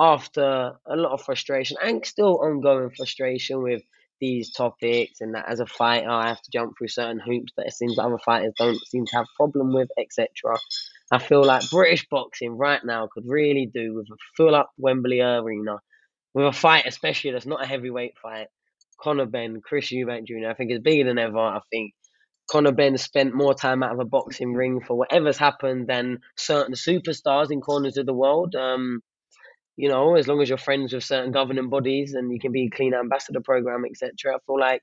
after 0.00 0.72
a 0.86 0.96
lot 0.96 1.12
of 1.12 1.22
frustration 1.22 1.76
and 1.82 2.04
still 2.06 2.40
ongoing 2.40 2.90
frustration 2.96 3.62
with 3.62 3.82
these 4.18 4.50
topics 4.50 5.20
and 5.20 5.34
that 5.34 5.46
as 5.48 5.60
a 5.60 5.66
fighter 5.66 6.10
I 6.10 6.28
have 6.28 6.40
to 6.40 6.50
jump 6.50 6.76
through 6.76 6.88
certain 6.88 7.20
hoops 7.20 7.52
that 7.56 7.66
it 7.66 7.74
seems 7.74 7.98
other 7.98 8.18
fighters 8.18 8.54
don't 8.56 8.80
seem 8.86 9.04
to 9.06 9.16
have 9.16 9.26
problem 9.36 9.74
with, 9.74 9.90
etc. 9.98 10.56
I 11.12 11.18
feel 11.18 11.44
like 11.44 11.68
British 11.70 12.08
boxing 12.08 12.56
right 12.56 12.82
now 12.82 13.08
could 13.12 13.24
really 13.26 13.70
do 13.72 13.94
with 13.94 14.06
a 14.10 14.16
full 14.36 14.54
up 14.54 14.70
Wembley 14.78 15.20
arena, 15.20 15.78
with 16.32 16.46
a 16.46 16.52
fight 16.52 16.86
especially 16.86 17.32
that's 17.32 17.46
not 17.46 17.62
a 17.62 17.66
heavyweight 17.66 18.14
fight. 18.22 18.48
Conor 19.02 19.26
Benn, 19.26 19.60
Chris 19.62 19.90
Eubank 19.92 20.26
Jr. 20.26 20.48
I 20.48 20.54
think 20.54 20.70
is 20.70 20.80
bigger 20.80 21.04
than 21.04 21.18
ever. 21.18 21.38
I 21.38 21.60
think 21.70 21.92
Conor 22.50 22.72
Benn 22.72 22.96
spent 22.98 23.34
more 23.34 23.54
time 23.54 23.82
out 23.82 23.92
of 23.92 24.00
a 24.00 24.04
boxing 24.04 24.54
ring 24.54 24.80
for 24.80 24.96
whatever's 24.96 25.38
happened 25.38 25.88
than 25.88 26.20
certain 26.36 26.74
superstars 26.74 27.50
in 27.50 27.60
corners 27.60 27.96
of 27.96 28.06
the 28.06 28.14
world. 28.14 28.54
Um, 28.54 29.02
you 29.76 29.88
know, 29.88 30.16
as 30.16 30.28
long 30.28 30.40
as 30.42 30.48
you're 30.48 30.58
friends 30.58 30.92
with 30.92 31.04
certain 31.04 31.32
governing 31.32 31.70
bodies 31.70 32.14
and 32.14 32.32
you 32.32 32.38
can 32.38 32.52
be 32.52 32.66
a 32.66 32.76
clean 32.76 32.94
ambassador 32.94 33.40
program, 33.40 33.84
etc. 33.84 34.34
I 34.34 34.38
feel 34.46 34.58
like 34.58 34.82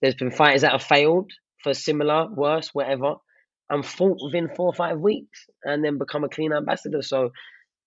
there's 0.00 0.14
been 0.14 0.30
fighters 0.30 0.62
that 0.62 0.72
have 0.72 0.82
failed 0.82 1.30
for 1.62 1.74
similar, 1.74 2.26
worse, 2.32 2.70
whatever, 2.72 3.14
and 3.68 3.84
fought 3.84 4.18
within 4.24 4.48
four 4.54 4.66
or 4.66 4.74
five 4.74 4.98
weeks 4.98 5.46
and 5.64 5.84
then 5.84 5.98
become 5.98 6.24
a 6.24 6.28
clean 6.28 6.52
ambassador. 6.52 7.02
So 7.02 7.30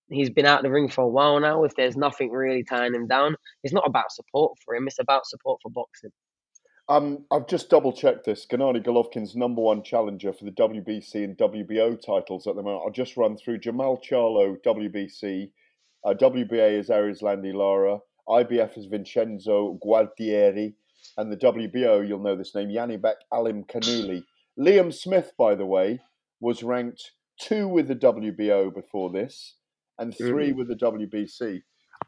he's 0.10 0.30
been 0.30 0.46
out 0.46 0.64
the 0.64 0.72
ring 0.72 0.90
for 0.90 1.04
a 1.04 1.10
while 1.10 1.40
now. 1.40 1.64
If 1.64 1.76
there's 1.76 1.98
nothing 1.98 2.32
really 2.32 2.64
tying 2.64 2.94
him 2.94 3.08
down, 3.08 3.36
it's 3.64 3.74
not 3.74 3.88
about 3.88 4.12
support 4.12 4.58
for 4.64 4.76
him. 4.76 4.88
It's 4.88 5.00
about 5.00 5.26
support 5.26 5.60
for 5.62 5.72
boxing. 5.72 6.12
Um, 6.90 7.26
I've 7.32 7.48
just 7.48 7.70
double 7.70 7.94
checked 7.94 8.26
this. 8.26 8.46
Gennady 8.46 8.86
Golovkin's 8.86 9.36
number 9.36 9.62
one 9.62 9.84
challenger 9.84 10.34
for 10.34 10.44
the 10.44 10.52
WBC 10.52 11.24
and 11.24 11.38
WBO 11.38 12.00
titles 12.00 12.46
at 12.46 12.56
the 12.56 12.62
moment. 12.62 12.84
I'll 12.86 12.92
just 12.92 13.16
run 13.16 13.38
through 13.38 13.60
Jermall 13.60 14.04
Charlo, 14.04 14.58
WBC. 14.66 15.50
Uh, 16.06 16.14
WBA 16.14 16.78
is 16.80 16.90
Erislandy 16.90 17.54
Lara. 17.54 18.00
IBF 18.28 18.78
is 18.78 18.86
Vincenzo 18.88 19.80
Gualtieri, 19.86 20.74
and 21.18 21.32
the 21.32 21.38
WBO, 21.38 22.06
you'll 22.08 22.20
know 22.24 22.36
this 22.36 22.56
name, 22.56 22.70
Yanibek 22.70 23.16
Alim 23.32 23.64
Kanuli. 23.66 24.24
Liam 24.60 24.94
Smith, 24.94 25.32
by 25.38 25.56
the 25.56 25.66
way, 25.66 26.00
was 26.40 26.64
ranked 26.64 27.12
two 27.40 27.68
with 27.68 27.88
the 27.88 27.96
WBO 27.96 28.74
before 28.74 29.10
this, 29.12 29.56
and 29.98 30.16
three 30.16 30.52
Mhm. 30.52 30.56
with 30.58 30.68
the 30.68 30.76
WBC. 30.76 31.62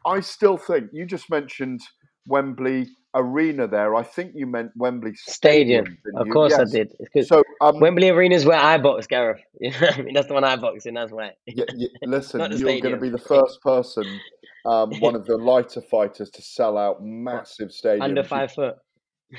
I 0.04 0.20
still 0.20 0.56
think 0.56 0.90
you 0.92 1.06
just 1.06 1.30
mentioned 1.30 1.80
Wembley 2.26 2.88
Arena 3.16 3.66
there. 3.66 3.94
I 3.96 4.02
think 4.02 4.32
you 4.34 4.46
meant 4.46 4.70
Wembley 4.76 5.14
Stadium. 5.14 5.84
Stadium. 5.86 5.98
Of 6.20 6.26
you? 6.26 6.32
course 6.32 6.52
Yes. 6.58 6.60
I 6.60 6.64
did. 6.78 7.26
So 7.26 7.42
um, 7.60 7.80
Wembley 7.80 8.10
Arena 8.10 8.34
is 8.34 8.44
where 8.44 8.58
I 8.58 8.78
box, 8.78 9.06
Gareth. 9.06 9.40
You 9.60 9.70
know 9.70 9.78
what 9.80 9.98
I 9.98 10.02
mean? 10.02 10.14
That's 10.14 10.28
the 10.28 10.34
one 10.34 10.44
I 10.44 10.56
box 10.56 10.86
in. 10.86 10.94
That's 10.94 11.10
why. 11.10 11.32
y- 11.48 11.64
y- 11.74 11.86
listen, 12.04 12.40
you're 12.58 12.80
going 12.80 12.94
to 12.94 13.00
be 13.00 13.08
the 13.08 13.18
first 13.18 13.60
person, 13.62 14.20
um, 14.66 14.90
one 15.00 15.16
of 15.16 15.24
the 15.26 15.36
lighter 15.36 15.80
fighters, 15.80 16.30
to 16.30 16.42
sell 16.42 16.76
out 16.76 17.02
massive 17.02 17.68
stadiums. 17.70 18.02
Under 18.02 18.22
five 18.22 18.52
foot. 18.52 18.76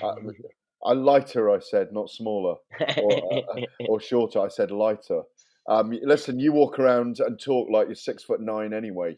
Uh, 0.02 0.16
I 0.86 0.94
lighter, 0.94 1.50
I 1.52 1.60
said, 1.60 1.90
not 1.92 2.10
smaller 2.10 2.56
or, 3.02 3.44
uh, 3.56 3.62
or 3.88 4.00
shorter. 4.00 4.40
I 4.42 4.48
said 4.48 4.72
lighter. 4.72 5.22
Um, 5.70 5.92
listen, 6.02 6.40
you 6.40 6.52
walk 6.54 6.80
around 6.80 7.20
and 7.20 7.40
talk 7.40 7.70
like 7.72 7.88
you're 7.88 7.96
six 7.96 8.24
foot 8.24 8.40
nine 8.42 8.74
anyway, 8.74 9.18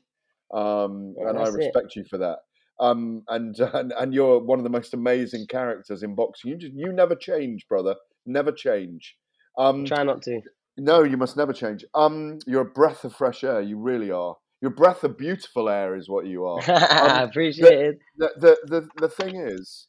um, 0.53 1.13
Yeah, 1.17 1.29
and 1.29 1.37
I 1.37 1.43
that's 1.43 1.55
it. 1.55 1.57
respect 1.57 1.95
you 1.95 2.03
for 2.09 2.17
that. 2.19 2.39
Um, 2.79 3.23
and, 3.27 3.57
and 3.59 3.91
and 3.99 4.13
you're 4.13 4.39
one 4.39 4.59
of 4.59 4.63
the 4.63 4.69
most 4.69 4.93
amazing 4.93 5.47
characters 5.47 6.01
in 6.03 6.15
boxing. 6.15 6.51
You 6.51 6.57
just 6.57 6.73
you 6.73 6.93
never 6.93 7.15
change, 7.15 7.67
brother. 7.67 7.95
Never 8.25 8.51
change. 8.51 9.15
Um, 9.57 9.85
Try 9.85 10.03
not 10.03 10.21
to. 10.23 10.39
no, 10.77 11.03
you 11.03 11.17
must 11.17 11.35
never 11.35 11.51
change. 11.53 11.83
Um, 11.93 12.39
you're 12.47 12.61
a 12.61 12.65
breath 12.65 13.03
of 13.03 13.13
fresh 13.13 13.43
air. 13.43 13.61
You 13.61 13.77
really 13.77 14.11
are. 14.11 14.37
You're 14.61 14.71
a 14.71 14.75
breath 14.75 15.03
of 15.03 15.17
beautiful 15.17 15.69
air, 15.69 15.95
is 15.95 16.07
what 16.09 16.25
you 16.25 16.45
are. 16.45 16.61
I 16.67 17.21
Um, 17.23 17.29
appreciate 17.29 17.79
it. 17.79 17.99
the, 18.17 18.29
the, 18.37 18.57
the, 18.65 18.89
the 19.01 19.09
thing 19.09 19.35
is, 19.35 19.87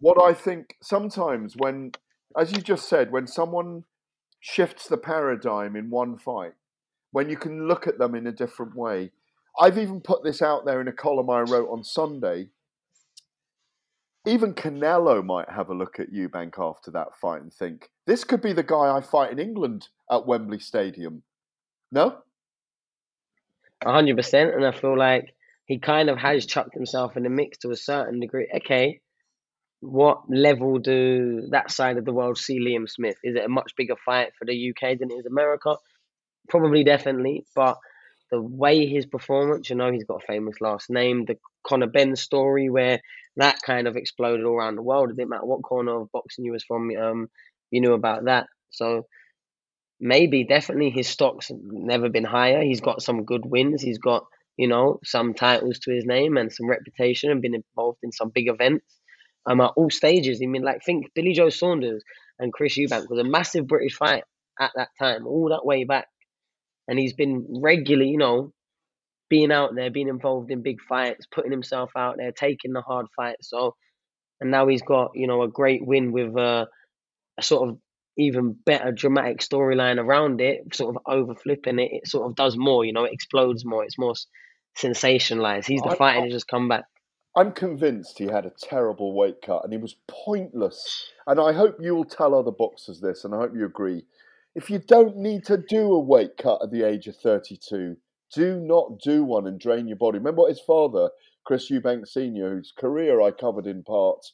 what 0.00 0.20
I 0.22 0.34
think 0.34 0.74
sometimes 0.82 1.54
when, 1.56 1.92
as 2.38 2.52
you 2.52 2.58
just 2.60 2.88
said, 2.88 3.10
when 3.12 3.26
someone 3.26 3.84
shifts 4.40 4.88
the 4.88 4.96
paradigm 4.98 5.76
in 5.76 5.90
one 5.90 6.18
fight, 6.18 6.52
when 7.12 7.28
you 7.28 7.36
can 7.36 7.66
look 7.68 7.86
at 7.86 7.98
them 7.98 8.14
in 8.14 8.26
a 8.26 8.32
different 8.32 8.74
way. 8.76 9.12
I've 9.58 9.78
even 9.78 10.00
put 10.00 10.22
this 10.24 10.42
out 10.42 10.64
there 10.64 10.80
in 10.80 10.88
a 10.88 10.92
column 10.92 11.30
I 11.30 11.40
wrote 11.40 11.70
on 11.70 11.84
Sunday. 11.84 12.48
Even 14.26 14.54
Canelo 14.54 15.24
might 15.24 15.48
have 15.48 15.70
a 15.70 15.74
look 15.74 15.98
at 15.98 16.12
Eubank 16.12 16.58
after 16.58 16.90
that 16.90 17.16
fight 17.20 17.40
and 17.42 17.52
think, 17.52 17.90
this 18.06 18.22
could 18.24 18.42
be 18.42 18.52
the 18.52 18.62
guy 18.62 18.96
I 18.96 19.00
fight 19.00 19.32
in 19.32 19.38
England 19.38 19.88
at 20.10 20.26
Wembley 20.26 20.58
Stadium. 20.58 21.22
No? 21.90 22.18
hundred 23.82 24.16
percent, 24.16 24.54
and 24.54 24.64
I 24.66 24.72
feel 24.72 24.96
like 24.96 25.34
he 25.64 25.78
kind 25.78 26.10
of 26.10 26.18
has 26.18 26.44
chucked 26.44 26.74
himself 26.74 27.16
in 27.16 27.22
the 27.22 27.30
mix 27.30 27.58
to 27.58 27.70
a 27.70 27.76
certain 27.76 28.20
degree. 28.20 28.48
Okay, 28.56 29.00
what 29.80 30.20
level 30.28 30.78
do 30.78 31.48
that 31.50 31.70
side 31.70 31.96
of 31.96 32.04
the 32.04 32.12
world 32.12 32.36
see 32.36 32.60
Liam 32.60 32.88
Smith? 32.88 33.16
Is 33.24 33.36
it 33.36 33.44
a 33.44 33.48
much 33.48 33.72
bigger 33.76 33.96
fight 34.04 34.32
for 34.38 34.44
the 34.44 34.70
UK 34.70 34.98
than 34.98 35.10
it 35.10 35.14
is 35.14 35.26
America? 35.26 35.76
Probably, 36.48 36.84
definitely, 36.84 37.46
but 37.54 37.78
the 38.30 38.40
way 38.40 38.86
his 38.86 39.06
performance, 39.06 39.70
you 39.70 39.76
know, 39.76 39.90
he's 39.90 40.04
got 40.04 40.22
a 40.22 40.26
famous 40.26 40.60
last 40.60 40.90
name. 40.90 41.24
The 41.24 41.36
Conor 41.66 41.88
Benn 41.88 42.16
story, 42.16 42.70
where 42.70 43.00
that 43.36 43.60
kind 43.62 43.88
of 43.88 43.96
exploded 43.96 44.44
all 44.44 44.54
around 44.54 44.76
the 44.76 44.82
world. 44.82 45.10
It 45.10 45.16
didn't 45.16 45.30
matter 45.30 45.44
what 45.44 45.62
corner 45.62 46.00
of 46.00 46.12
boxing 46.12 46.44
you 46.44 46.52
was 46.52 46.64
from, 46.64 46.90
um, 46.96 47.28
you 47.70 47.80
knew 47.80 47.92
about 47.92 48.24
that. 48.24 48.46
So 48.70 49.06
maybe 50.00 50.44
definitely 50.44 50.90
his 50.90 51.08
stock's 51.08 51.50
never 51.50 52.08
been 52.08 52.24
higher. 52.24 52.62
He's 52.62 52.80
got 52.80 53.02
some 53.02 53.24
good 53.24 53.44
wins. 53.44 53.82
He's 53.82 53.98
got 53.98 54.24
you 54.56 54.68
know 54.68 54.98
some 55.04 55.34
titles 55.34 55.78
to 55.80 55.92
his 55.92 56.04
name 56.04 56.36
and 56.36 56.52
some 56.52 56.68
reputation 56.68 57.30
and 57.30 57.42
been 57.42 57.54
involved 57.54 57.98
in 58.02 58.12
some 58.12 58.30
big 58.30 58.48
events. 58.48 58.84
Um, 59.46 59.60
at 59.62 59.72
all 59.74 59.88
stages. 59.88 60.40
I 60.42 60.46
mean, 60.46 60.62
like 60.62 60.82
think 60.84 61.06
Billy 61.14 61.32
Joe 61.32 61.48
Saunders 61.48 62.02
and 62.38 62.52
Chris 62.52 62.76
Eubank 62.76 63.08
was 63.08 63.18
a 63.18 63.24
massive 63.24 63.66
British 63.66 63.94
fight 63.94 64.24
at 64.60 64.70
that 64.76 64.90
time, 64.98 65.26
all 65.26 65.48
that 65.48 65.64
way 65.64 65.84
back, 65.84 66.08
and 66.90 66.98
he's 66.98 67.14
been 67.14 67.46
regularly, 67.48 68.10
you 68.10 68.18
know, 68.18 68.52
being 69.30 69.52
out 69.52 69.76
there, 69.76 69.90
being 69.90 70.08
involved 70.08 70.50
in 70.50 70.62
big 70.62 70.80
fights, 70.88 71.26
putting 71.30 71.52
himself 71.52 71.92
out 71.96 72.16
there, 72.18 72.32
taking 72.32 72.72
the 72.72 72.82
hard 72.82 73.06
fights. 73.16 73.48
So, 73.48 73.76
and 74.40 74.50
now 74.50 74.66
he's 74.66 74.82
got 74.82 75.12
you 75.14 75.28
know 75.28 75.42
a 75.42 75.48
great 75.48 75.86
win 75.86 76.10
with 76.10 76.36
uh, 76.36 76.66
a 77.38 77.42
sort 77.42 77.70
of 77.70 77.78
even 78.18 78.56
better 78.66 78.90
dramatic 78.90 79.38
storyline 79.38 79.98
around 79.98 80.40
it, 80.40 80.74
sort 80.74 80.96
of 80.96 81.02
overflipping 81.06 81.80
it. 81.80 81.90
It 81.92 82.08
sort 82.08 82.28
of 82.28 82.34
does 82.34 82.56
more, 82.56 82.84
you 82.84 82.92
know, 82.92 83.04
it 83.04 83.12
explodes 83.12 83.64
more. 83.64 83.84
It's 83.84 83.98
more 83.98 84.14
sensationalized. 84.76 85.66
He's 85.66 85.82
the 85.82 85.90
I- 85.90 85.96
fighter 85.96 86.26
to 86.26 86.30
just 86.30 86.48
come 86.48 86.68
back. 86.68 86.84
I'm 87.36 87.52
convinced 87.52 88.18
he 88.18 88.24
had 88.24 88.44
a 88.44 88.50
terrible 88.50 89.14
weight 89.14 89.36
cut 89.40 89.62
and 89.62 89.72
he 89.72 89.78
was 89.78 89.94
pointless. 90.08 91.12
And 91.28 91.38
I 91.38 91.52
hope 91.52 91.76
you 91.80 91.94
will 91.94 92.04
tell 92.04 92.34
other 92.34 92.50
boxers 92.50 93.00
this, 93.00 93.24
and 93.24 93.32
I 93.32 93.38
hope 93.38 93.52
you 93.54 93.64
agree. 93.64 94.04
If 94.54 94.68
you 94.68 94.80
don't 94.80 95.16
need 95.16 95.44
to 95.46 95.56
do 95.56 95.92
a 95.92 96.00
weight 96.00 96.36
cut 96.36 96.60
at 96.62 96.70
the 96.70 96.82
age 96.82 97.06
of 97.06 97.16
32, 97.16 97.96
do 98.34 98.60
not 98.60 98.98
do 99.00 99.24
one 99.24 99.46
and 99.46 99.60
drain 99.60 99.86
your 99.86 99.96
body. 99.96 100.18
Remember 100.18 100.42
what 100.42 100.50
his 100.50 100.60
father, 100.60 101.10
Chris 101.44 101.70
Eubank 101.70 102.06
Sr., 102.06 102.56
whose 102.56 102.72
career 102.76 103.20
I 103.20 103.30
covered 103.30 103.66
in 103.66 103.84
parts, 103.84 104.32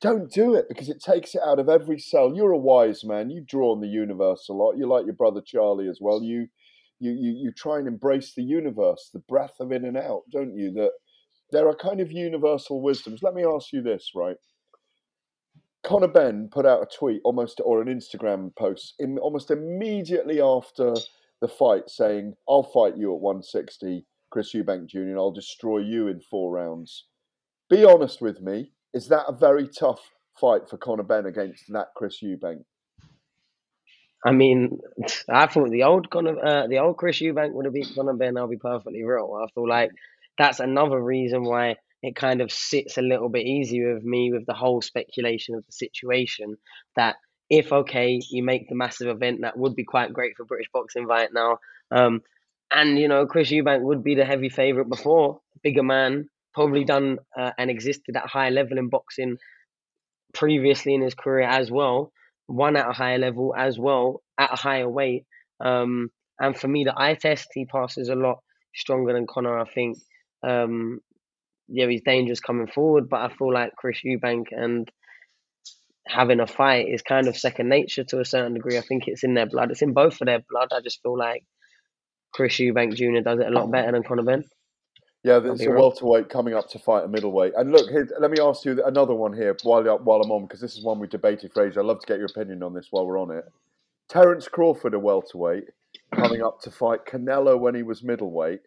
don't 0.00 0.30
do 0.30 0.54
it 0.54 0.66
because 0.68 0.88
it 0.88 1.02
takes 1.02 1.34
it 1.34 1.40
out 1.44 1.58
of 1.58 1.68
every 1.68 1.98
cell. 1.98 2.32
You're 2.34 2.52
a 2.52 2.58
wise 2.58 3.04
man. 3.04 3.30
You 3.30 3.40
draw 3.40 3.72
on 3.72 3.80
the 3.80 3.88
universe 3.88 4.48
a 4.48 4.52
lot. 4.52 4.76
You're 4.76 4.86
like 4.86 5.06
your 5.06 5.14
brother 5.14 5.40
Charlie 5.44 5.88
as 5.88 5.98
well. 6.00 6.22
You, 6.22 6.46
you, 7.00 7.10
you, 7.10 7.32
you 7.32 7.52
try 7.52 7.78
and 7.78 7.88
embrace 7.88 8.34
the 8.34 8.44
universe, 8.44 9.10
the 9.12 9.18
breath 9.20 9.54
of 9.58 9.72
in 9.72 9.84
and 9.84 9.96
out, 9.96 10.22
don't 10.30 10.56
you? 10.56 10.72
That 10.72 10.92
there 11.50 11.68
are 11.68 11.74
kind 11.74 12.00
of 12.00 12.12
universal 12.12 12.80
wisdoms. 12.80 13.22
Let 13.22 13.34
me 13.34 13.44
ask 13.44 13.72
you 13.72 13.82
this, 13.82 14.12
right? 14.14 14.36
Conor 15.84 16.08
Benn 16.08 16.48
put 16.50 16.66
out 16.66 16.82
a 16.82 16.86
tweet 16.86 17.20
almost 17.24 17.60
or 17.64 17.80
an 17.80 17.88
Instagram 17.88 18.54
post 18.56 18.94
in, 18.98 19.18
almost 19.18 19.50
immediately 19.50 20.40
after 20.40 20.94
the 21.40 21.48
fight 21.48 21.88
saying, 21.88 22.34
I'll 22.48 22.64
fight 22.64 22.96
you 22.96 23.14
at 23.14 23.20
160, 23.20 24.04
Chris 24.30 24.54
Eubank 24.54 24.88
Jr., 24.88 24.98
and 25.00 25.16
I'll 25.16 25.30
destroy 25.30 25.78
you 25.78 26.08
in 26.08 26.20
four 26.20 26.52
rounds. 26.52 27.04
Be 27.70 27.84
honest 27.84 28.20
with 28.20 28.40
me, 28.40 28.72
is 28.92 29.08
that 29.08 29.26
a 29.28 29.32
very 29.32 29.68
tough 29.68 30.00
fight 30.40 30.68
for 30.68 30.78
Conor 30.78 31.04
Benn 31.04 31.26
against 31.26 31.64
that 31.72 31.88
Chris 31.96 32.22
Eubank? 32.22 32.64
I 34.24 34.32
mean, 34.32 34.80
I 35.28 35.46
thought 35.46 35.70
the 35.70 35.84
old 35.84 36.10
Conor, 36.10 36.44
uh, 36.44 36.66
the 36.66 36.78
old 36.78 36.96
Chris 36.96 37.20
Eubank 37.20 37.52
would 37.52 37.66
have 37.66 37.74
beat 37.74 37.94
Conor 37.94 38.14
Benn. 38.14 38.36
I'll 38.36 38.48
be 38.48 38.56
perfectly 38.56 39.04
real. 39.04 39.38
I 39.40 39.48
feel 39.52 39.68
like 39.68 39.90
that's 40.36 40.60
another 40.60 41.00
reason 41.00 41.44
why 41.44 41.76
it 42.02 42.14
kind 42.14 42.40
of 42.40 42.52
sits 42.52 42.96
a 42.96 43.02
little 43.02 43.28
bit 43.28 43.46
easier 43.46 43.94
with 43.94 44.04
me 44.04 44.32
with 44.32 44.46
the 44.46 44.54
whole 44.54 44.80
speculation 44.80 45.54
of 45.54 45.64
the 45.66 45.72
situation. 45.72 46.56
That 46.96 47.16
if 47.50 47.72
okay, 47.72 48.20
you 48.30 48.42
make 48.42 48.68
the 48.68 48.74
massive 48.74 49.08
event, 49.08 49.40
that 49.42 49.58
would 49.58 49.74
be 49.74 49.84
quite 49.84 50.12
great 50.12 50.36
for 50.36 50.44
British 50.44 50.68
boxing 50.72 51.06
right 51.06 51.30
now. 51.32 51.58
Um, 51.90 52.22
and 52.72 52.98
you 52.98 53.08
know, 53.08 53.26
Chris 53.26 53.50
Eubank 53.50 53.82
would 53.82 54.04
be 54.04 54.14
the 54.14 54.24
heavy 54.24 54.48
favourite 54.48 54.88
before, 54.88 55.40
bigger 55.62 55.82
man, 55.82 56.28
probably 56.54 56.84
done 56.84 57.18
uh, 57.38 57.52
and 57.58 57.70
existed 57.70 58.16
at 58.16 58.26
a 58.26 58.28
high 58.28 58.50
level 58.50 58.78
in 58.78 58.88
boxing 58.88 59.38
previously 60.34 60.94
in 60.94 61.02
his 61.02 61.14
career 61.14 61.48
as 61.48 61.70
well, 61.70 62.12
won 62.46 62.76
at 62.76 62.88
a 62.88 62.92
higher 62.92 63.18
level 63.18 63.54
as 63.56 63.78
well 63.78 64.22
at 64.38 64.52
a 64.52 64.56
higher 64.56 64.88
weight. 64.88 65.24
Um, 65.60 66.10
and 66.38 66.56
for 66.56 66.68
me, 66.68 66.84
the 66.84 66.94
eye 66.96 67.14
test 67.14 67.48
he 67.54 67.64
passes 67.64 68.08
a 68.08 68.14
lot 68.14 68.38
stronger 68.74 69.12
than 69.12 69.26
Conor. 69.26 69.58
I 69.58 69.64
think. 69.64 69.98
Um, 70.46 71.00
yeah, 71.68 71.86
he's 71.86 72.02
dangerous 72.02 72.40
coming 72.40 72.66
forward, 72.66 73.08
but 73.08 73.20
I 73.20 73.34
feel 73.34 73.52
like 73.52 73.76
Chris 73.76 74.00
Eubank 74.04 74.46
and 74.50 74.90
having 76.06 76.40
a 76.40 76.46
fight 76.46 76.88
is 76.88 77.02
kind 77.02 77.28
of 77.28 77.36
second 77.36 77.68
nature 77.68 78.04
to 78.04 78.20
a 78.20 78.24
certain 78.24 78.54
degree. 78.54 78.78
I 78.78 78.80
think 78.80 79.06
it's 79.06 79.24
in 79.24 79.34
their 79.34 79.46
blood. 79.46 79.70
It's 79.70 79.82
in 79.82 79.92
both 79.92 80.20
of 80.20 80.26
their 80.26 80.42
blood. 80.50 80.68
I 80.72 80.80
just 80.80 81.02
feel 81.02 81.18
like 81.18 81.44
Chris 82.32 82.56
Eubank 82.56 82.94
Jr. 82.94 83.20
does 83.22 83.40
it 83.40 83.46
a 83.46 83.50
lot 83.50 83.64
oh. 83.64 83.70
better 83.70 83.92
than 83.92 84.02
Conor 84.02 84.22
Benn. 84.22 84.44
Yeah, 85.24 85.40
there's 85.40 85.60
a 85.60 85.70
welterweight 85.70 86.28
coming 86.28 86.54
up 86.54 86.70
to 86.70 86.78
fight 86.78 87.04
a 87.04 87.08
middleweight. 87.08 87.52
And 87.56 87.72
look, 87.72 87.90
here, 87.90 88.08
let 88.20 88.30
me 88.30 88.38
ask 88.40 88.64
you 88.64 88.82
another 88.84 89.14
one 89.14 89.32
here 89.32 89.56
while 89.64 89.82
while 89.98 90.20
I'm 90.22 90.30
on, 90.30 90.42
because 90.42 90.60
this 90.60 90.76
is 90.76 90.84
one 90.84 91.00
we 91.00 91.08
debated, 91.08 91.52
Fraser. 91.52 91.80
I'd 91.80 91.86
love 91.86 92.00
to 92.00 92.06
get 92.06 92.18
your 92.18 92.28
opinion 92.28 92.62
on 92.62 92.72
this 92.72 92.86
while 92.90 93.04
we're 93.04 93.20
on 93.20 93.32
it. 93.32 93.44
Terence 94.08 94.48
Crawford, 94.48 94.94
a 94.94 94.98
welterweight, 94.98 95.64
coming 96.14 96.42
up 96.42 96.60
to 96.62 96.70
fight 96.70 97.04
Canelo 97.04 97.58
when 97.58 97.74
he 97.74 97.82
was 97.82 98.02
middleweight. 98.02 98.60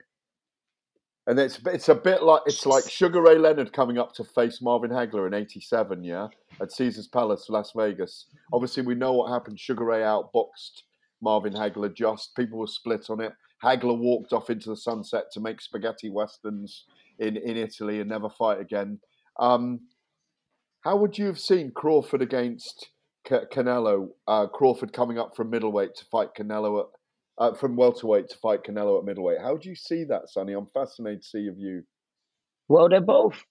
And 1.31 1.39
it's 1.39 1.59
it's 1.65 1.87
a 1.87 1.95
bit 1.95 2.23
like 2.23 2.41
it's 2.45 2.65
like 2.65 2.89
Sugar 2.89 3.21
Ray 3.21 3.37
Leonard 3.37 3.71
coming 3.71 3.97
up 3.97 4.11
to 4.15 4.23
face 4.25 4.61
Marvin 4.61 4.91
Hagler 4.91 5.27
in 5.27 5.33
'87, 5.33 6.03
yeah, 6.03 6.27
at 6.59 6.73
Caesar's 6.73 7.07
Palace, 7.07 7.45
Las 7.47 7.71
Vegas. 7.73 8.25
Obviously, 8.51 8.83
we 8.83 8.95
know 8.95 9.13
what 9.13 9.31
happened. 9.31 9.57
Sugar 9.57 9.85
Ray 9.85 10.01
outboxed 10.01 10.81
Marvin 11.21 11.53
Hagler. 11.53 11.95
Just 11.95 12.35
people 12.35 12.59
were 12.59 12.67
split 12.67 13.09
on 13.09 13.21
it. 13.21 13.31
Hagler 13.63 13.97
walked 13.97 14.33
off 14.33 14.49
into 14.49 14.67
the 14.67 14.75
sunset 14.75 15.31
to 15.31 15.39
make 15.39 15.61
spaghetti 15.61 16.09
westerns 16.09 16.83
in, 17.17 17.37
in 17.37 17.55
Italy 17.55 18.01
and 18.01 18.09
never 18.09 18.29
fight 18.29 18.59
again. 18.59 18.99
Um, 19.39 19.79
how 20.81 20.97
would 20.97 21.17
you 21.17 21.27
have 21.27 21.39
seen 21.39 21.71
Crawford 21.73 22.21
against 22.21 22.89
C- 23.25 23.35
Canelo? 23.53 24.09
Uh, 24.27 24.47
Crawford 24.47 24.91
coming 24.91 25.17
up 25.17 25.37
from 25.37 25.49
middleweight 25.49 25.95
to 25.95 26.05
fight 26.11 26.35
Canelo 26.37 26.81
at 26.81 26.87
uh, 27.37 27.53
from 27.53 27.75
welterweight 27.75 28.29
to 28.29 28.37
fight 28.37 28.63
Canelo 28.63 28.99
at 28.99 29.05
middleweight. 29.05 29.39
How 29.41 29.57
do 29.57 29.69
you 29.69 29.75
see 29.75 30.03
that, 30.05 30.29
Sunny? 30.29 30.53
I'm 30.53 30.67
fascinated 30.67 31.21
to 31.23 31.27
see 31.27 31.39
your 31.39 31.53
view. 31.53 31.83
Well, 32.67 32.89
they're 32.89 33.01
both 33.01 33.43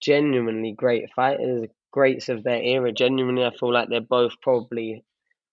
genuinely 0.00 0.72
great 0.72 1.10
fighters, 1.14 1.68
greats 1.92 2.28
of 2.28 2.42
their 2.44 2.60
era. 2.62 2.92
Genuinely, 2.92 3.44
I 3.44 3.50
feel 3.50 3.72
like 3.72 3.88
they're 3.88 4.00
both 4.00 4.32
probably 4.42 5.04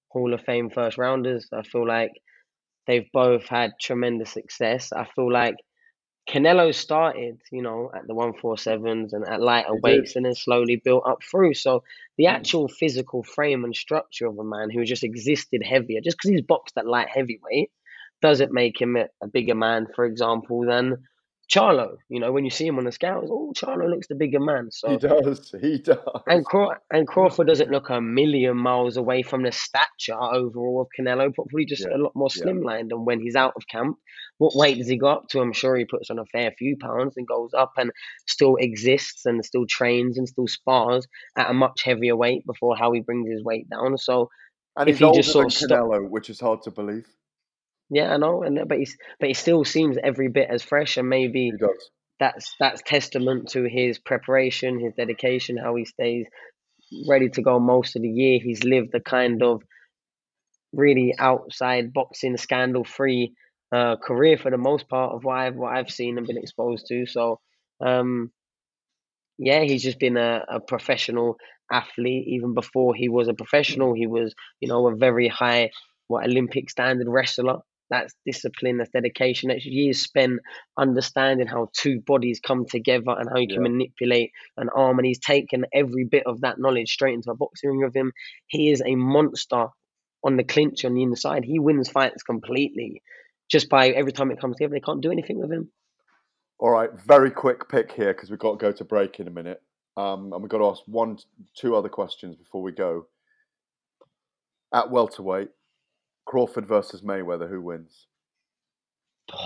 Hall 0.09 0.34
of 0.34 0.41
Fame 0.41 0.70
first 0.70 0.97
rounders. 0.97 1.47
I 1.51 1.64
feel 1.64 1.88
like 1.88 2.11
they've 2.88 3.09
both 3.11 3.47
had 3.47 3.72
tremendous 3.82 4.32
success. 4.32 4.91
I 4.93 5.07
feel 5.16 5.32
like 5.32 5.55
Canelo 6.28 6.74
started, 6.74 7.41
you 7.51 7.61
know, 7.61 7.91
at 7.93 8.07
the 8.07 8.13
147s 8.13 9.11
and 9.11 9.28
at 9.28 9.41
lighter 9.41 9.76
weights 9.76 10.15
and 10.15 10.26
then 10.26 10.36
slowly 10.36 10.78
built 10.78 11.03
up 11.05 11.21
through. 11.21 11.53
So 11.53 11.84
the 12.17 12.26
mm. 12.26 12.32
actual 12.32 12.67
physical 12.67 13.24
frame 13.24 13.65
and 13.65 13.76
structure 13.76 14.28
of 14.28 14.39
a 14.39 14.43
man 14.43 14.69
who 14.69 14.86
just 14.86 15.03
existed 15.03 15.61
heavier, 15.63 15.99
just 16.01 16.17
because 16.17 16.30
he's 16.30 16.41
boxed 16.41 16.78
at 16.78 16.88
light 16.88 17.09
heavyweight, 17.09 17.71
doesn't 18.21 18.53
make 18.53 18.80
him 18.80 18.95
a, 18.95 19.07
a 19.21 19.28
bigger 19.28 19.55
man, 19.55 19.88
for 19.93 20.05
example, 20.05 20.65
than 20.65 21.03
Charlo. 21.52 21.98
You 22.10 22.20
know, 22.20 22.32
when 22.32 22.46
you 22.46 22.50
see 22.50 22.66
him 22.66 22.78
on 22.78 22.86
the 22.86 22.91
scales, 22.91 23.30
oh, 23.32 23.54
Charlo 23.56 23.89
looks 23.89 24.08
the 24.08 24.16
bigger 24.16 24.39
man. 24.39 24.70
So 24.72 24.89
He 24.89 24.98
does. 24.98 25.54
He 25.62 25.78
does. 25.80 25.98
and, 26.28 26.46
Craw- 26.46 26.78
and 26.91 27.08
Crawford 27.08 27.48
doesn't 27.48 27.70
look 27.70 27.89
a 27.89 28.02
million 28.02 28.58
miles 28.58 28.98
away 28.98 29.24
from 29.24 29.44
the 29.44 29.52
stature 29.52 30.20
overall 30.20 30.82
of 30.82 30.88
Canelo, 30.98 31.34
probably 31.34 31.66
just 31.66 31.86
a 31.86 31.98
lot 31.98 32.14
more 32.16 32.30
yeah. 32.36 32.44
slimlined. 32.44 32.91
And 32.91 33.06
when 33.06 33.20
he's 33.22 33.36
out 33.36 33.54
of 33.56 33.68
camp, 33.68 33.98
what 34.38 34.56
weight 34.56 34.78
does 34.78 34.88
he 34.88 34.98
go 34.98 35.08
up 35.08 35.28
to? 35.30 35.41
I'm 35.41 35.54
sure 35.54 35.76
he 35.76 35.86
puts 35.86 36.10
on 36.10 36.20
a 36.20 36.26
fair 36.26 36.52
few 36.58 36.78
pounds 36.78 37.16
and 37.18 37.28
goes 37.28 37.52
up 37.54 37.74
and 37.78 37.91
still 38.28 38.56
exists 38.56 39.26
and 39.26 39.44
still 39.44 39.66
trains 39.68 40.18
and 40.18 40.28
still 40.28 40.48
spars 40.48 41.08
at 41.38 41.50
a 41.50 41.54
much 41.54 41.84
heavier 41.84 42.16
weight 42.16 42.46
before 42.46 42.76
how 42.76 42.91
he 42.94 43.02
brings 43.02 43.30
his 43.30 43.44
weight 43.44 43.70
down. 43.70 43.98
So 43.98 44.30
And 44.76 44.89
if 44.89 44.96
he's 44.96 45.00
he 45.00 45.06
older 45.06 45.20
just 45.20 45.32
sort 45.32 45.54
than 45.54 45.72
of 45.72 45.80
Canelo, 45.80 46.10
which 46.10 46.30
is 46.30 46.39
hard 46.39 46.62
to 46.64 46.72
believe. 46.72 47.08
Yeah, 47.94 48.14
I 48.14 48.18
know, 48.18 48.44
and 48.44 48.68
but 48.68 48.78
he's 48.80 48.98
but 49.20 49.28
he 49.28 49.34
still 49.34 49.64
seems 49.66 49.98
every 50.02 50.28
bit 50.28 50.50
as 50.50 50.64
fresh, 50.64 50.98
and 50.98 51.10
maybe 51.10 51.52
that's 52.20 52.56
that's 52.60 52.82
testament 52.86 53.50
to 53.50 53.64
his 53.64 54.00
preparation, 54.00 54.80
his 54.80 54.94
dedication, 54.96 55.58
how 55.58 55.76
he 55.76 55.86
stays 55.86 56.26
ready 57.08 57.30
to 57.30 57.41
go 57.41 57.60
most 57.60 57.96
of 57.96 58.02
the 58.02 58.10
year. 58.10 58.39
He's 58.41 58.64
lived 58.64 58.94
a 58.96 59.00
kind 59.00 59.44
of 59.44 59.62
really 60.74 61.14
outside 61.20 61.94
boxing 61.94 62.38
scandal 62.38 62.84
free 62.84 63.34
uh, 63.72 63.96
career 63.98 64.38
for 64.38 64.52
the 64.52 64.58
most 64.58 64.88
part 64.89 65.14
of 65.14 65.24
what 65.24 65.38
I've 65.38 65.56
what 65.56 65.76
I've 65.76 65.89
seen 65.91 66.18
and 66.18 66.28
been 66.28 66.38
exposed 66.38 66.88
to. 66.88 67.06
So 67.06 67.39
um, 67.80 68.32
yeah, 69.38 69.62
he's 69.62 69.84
just 69.84 70.00
been 70.00 70.18
a, 70.18 70.44
a 70.50 70.60
professional 70.60 71.38
athlete. 71.72 72.28
Even 72.28 72.54
before 72.54 72.94
he 72.96 73.10
was 73.10 73.28
a 73.28 73.34
professional, 73.34 73.94
he 73.94 74.08
was, 74.08 74.34
you 74.60 74.68
know, 74.68 74.88
a 74.88 74.96
very 74.96 75.28
high 75.28 75.72
what 76.08 76.26
Olympic 76.26 76.70
standard 76.70 77.08
wrestler. 77.08 77.58
That's 77.90 78.14
discipline, 78.26 78.78
that's 78.78 78.90
dedication, 78.92 79.50
that's 79.50 79.66
years 79.66 80.02
spent 80.02 80.40
understanding 80.78 81.48
how 81.48 81.70
two 81.74 82.02
bodies 82.02 82.40
come 82.40 82.66
together 82.66 83.12
and 83.18 83.30
how 83.30 83.38
you 83.38 83.48
can 83.48 83.64
Yeah. 83.64 83.70
manipulate 83.70 84.32
an 84.58 84.70
arm. 84.70 85.00
And 85.00 85.06
he's 85.06 85.20
taken 85.20 85.66
every 85.74 86.06
bit 86.06 86.26
of 86.26 86.42
that 86.42 86.60
knowledge 86.60 86.92
straight 86.92 87.14
into 87.14 87.32
a 87.32 87.36
boxing 87.36 87.70
ring 87.70 87.82
with 87.82 87.96
him. 87.96 88.12
He 88.48 88.72
is 88.72 88.82
a 88.86 88.96
monster 88.96 89.68
on 90.24 90.38
the 90.38 90.44
clinch 90.44 90.86
on 90.86 90.94
the 90.94 91.04
inside. 91.04 91.44
He 91.44 91.60
wins 91.60 91.90
fights 91.90 92.24
completely 92.24 93.02
just 93.50 93.70
by 93.70 93.90
every 93.90 94.12
time 94.12 94.32
it 94.32 94.40
comes 94.40 94.56
together. 94.56 94.74
They 94.74 94.80
can't 94.80 95.02
do 95.02 95.12
anything 95.12 95.40
with 95.40 95.52
him. 95.52 95.72
All 96.60 96.72
right, 96.72 96.90
very 97.06 97.30
quick 97.30 97.68
pick 97.68 97.92
here 97.92 98.14
because 98.14 98.30
we've 98.30 98.40
got 98.40 98.52
to 98.52 98.58
go 98.58 98.72
to 98.72 98.86
break 98.86 99.20
in 99.20 99.28
a 99.28 99.32
minute. 99.32 99.62
Um, 99.98 100.32
and 100.34 100.42
we've 100.42 100.50
got 100.50 100.60
to 100.60 100.70
ask 100.70 100.82
one, 100.88 101.20
two 101.56 101.76
other 101.76 101.90
questions 101.90 102.36
before 102.36 102.62
we 102.64 102.72
go. 102.72 103.08
At 104.74 104.90
welterweight, 104.90 105.50
Crawford 106.34 106.66
versus 106.68 107.02
Mayweather, 107.04 107.48
who 107.48 107.62
wins? 107.62 108.08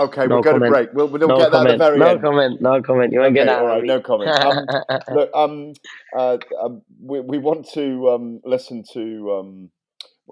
Okay, 0.00 0.28
No 0.28 0.36
we'll 0.36 0.42
go 0.44 0.52
to 0.60 0.60
break. 0.70 0.90
We'll, 0.94 1.08
we'll 1.08 1.26
No 1.26 1.38
get 1.38 1.50
that 1.50 1.66
at 1.66 1.76
the 1.76 1.76
comment. 1.76 1.78
very 1.80 1.98
No 1.98 2.06
end. 2.06 2.22
comment. 2.22 2.60
No 2.62 2.80
comment. 2.82 3.12
You 3.12 3.18
won't 3.18 3.34
get 3.34 3.48
Okay, 3.48 3.56
that 3.56 3.60
all 3.62 3.66
right, 3.66 3.82
no 3.84 4.00
comment. 4.00 4.30
Um, 4.30 4.66
look, 5.16 5.30
um, 5.34 5.72
uh, 6.16 6.38
um, 6.62 6.82
we, 7.02 7.18
we 7.18 7.38
want 7.38 7.68
to 7.72 8.08
um, 8.10 8.40
listen 8.44 8.84
to 8.92 9.32
um, 9.32 9.70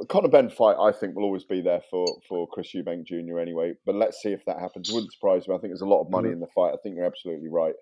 Conor 0.08 0.28
Benn 0.28 0.50
fight. 0.50 0.76
I 0.80 0.92
think 0.92 1.16
will 1.16 1.24
always 1.24 1.42
be 1.42 1.62
there 1.62 1.80
for 1.90 2.06
for 2.28 2.46
Chris 2.46 2.68
Eubank 2.76 3.06
Jr. 3.08 3.40
Anyway, 3.40 3.74
but 3.84 3.96
let's 3.96 4.22
see 4.22 4.30
if 4.30 4.44
that 4.46 4.60
happens. 4.60 4.88
It 4.88 4.94
wouldn't 4.94 5.12
surprise 5.12 5.48
me. 5.48 5.56
I 5.56 5.58
think 5.58 5.72
there's 5.72 5.80
a 5.80 5.84
lot 5.84 6.02
of 6.02 6.10
money 6.12 6.28
Mhm. 6.28 6.34
in 6.34 6.40
the 6.40 6.46
fight. 6.54 6.70
I 6.72 6.76
think 6.80 6.94
you're 6.94 7.04
absolutely 7.04 7.48
right. 7.48 7.74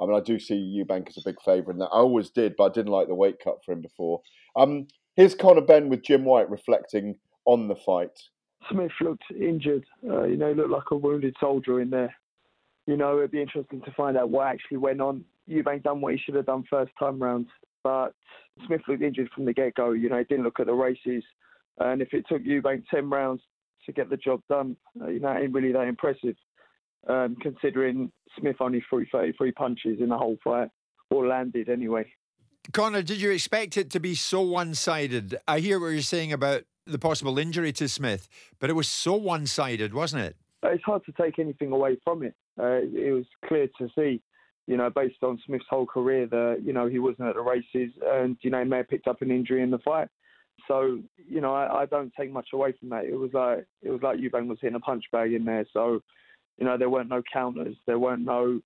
I 0.00 0.06
mean, 0.06 0.16
I 0.16 0.20
do 0.20 0.38
see 0.38 0.54
Eubank 0.82 1.08
as 1.08 1.18
a 1.18 1.22
big 1.22 1.36
favourite, 1.44 1.74
and 1.74 1.82
that 1.82 1.90
I 1.92 1.98
always 1.98 2.30
did, 2.30 2.54
but 2.56 2.64
I 2.64 2.72
didn't 2.72 2.92
like 2.92 3.08
the 3.08 3.14
weight 3.14 3.40
cut 3.44 3.58
for 3.62 3.72
him 3.72 3.82
before. 3.82 4.22
Um, 4.56 4.86
here's 5.16 5.34
Conor 5.34 5.62
Benn 5.62 5.88
with 5.88 6.02
Jim 6.02 6.24
White 6.24 6.50
reflecting 6.50 7.16
on 7.44 7.68
the 7.68 7.74
fight. 7.74 8.22
Smith 8.70 8.92
looked 9.00 9.24
injured. 9.30 9.84
Uh, 10.08 10.24
you 10.24 10.36
know, 10.36 10.52
looked 10.52 10.70
like 10.70 10.90
a 10.90 10.96
wounded 10.96 11.34
soldier 11.40 11.80
in 11.80 11.90
there. 11.90 12.14
You 12.86 12.96
know, 12.96 13.18
it'd 13.18 13.32
be 13.32 13.42
interesting 13.42 13.80
to 13.82 13.90
find 13.92 14.16
out 14.16 14.30
what 14.30 14.46
actually 14.46 14.78
went 14.78 15.00
on. 15.00 15.24
Eubank 15.48 15.82
done 15.82 16.00
what 16.00 16.12
he 16.12 16.18
should 16.18 16.34
have 16.34 16.46
done 16.46 16.64
first 16.68 16.92
time 16.98 17.20
round, 17.20 17.46
but 17.82 18.14
Smith 18.66 18.82
looked 18.88 19.02
injured 19.02 19.30
from 19.34 19.44
the 19.44 19.52
get 19.52 19.74
go. 19.74 19.92
You 19.92 20.08
know, 20.08 20.18
he 20.18 20.24
didn't 20.24 20.44
look 20.44 20.60
at 20.60 20.66
the 20.66 20.72
races, 20.72 21.22
and 21.78 22.02
if 22.02 22.12
it 22.12 22.24
took 22.28 22.42
Eubank 22.42 22.84
ten 22.90 23.10
rounds 23.10 23.42
to 23.86 23.92
get 23.92 24.10
the 24.10 24.16
job 24.16 24.40
done, 24.48 24.76
uh, 25.00 25.08
you 25.08 25.20
know, 25.20 25.30
it 25.30 25.44
ain't 25.44 25.52
really 25.52 25.72
that 25.72 25.86
impressive. 25.86 26.34
Um, 27.08 27.36
considering 27.40 28.10
Smith 28.36 28.56
only 28.58 28.82
threw 28.90 29.06
33 29.12 29.52
punches 29.52 30.00
in 30.00 30.08
the 30.08 30.18
whole 30.18 30.36
fight, 30.42 30.70
or 31.10 31.28
landed 31.28 31.68
anyway. 31.68 32.04
Conor, 32.72 33.02
did 33.02 33.20
you 33.20 33.30
expect 33.30 33.76
it 33.76 33.90
to 33.90 34.00
be 34.00 34.14
so 34.14 34.40
one 34.40 34.74
sided? 34.74 35.36
I 35.46 35.60
hear 35.60 35.78
what 35.78 35.88
you're 35.88 36.02
saying 36.02 36.32
about 36.32 36.64
the 36.86 36.98
possible 36.98 37.38
injury 37.38 37.72
to 37.72 37.88
Smith, 37.88 38.28
but 38.58 38.70
it 38.70 38.74
was 38.74 38.88
so 38.88 39.14
one 39.14 39.46
sided, 39.46 39.94
wasn't 39.94 40.22
it? 40.22 40.36
Uh, 40.64 40.70
it's 40.70 40.84
hard 40.84 41.04
to 41.04 41.12
take 41.12 41.38
anything 41.38 41.72
away 41.72 41.96
from 42.04 42.22
it. 42.22 42.34
Uh, 42.58 42.80
it 42.82 43.12
was 43.12 43.24
clear 43.46 43.68
to 43.78 43.88
see, 43.96 44.20
you 44.66 44.76
know, 44.76 44.90
based 44.90 45.22
on 45.22 45.40
Smith's 45.46 45.66
whole 45.68 45.86
career 45.86 46.26
that, 46.26 46.62
you 46.64 46.72
know, 46.72 46.88
he 46.88 46.98
wasn't 46.98 47.28
at 47.28 47.34
the 47.34 47.40
races 47.40 47.92
and, 48.04 48.36
you 48.40 48.50
know, 48.50 48.64
may 48.64 48.78
have 48.78 48.88
picked 48.88 49.08
up 49.08 49.22
an 49.22 49.30
injury 49.30 49.62
in 49.62 49.70
the 49.70 49.78
fight. 49.78 50.08
So, 50.66 51.00
you 51.16 51.40
know, 51.40 51.54
I, 51.54 51.82
I 51.82 51.86
don't 51.86 52.12
take 52.18 52.32
much 52.32 52.48
away 52.52 52.72
from 52.78 52.88
that. 52.88 53.04
It 53.04 53.14
was 53.14 53.30
like 53.32 53.66
it 53.82 53.90
was 53.90 54.00
like 54.02 54.18
Eubank 54.18 54.48
was 54.48 54.58
hitting 54.60 54.76
a 54.76 54.80
punch 54.80 55.04
bag 55.12 55.32
in 55.32 55.44
there. 55.44 55.66
So, 55.72 56.00
you 56.58 56.64
know, 56.64 56.78
there 56.78 56.90
weren't 56.90 57.10
no 57.10 57.22
counters, 57.30 57.76
there 57.86 57.98
weren't 57.98 58.24
no, 58.24 58.60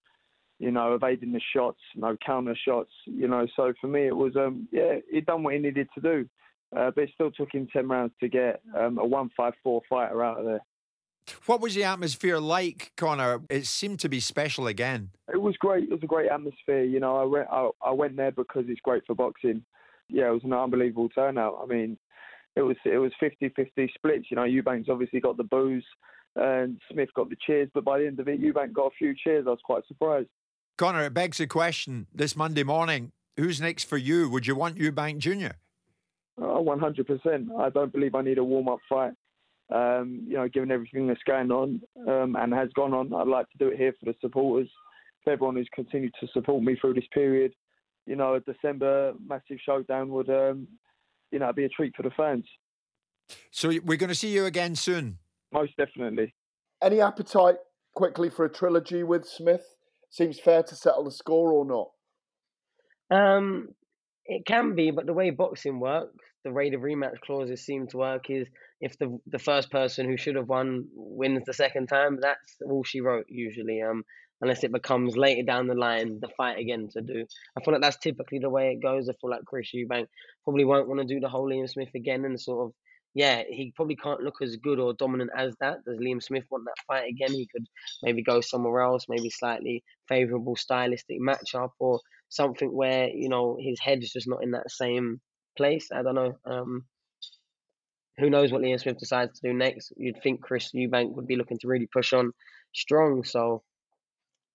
you 0.60 0.70
know, 0.70 0.94
evading 0.94 1.32
the 1.32 1.40
shots, 1.54 1.80
no 1.96 2.16
counter 2.24 2.54
shots, 2.54 2.90
you 3.06 3.26
know. 3.26 3.46
So 3.56 3.72
for 3.80 3.86
me, 3.86 4.06
it 4.06 4.14
was, 4.14 4.36
um, 4.36 4.68
yeah, 4.70 4.96
he 5.10 5.22
done 5.22 5.42
what 5.42 5.54
he 5.54 5.58
needed 5.58 5.88
to 5.94 6.00
do, 6.02 6.28
uh, 6.76 6.90
but 6.94 7.04
it 7.04 7.10
still 7.14 7.30
took 7.30 7.52
him 7.52 7.66
ten 7.72 7.88
rounds 7.88 8.12
to 8.20 8.28
get 8.28 8.60
um, 8.78 8.98
a 8.98 9.06
one-five-four 9.06 9.80
fighter 9.88 10.22
out 10.22 10.38
of 10.38 10.44
there. 10.44 10.60
What 11.46 11.62
was 11.62 11.74
the 11.74 11.84
atmosphere 11.84 12.38
like, 12.38 12.92
Conor? 12.96 13.40
It 13.48 13.66
seemed 13.66 14.00
to 14.00 14.10
be 14.10 14.20
special 14.20 14.66
again. 14.66 15.10
It 15.32 15.40
was 15.40 15.56
great. 15.56 15.84
It 15.84 15.90
was 15.90 16.02
a 16.02 16.06
great 16.06 16.30
atmosphere. 16.30 16.84
You 16.84 17.00
know, 17.00 17.16
I 17.16 17.24
went 17.24 17.48
I, 17.50 17.70
I 17.82 17.92
went 17.92 18.16
there 18.16 18.32
because 18.32 18.64
it's 18.68 18.80
great 18.82 19.02
for 19.06 19.14
boxing. 19.14 19.64
Yeah, 20.10 20.28
it 20.28 20.32
was 20.32 20.44
an 20.44 20.52
unbelievable 20.52 21.08
turnout. 21.08 21.58
I 21.62 21.66
mean, 21.66 21.96
it 22.54 22.62
was 22.62 22.76
it 22.84 22.98
was 22.98 23.12
50-50 23.22 23.94
splits. 23.94 24.26
You 24.30 24.36
know, 24.36 24.42
Eubank's 24.42 24.90
obviously 24.90 25.20
got 25.20 25.38
the 25.38 25.44
booze, 25.44 25.86
and 26.36 26.78
Smith 26.92 27.08
got 27.14 27.30
the 27.30 27.36
cheers. 27.46 27.70
But 27.72 27.84
by 27.84 28.00
the 28.00 28.06
end 28.06 28.20
of 28.20 28.28
it, 28.28 28.42
Eubank 28.42 28.74
got 28.74 28.88
a 28.88 28.96
few 28.98 29.14
cheers. 29.14 29.46
I 29.46 29.50
was 29.50 29.60
quite 29.64 29.86
surprised. 29.88 30.28
Conor, 30.80 31.04
it 31.04 31.12
begs 31.12 31.36
the 31.36 31.46
question 31.46 32.06
this 32.10 32.34
Monday 32.34 32.62
morning 32.62 33.12
who's 33.36 33.60
next 33.60 33.84
for 33.84 33.98
you? 33.98 34.30
Would 34.30 34.46
you 34.46 34.56
want 34.56 34.78
Eubank 34.78 35.18
Jr.? 35.18 35.58
Oh, 36.38 36.64
100%. 36.64 37.48
I 37.60 37.68
don't 37.68 37.92
believe 37.92 38.14
I 38.14 38.22
need 38.22 38.38
a 38.38 38.44
warm 38.44 38.66
up 38.66 38.78
fight. 38.88 39.12
Um, 39.70 40.24
you 40.26 40.36
know, 40.38 40.48
given 40.48 40.70
everything 40.70 41.06
that's 41.06 41.20
going 41.26 41.50
on 41.50 41.82
um, 42.08 42.34
and 42.34 42.54
has 42.54 42.70
gone 42.74 42.94
on, 42.94 43.12
I'd 43.12 43.28
like 43.28 43.44
to 43.50 43.58
do 43.58 43.68
it 43.68 43.76
here 43.76 43.92
for 44.00 44.10
the 44.10 44.16
supporters, 44.22 44.70
for 45.22 45.34
everyone 45.34 45.56
who's 45.56 45.68
continued 45.74 46.14
to 46.18 46.26
support 46.32 46.62
me 46.62 46.78
through 46.80 46.94
this 46.94 47.04
period. 47.12 47.52
You 48.06 48.16
know, 48.16 48.36
a 48.36 48.40
December 48.40 49.12
massive 49.22 49.58
showdown 49.62 50.08
would, 50.08 50.30
um, 50.30 50.66
you 51.30 51.40
know, 51.40 51.52
be 51.52 51.64
a 51.64 51.68
treat 51.68 51.94
for 51.94 52.04
the 52.04 52.10
fans. 52.16 52.46
So 53.50 53.68
we're 53.84 53.98
going 53.98 54.08
to 54.08 54.14
see 54.14 54.32
you 54.32 54.46
again 54.46 54.76
soon. 54.76 55.18
Most 55.52 55.76
definitely. 55.76 56.32
Any 56.82 57.02
appetite 57.02 57.56
quickly 57.94 58.30
for 58.30 58.46
a 58.46 58.50
trilogy 58.50 59.02
with 59.02 59.26
Smith? 59.26 59.76
Seems 60.10 60.38
fair 60.40 60.62
to 60.62 60.74
settle 60.74 61.04
the 61.04 61.12
score 61.12 61.52
or 61.52 61.64
not? 61.64 63.16
Um, 63.16 63.68
it 64.26 64.44
can 64.46 64.74
be, 64.74 64.90
but 64.90 65.06
the 65.06 65.12
way 65.12 65.30
boxing 65.30 65.80
works, 65.80 66.14
the 66.44 66.52
way 66.52 66.70
the 66.70 66.76
rematch 66.76 67.20
clauses 67.20 67.64
seem 67.64 67.86
to 67.88 67.96
work 67.96 68.30
is 68.30 68.46
if 68.80 68.98
the 68.98 69.18
the 69.26 69.38
first 69.38 69.70
person 69.70 70.06
who 70.06 70.16
should 70.16 70.36
have 70.36 70.48
won 70.48 70.86
wins 70.94 71.42
the 71.46 71.52
second 71.52 71.88
time, 71.88 72.18
that's 72.20 72.56
all 72.64 72.84
she 72.84 73.00
wrote 73.00 73.26
usually. 73.28 73.82
Um, 73.82 74.04
unless 74.40 74.64
it 74.64 74.72
becomes 74.72 75.16
later 75.16 75.42
down 75.42 75.66
the 75.66 75.74
line 75.74 76.18
the 76.20 76.28
fight 76.36 76.58
again 76.58 76.88
to 76.92 77.02
do. 77.02 77.26
I 77.56 77.62
feel 77.62 77.74
like 77.74 77.82
that's 77.82 77.98
typically 77.98 78.38
the 78.38 78.50
way 78.50 78.72
it 78.72 78.82
goes. 78.82 79.08
I 79.08 79.12
feel 79.20 79.30
like 79.30 79.44
Chris 79.44 79.70
Eubank 79.74 80.06
probably 80.44 80.64
won't 80.64 80.88
want 80.88 81.00
to 81.00 81.14
do 81.14 81.20
the 81.20 81.28
whole 81.28 81.48
Liam 81.48 81.68
Smith 81.68 81.90
again 81.94 82.24
and 82.24 82.40
sort 82.40 82.66
of 82.66 82.72
yeah, 83.14 83.42
he 83.48 83.72
probably 83.74 83.96
can't 83.96 84.22
look 84.22 84.36
as 84.40 84.56
good 84.56 84.78
or 84.78 84.94
dominant 84.94 85.30
as 85.36 85.54
that. 85.60 85.84
Does 85.84 85.98
Liam 85.98 86.22
Smith 86.22 86.44
want 86.50 86.64
that 86.66 86.84
fight 86.86 87.08
again? 87.08 87.32
He 87.32 87.48
could 87.52 87.66
maybe 88.02 88.22
go 88.22 88.40
somewhere 88.40 88.82
else, 88.82 89.06
maybe 89.08 89.30
slightly 89.30 89.82
favourable 90.08 90.56
stylistic 90.56 91.20
matchup 91.20 91.70
or 91.80 92.00
something 92.28 92.72
where, 92.72 93.08
you 93.08 93.28
know, 93.28 93.58
his 93.60 93.80
head's 93.80 94.12
just 94.12 94.28
not 94.28 94.44
in 94.44 94.52
that 94.52 94.70
same 94.70 95.20
place. 95.56 95.88
I 95.92 96.02
don't 96.02 96.14
know. 96.14 96.38
Um, 96.44 96.84
who 98.18 98.30
knows 98.30 98.52
what 98.52 98.62
Liam 98.62 98.78
Smith 98.78 98.98
decides 98.98 99.40
to 99.40 99.48
do 99.48 99.54
next? 99.54 99.92
You'd 99.96 100.22
think 100.22 100.42
Chris 100.42 100.70
Eubank 100.72 101.14
would 101.14 101.26
be 101.26 101.36
looking 101.36 101.58
to 101.58 101.68
really 101.68 101.88
push 101.92 102.12
on 102.12 102.32
strong. 102.74 103.24
So 103.24 103.62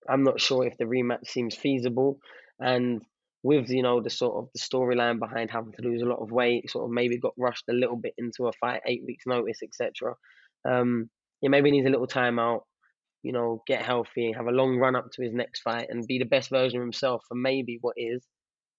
I'm 0.07 0.23
not 0.23 0.39
sure 0.39 0.65
if 0.65 0.77
the 0.77 0.85
rematch 0.85 1.27
seems 1.27 1.55
feasible. 1.55 2.19
And 2.59 3.01
with 3.45 3.69
you 3.69 3.83
know 3.83 4.01
the 4.01 4.09
sort 4.09 4.37
of 4.37 4.49
the 4.53 4.59
storyline 4.59 5.19
behind 5.19 5.51
having 5.51 5.71
to 5.73 5.83
lose 5.83 6.01
a 6.01 6.05
lot 6.05 6.19
of 6.19 6.31
weight, 6.31 6.67
sort 6.71 6.85
of 6.85 6.89
maybe 6.89 7.19
got 7.19 7.33
rushed 7.37 7.65
a 7.69 7.73
little 7.73 7.95
bit 7.95 8.15
into 8.17 8.47
a 8.47 8.51
fight, 8.53 8.81
eight 8.87 9.03
weeks 9.05 9.25
notice, 9.27 9.59
etc. 9.63 10.15
Um, 10.67 11.11
yeah, 11.41 11.49
maybe 11.49 11.69
needs 11.69 11.85
a 11.85 11.91
little 11.91 12.07
time 12.07 12.39
out. 12.39 12.63
You 13.21 13.33
know, 13.33 13.61
get 13.67 13.83
healthy, 13.83 14.33
have 14.35 14.47
a 14.47 14.51
long 14.51 14.77
run 14.77 14.95
up 14.95 15.11
to 15.13 15.21
his 15.21 15.31
next 15.31 15.61
fight, 15.61 15.87
and 15.89 16.07
be 16.07 16.17
the 16.17 16.25
best 16.25 16.49
version 16.49 16.79
of 16.79 16.83
himself 16.83 17.21
for 17.27 17.35
maybe 17.35 17.77
what 17.81 17.93
is 17.97 18.25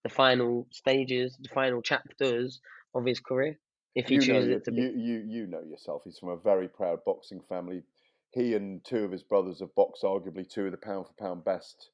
the 0.03 0.09
final 0.09 0.67
stages, 0.73 1.37
the 1.41 1.49
final 1.49 1.81
chapters 1.81 2.61
of 2.93 3.07
his 3.07 3.21
career, 3.21 3.57
if 3.95 4.09
he 4.09 4.15
you 4.17 4.21
chooses 4.21 4.49
know, 4.49 4.57
it 4.57 4.65
to 4.65 4.73
be. 4.73 4.83
you, 4.83 4.93
you 4.97 5.25
you 5.29 5.47
know 5.47 5.63
yourself. 5.63 6.03
He's 6.05 6.19
from 6.19 6.31
a 6.31 6.37
very 6.37 6.67
proud 6.67 6.99
boxing 7.07 7.41
family. 7.49 7.85
He 8.33 8.55
and 8.55 8.85
two 8.85 9.05
of 9.05 9.13
his 9.13 9.23
brothers 9.23 9.61
have 9.61 9.75
boxed 9.77 10.03
arguably 10.03 10.49
two 10.49 10.67
of 10.67 10.73
the 10.73 10.77
pound 10.77 11.07
for 11.07 11.13
pound 11.25 11.45
best 11.45 11.91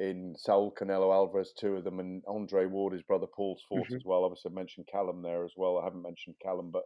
in 0.00 0.34
Saul 0.36 0.72
Canelo 0.80 1.14
Alvarez, 1.14 1.52
two 1.56 1.76
of 1.76 1.84
them, 1.84 2.00
and 2.00 2.22
Andre 2.26 2.64
Ward, 2.66 2.94
his 2.94 3.02
brother 3.02 3.26
Paul's 3.26 3.62
fought 3.68 3.86
Mhm. 3.88 3.96
as 3.96 4.04
well. 4.04 4.24
Obviously, 4.24 4.50
I 4.50 4.54
mentioned 4.54 4.86
Callum 4.90 5.22
there 5.22 5.44
as 5.44 5.52
well. 5.56 5.78
I 5.78 5.84
haven't 5.84 6.02
mentioned 6.02 6.36
Callum, 6.42 6.70
but 6.70 6.84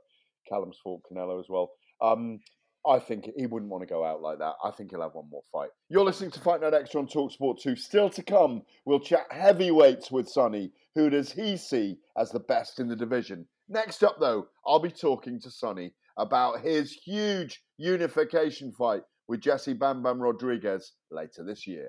Callum's 0.49 0.79
fought 0.83 1.03
Canelo 1.11 1.39
as 1.41 1.49
well. 1.49 1.71
Um, 2.01 2.41
I 2.87 2.99
think 2.99 3.31
he 3.37 3.47
wouldn't 3.47 3.71
want 3.71 3.81
to 3.83 3.87
go 3.87 4.05
out 4.05 4.21
like 4.21 4.39
that. 4.41 4.57
I 4.63 4.71
think 4.73 4.91
he'll 4.91 5.01
have 5.01 5.15
one 5.15 5.31
more 5.31 5.45
fight. 5.51 5.71
You're 5.89 6.05
listening 6.05 6.33
to 6.33 6.41
Fight 6.41 6.61
Night 6.61 6.75
Extra 6.75 7.01
on 7.01 7.07
Talksport 7.07 7.61
2. 7.61 7.77
Still 7.77 8.11
to 8.11 8.23
come, 8.23 8.67
we'll 8.85 9.01
chat 9.01 9.31
heavyweights 9.31 10.11
with 10.11 10.29
Sunny. 10.29 10.71
Who 10.95 11.09
does 11.09 11.33
he 11.33 11.57
see 11.57 11.99
as 12.19 12.31
the 12.31 12.41
best 12.41 12.81
in 12.81 12.89
the 12.89 12.97
division? 12.97 13.49
Next 13.69 14.03
up, 14.03 14.19
though, 14.21 14.49
I'll 14.67 14.81
be 14.81 14.91
talking 14.91 15.41
to 15.41 15.51
Sunny 15.51 15.95
about 16.19 16.61
his 16.61 16.93
huge 16.93 17.65
unification 17.79 18.73
fight 18.73 19.05
with 19.29 19.41
Jesse 19.41 19.73
Bam 19.73 20.03
Bam 20.03 20.21
Rodriguez 20.21 20.93
later 21.11 21.43
this 21.43 21.67
year. 21.67 21.89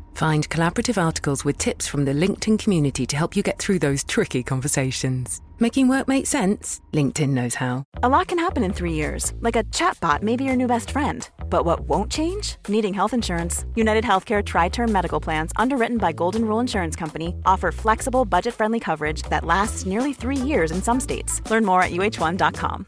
Find 0.13 0.49
collaborative 0.49 1.01
articles 1.01 1.45
with 1.45 1.57
tips 1.57 1.87
from 1.87 2.05
the 2.05 2.13
LinkedIn 2.13 2.59
community 2.59 3.05
to 3.05 3.17
help 3.17 3.35
you 3.35 3.43
get 3.43 3.59
through 3.59 3.79
those 3.79 4.03
tricky 4.03 4.43
conversations. 4.43 5.41
Making 5.59 5.89
work 5.89 6.07
make 6.07 6.25
sense? 6.25 6.81
LinkedIn 6.91 7.29
knows 7.29 7.53
how. 7.55 7.83
A 8.01 8.09
lot 8.09 8.27
can 8.27 8.39
happen 8.39 8.63
in 8.63 8.73
three 8.73 8.93
years, 8.93 9.33
like 9.41 9.55
a 9.55 9.63
chatbot 9.65 10.23
may 10.23 10.35
be 10.35 10.43
your 10.43 10.55
new 10.55 10.65
best 10.65 10.89
friend. 10.89 11.29
But 11.51 11.65
what 11.65 11.81
won't 11.81 12.11
change? 12.11 12.55
Needing 12.67 12.95
health 12.95 13.13
insurance. 13.13 13.65
United 13.75 14.03
Healthcare 14.03 14.43
Tri 14.43 14.69
Term 14.69 14.91
Medical 14.91 15.19
Plans, 15.19 15.51
underwritten 15.55 15.99
by 15.99 16.13
Golden 16.13 16.45
Rule 16.45 16.59
Insurance 16.59 16.95
Company, 16.95 17.35
offer 17.45 17.71
flexible, 17.71 18.25
budget 18.25 18.55
friendly 18.55 18.79
coverage 18.79 19.21
that 19.23 19.45
lasts 19.45 19.85
nearly 19.85 20.13
three 20.13 20.35
years 20.35 20.71
in 20.71 20.81
some 20.81 20.99
states. 20.99 21.47
Learn 21.51 21.63
more 21.63 21.83
at 21.83 21.91
uh1.com. 21.91 22.87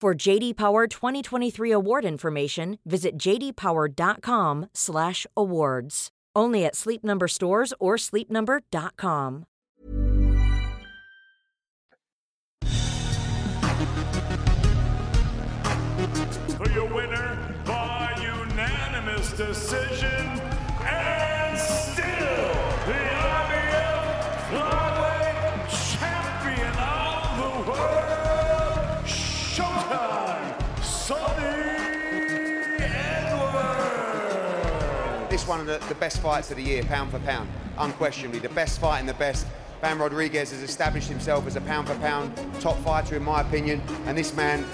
For 0.00 0.14
JD 0.14 0.56
Power 0.56 0.86
2023 0.86 1.72
award 1.72 2.04
information, 2.04 2.78
visit 2.86 3.18
jdpower.com/awards. 3.18 6.08
Only 6.36 6.64
at 6.64 6.76
Sleep 6.76 7.02
Number 7.02 7.26
stores 7.26 7.74
or 7.80 7.96
sleepnumber.com. 7.96 9.46
For 16.56 16.70
your 16.70 16.86
winner 16.94 17.36
by 17.66 18.14
unanimous 18.22 19.32
decision, 19.32 20.47
This 35.38 35.46
one 35.46 35.60
of 35.60 35.66
the, 35.66 35.78
the 35.86 35.94
best 35.94 36.20
fights 36.20 36.50
of 36.50 36.56
the 36.56 36.64
year, 36.64 36.82
pound 36.82 37.12
for 37.12 37.20
pound, 37.20 37.48
unquestionably. 37.78 38.40
The 38.40 38.48
best 38.48 38.80
fight 38.80 38.98
and 38.98 39.08
the 39.08 39.14
best. 39.14 39.46
Bam 39.80 40.02
Rodriguez 40.02 40.50
has 40.50 40.64
established 40.64 41.08
himself 41.08 41.46
as 41.46 41.54
a 41.54 41.60
pound 41.60 41.86
for 41.86 41.94
pound 42.00 42.36
top 42.60 42.76
fighter, 42.78 43.14
in 43.14 43.22
my 43.22 43.42
opinion, 43.42 43.80
and 44.06 44.18
this 44.18 44.34
man 44.34 44.64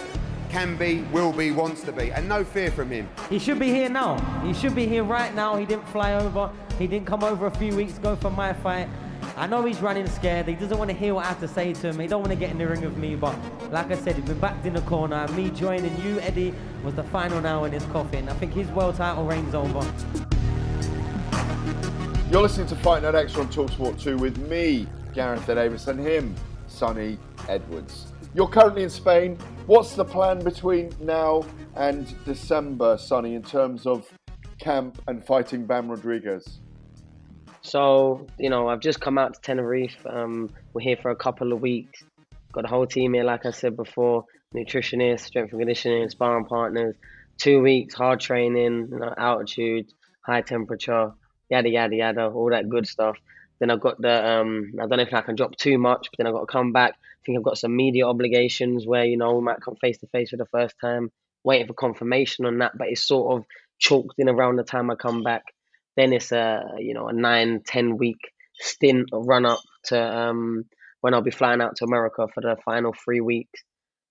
can 0.49 0.75
be, 0.79 1.03
will 1.13 1.35
be, 1.35 1.51
wants 1.51 1.83
to 1.83 1.93
be, 1.93 2.11
and 2.13 2.27
no 2.27 2.45
fear 2.45 2.71
from 2.71 2.91
him. 2.91 3.07
He 3.29 3.39
should 3.39 3.59
be 3.59 3.67
here 3.67 3.91
now. 3.91 4.17
He 4.43 4.55
should 4.55 4.75
be 4.75 4.87
here 4.87 5.05
right 5.05 5.35
now. 5.35 5.55
He 5.57 5.67
didn't 5.67 5.87
fly 5.89 6.15
over. 6.15 6.51
He 6.79 6.87
didn't 6.87 7.07
come 7.07 7.23
over 7.23 7.45
a 7.45 7.51
few 7.51 7.77
weeks 7.77 7.99
ago 7.99 8.17
for 8.17 8.31
my 8.31 8.55
fight. 8.55 8.89
I 9.37 9.47
know 9.47 9.63
he's 9.67 9.83
running 9.83 10.09
scared. 10.09 10.49
He 10.49 10.55
doesn't 10.55 10.79
want 10.79 10.91
to 10.91 10.97
hear 10.97 11.13
what 11.13 11.27
I 11.27 11.29
have 11.29 11.41
to 11.41 11.49
say 11.49 11.75
to 11.75 11.89
him. 11.91 12.01
He 12.01 12.07
don't 12.07 12.23
want 12.23 12.33
to 12.33 12.39
get 12.39 12.51
in 12.51 12.57
the 12.57 12.67
ring 12.67 12.81
with 12.81 12.97
me. 12.97 13.17
But 13.17 13.37
like 13.71 13.91
I 13.91 13.97
said, 13.97 14.17
he's 14.17 14.25
been 14.25 14.39
backed 14.39 14.65
in 14.65 14.73
the 14.73 14.83
corner. 14.83 15.29
Me 15.29 15.51
joining 15.51 15.95
you, 16.01 16.21
Eddie, 16.21 16.55
was 16.83 16.95
the 16.95 17.05
final 17.05 17.43
nail 17.43 17.67
in 17.67 17.73
his 17.73 17.85
coffin. 17.87 18.31
I 18.31 18.33
think 18.33 18.55
his 18.55 18.69
world 18.69 18.95
title 18.95 19.27
reign's 19.27 19.55
over. 19.55 19.87
You're 22.31 22.43
listening 22.43 22.67
to 22.69 22.77
Fight 22.77 23.03
Night 23.03 23.15
Extra 23.15 23.43
on 23.43 23.49
Talksport 23.49 24.01
2 24.01 24.17
with 24.17 24.39
me, 24.49 24.89
Gareth 25.13 25.47
Davies, 25.47 25.87
and 25.87 26.01
him, 26.01 26.35
Sunny 26.67 27.19
Edwards. 27.49 28.07
You're 28.35 28.49
currently 28.49 28.83
in 28.83 28.91
Spain. 28.91 29.39
What's 29.67 29.95
the 29.95 30.05
plan 30.05 30.41
between 30.41 30.91
now 31.01 31.47
and 31.77 32.13
December, 32.25 32.99
Sunny, 32.99 33.37
in 33.37 33.43
terms 33.43 33.87
of 33.87 34.09
camp 34.59 35.01
and 35.07 35.25
fighting 35.25 35.65
Bam 35.65 35.89
Rodriguez? 35.89 36.59
So, 37.63 38.27
you 38.39 38.51
know, 38.51 38.69
I've 38.69 38.81
just 38.81 39.01
come 39.01 39.17
out 39.17 39.35
to 39.35 39.41
Tenerife. 39.41 40.05
Um, 40.05 40.51
we're 40.73 40.83
here 40.83 40.97
for 41.01 41.13
a 41.13 41.17
couple 41.17 41.53
of 41.53 41.61
weeks. 41.61 42.03
Got 42.53 42.65
a 42.65 42.69
whole 42.69 42.87
team 42.87 43.15
here, 43.15 43.25
like 43.25 43.47
I 43.47 43.53
said 43.53 43.77
before, 43.77 44.25
nutritionist, 44.55 45.21
strength 45.21 45.53
and 45.53 45.61
conditioning, 45.61 46.09
sparring 46.09 46.47
partners. 46.47 46.97
Two 47.39 47.61
weeks, 47.61 47.95
hard 47.95 48.21
training, 48.21 48.89
you 48.91 48.99
know, 48.99 49.15
altitude, 49.17 49.93
high 50.21 50.43
temperature, 50.43 51.13
yada 51.49 51.69
yada 51.69 51.95
yada, 51.95 52.27
all 52.27 52.51
that 52.51 52.69
good 52.69 52.87
stuff. 52.87 53.17
Then 53.61 53.71
I've 53.71 53.81
got 53.81 54.01
the 54.01 54.27
um, 54.27 54.73
I 54.81 54.87
don't 54.87 54.99
know 54.99 55.05
if 55.05 55.15
I 55.15 55.23
can 55.23 55.37
drop 55.37 55.57
too 55.57 55.79
much, 55.79 56.09
but 56.11 56.19
then 56.19 56.27
I've 56.27 56.35
got 56.35 56.41
to 56.41 56.53
come 56.53 56.73
back. 56.73 56.93
I 56.93 57.21
think 57.25 57.39
I've 57.39 57.45
got 57.45 57.59
some 57.59 57.75
media 57.75 58.07
obligations 58.07 58.87
where 58.87 59.05
you 59.05 59.17
know 59.17 59.35
we 59.35 59.45
might 59.45 59.61
come 59.61 59.77
face 59.77 59.99
to 59.99 60.07
face 60.09 60.31
for 60.31 60.37
the 60.37 60.47
first 60.47 60.75
time. 60.81 61.11
Waiting 61.45 61.67
for 61.67 61.75
confirmation 61.75 62.47
on 62.47 62.59
that, 62.59 62.77
but 62.77 62.89
it's 62.89 63.07
sort 63.07 63.39
of 63.39 63.47
chalked 63.79 64.15
in 64.19 64.29
around 64.29 64.57
the 64.57 64.65
time 64.65 64.91
I 64.91 64.95
come 64.95 65.23
back. 65.23 65.45
Then 65.97 66.13
it's 66.13 66.33
a 66.33 66.63
you 66.79 66.95
know 66.95 67.09
a 67.09 67.13
nine 67.13 67.63
ten 67.65 67.97
week 67.97 68.33
stint 68.55 69.11
run 69.13 69.47
up 69.47 69.61
to 69.85 70.01
um, 70.01 70.65
when 71.01 71.15
I'll 71.15 71.23
be 71.23 71.31
flying 71.31 71.61
out 71.61 71.77
to 71.77 71.85
America 71.85 72.27
for 72.35 72.41
the 72.41 72.57
final 72.65 72.95
three 73.05 73.21
weeks. 73.21 73.63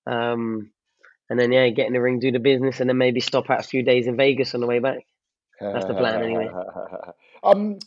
Um, 0.06 0.72
and 1.30 1.40
then 1.40 1.52
yeah, 1.52 1.70
get 1.70 1.88
in 1.88 1.94
the 1.94 2.02
ring, 2.02 2.20
do 2.20 2.32
the 2.32 2.40
business, 2.40 2.80
and 2.80 2.90
then 2.90 2.98
maybe 2.98 3.20
stop 3.20 3.50
out 3.50 3.60
a 3.60 3.64
few 3.64 3.84
days 3.84 4.08
in 4.08 4.16
Vegas 4.16 4.54
on 4.54 4.62
the 4.62 4.68
way 4.68 4.80
back. 4.80 5.00
That's 5.72 5.86
the 5.86 5.94
plan 5.94 6.24
anyway. 6.24 6.50
um, 7.44 7.80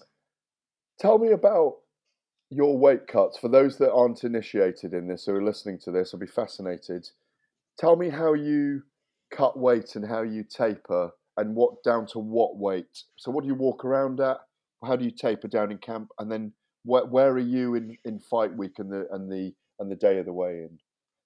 tell 0.99 1.19
me 1.19 1.33
about 1.33 1.77
your 2.51 2.79
weight 2.79 3.07
cuts. 3.07 3.39
For 3.39 3.49
those 3.49 3.79
that 3.79 3.93
aren't 3.93 4.25
initiated 4.25 4.93
in 4.93 5.09
this 5.09 5.29
or 5.29 5.37
are 5.37 5.45
listening 5.45 5.79
to 5.85 5.91
this, 5.91 6.13
I'll 6.13 6.21
be 6.21 6.27
fascinated. 6.27 7.09
Tell 7.79 7.97
me 7.97 8.09
how 8.09 8.35
you 8.35 8.83
cut 9.31 9.59
weight 9.59 9.97
and 9.97 10.07
how 10.07 10.23
you 10.23 10.45
taper, 10.45 11.11
and 11.37 11.55
what 11.55 11.83
down 11.83 12.07
to 12.07 12.19
what 12.19 12.57
weight. 12.57 13.03
So, 13.17 13.31
what 13.31 13.43
do 13.43 13.49
you 13.49 13.55
walk 13.55 13.85
around 13.85 14.21
at? 14.21 14.39
How 14.85 14.97
do 14.97 15.05
you 15.05 15.11
taper 15.11 15.49
down 15.49 15.71
in 15.71 15.79
camp, 15.79 16.11
and 16.19 16.31
then 16.31 16.53
where, 16.85 17.05
where 17.05 17.33
are 17.33 17.39
you 17.39 17.75
in, 17.75 17.97
in 18.05 18.21
fight 18.21 18.57
week 18.57 18.79
and 18.79 18.91
the 18.91 19.07
and 19.11 19.31
the 19.31 19.53
and 19.79 19.91
the 19.91 19.97
day 19.97 20.19
of 20.19 20.27
the 20.27 20.33
weigh-in? 20.33 20.79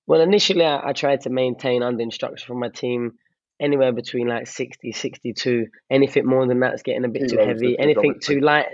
Well, 0.07 0.20
initially, 0.22 0.64
I, 0.64 0.88
I 0.88 0.92
tried 0.92 1.20
to 1.22 1.30
maintain 1.30 1.82
under 1.82 2.03
instruction 2.03 2.46
from 2.46 2.59
my 2.59 2.68
team 2.68 3.12
anywhere 3.61 3.92
between 3.92 4.26
like 4.26 4.46
60, 4.46 4.92
62. 4.92 5.66
Anything 5.90 6.26
more 6.26 6.46
than 6.46 6.61
that's 6.61 6.82
getting 6.82 7.04
a 7.04 7.08
bit 7.08 7.28
too 7.28 7.38
heavy. 7.38 7.78
Anything 7.78 8.16
too 8.20 8.40
light, 8.40 8.66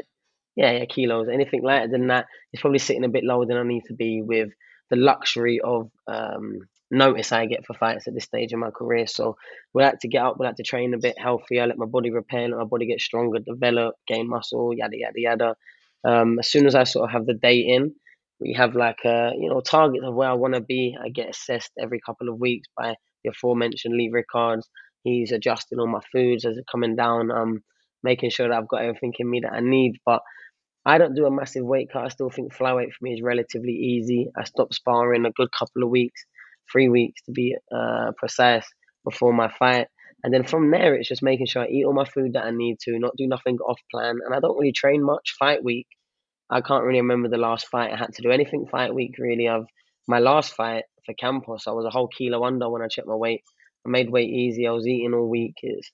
yeah, 0.55 0.73
yeah, 0.73 0.85
kilos. 0.87 1.29
Anything 1.29 1.63
lighter 1.63 1.89
than 1.89 2.07
that 2.09 2.27
is 2.53 2.61
probably 2.61 2.79
sitting 2.79 3.05
a 3.05 3.09
bit 3.09 3.25
lower 3.25 3.47
than 3.47 3.57
I 3.57 3.63
need 3.63 3.85
to 3.87 3.95
be 3.95 4.23
with 4.23 4.51
the 4.91 4.97
luxury 4.97 5.61
of 5.63 5.91
um, 6.07 6.61
notice 6.91 7.33
I 7.33 7.47
get 7.47 7.67
for 7.67 7.75
fights 7.75 8.07
at 8.07 8.15
this 8.15 8.25
stage 8.25 8.53
in 8.53 8.61
my 8.61 8.71
career. 8.71 9.07
So 9.07 9.37
we 9.75 9.83
like 9.83 9.99
to 10.01 10.09
get 10.09 10.23
up, 10.23 10.37
we 10.39 10.47
like 10.47 10.57
to 10.57 10.63
train 10.63 10.95
a 10.95 10.99
bit 10.99 11.19
healthier, 11.19 11.67
let 11.67 11.79
my 11.79 11.87
body 11.87 12.11
repair, 12.11 12.49
let 12.49 12.59
my 12.59 12.65
body 12.65 12.87
get 12.87 13.01
stronger, 13.01 13.39
develop, 13.39 13.97
gain 14.07 14.29
muscle, 14.29 14.73
yada 14.75 14.97
yada 14.97 15.21
yada. 15.21 15.57
Um, 16.05 16.39
as 16.39 16.49
soon 16.49 16.67
as 16.67 16.75
I 16.75 16.85
sort 16.85 17.09
of 17.09 17.13
have 17.13 17.27
the 17.27 17.35
day 17.35 17.59
in, 17.59 17.95
we 18.39 18.53
have 18.53 18.75
like 18.75 19.05
a 19.05 19.33
you 19.37 19.49
know 19.49 19.61
target 19.61 20.05
of 20.05 20.15
where 20.15 20.29
I 20.29 20.35
want 20.35 20.55
to 20.55 20.61
be. 20.61 20.97
I 21.03 21.09
get 21.09 21.31
assessed 21.31 21.73
every 21.79 22.01
couple 22.01 22.29
of 22.29 22.39
weeks 22.39 22.69
by 22.77 22.95
the 23.27 23.33
aforementioned 23.33 23.95
Lee 23.97 24.11
Rickards. 24.13 24.69
He's 25.03 25.33
adjusting 25.33 25.79
all 25.79 25.87
my 25.87 26.01
foods 26.13 26.45
as 26.45 26.57
it's 26.57 26.67
coming 26.71 26.97
down. 26.97 27.31
Um, 27.31 27.63
making 28.03 28.31
sure 28.31 28.49
that 28.49 28.57
I've 28.57 28.69
got 28.69 28.83
everything 28.83 29.13
in 29.19 29.31
me 29.31 29.41
that 29.41 29.53
I 29.53 29.61
need. 29.61 29.99
But 30.07 30.23
I 30.87 30.99
don't 30.99 31.15
do 31.15 31.27
a 31.27 31.31
massive 31.31 31.65
weight 31.65 31.89
cut. 31.93 32.05
I 32.05 32.09
still 32.09 32.31
think 32.31 32.55
flyweight 32.55 32.93
for 32.93 33.03
me 33.03 33.15
is 33.15 33.23
relatively 33.23 33.73
easy. 33.73 34.29
I 34.37 34.45
stopped 34.45 34.75
sparring 34.75 35.27
a 35.27 35.33
good 35.33 35.51
couple 35.53 35.83
of 35.83 35.91
weeks, 35.91 36.25
three 36.71 36.89
weeks 36.89 37.21
to 37.23 37.33
be 37.33 37.57
uh, 37.75 38.13
precise, 38.17 38.67
before 39.05 39.33
my 39.33 39.51
fight. 39.59 39.89
And 40.23 40.33
then 40.33 40.45
from 40.45 40.71
there, 40.71 40.95
it's 40.95 41.09
just 41.09 41.23
making 41.23 41.47
sure 41.47 41.63
I 41.63 41.69
eat 41.69 41.85
all 41.85 41.93
my 41.93 42.05
food 42.05 42.33
that 42.33 42.45
I 42.45 42.51
need 42.51 42.79
to, 42.81 42.99
not 42.99 43.17
do 43.17 43.27
nothing 43.27 43.59
off 43.59 43.79
plan. 43.91 44.17
And 44.25 44.35
I 44.35 44.41
don't 44.41 44.59
really 44.59 44.73
train 44.73 45.05
much 45.05 45.35
fight 45.39 45.63
week. 45.63 45.87
I 46.51 46.61
can't 46.61 46.85
really 46.85 47.01
remember 47.01 47.29
the 47.29 47.37
last 47.37 47.67
fight 47.69 47.93
I 47.93 47.97
had 47.97 48.15
to 48.15 48.23
do 48.23 48.31
anything 48.31 48.67
fight 48.71 48.95
week 48.95 49.15
really. 49.19 49.49
I've 49.49 49.67
my 50.07 50.19
last 50.19 50.55
fight 50.55 50.85
for 51.05 51.15
Campos, 51.15 51.67
I 51.67 51.73
was 51.73 51.85
a 51.85 51.91
whole 51.91 52.09
kilo 52.09 52.45
under 52.45 52.69
when 52.69 52.83
I 52.83 52.89
checked 52.89 53.09
my 53.09 53.15
weight. 53.15 53.43
I 53.87 53.89
made 53.89 54.11
weight 54.11 54.31
easy. 54.31 54.67
I 54.67 54.73
was 54.73 54.87
eating 54.87 55.15
all 55.15 55.29
week. 55.29 55.57
It's, 55.63 55.91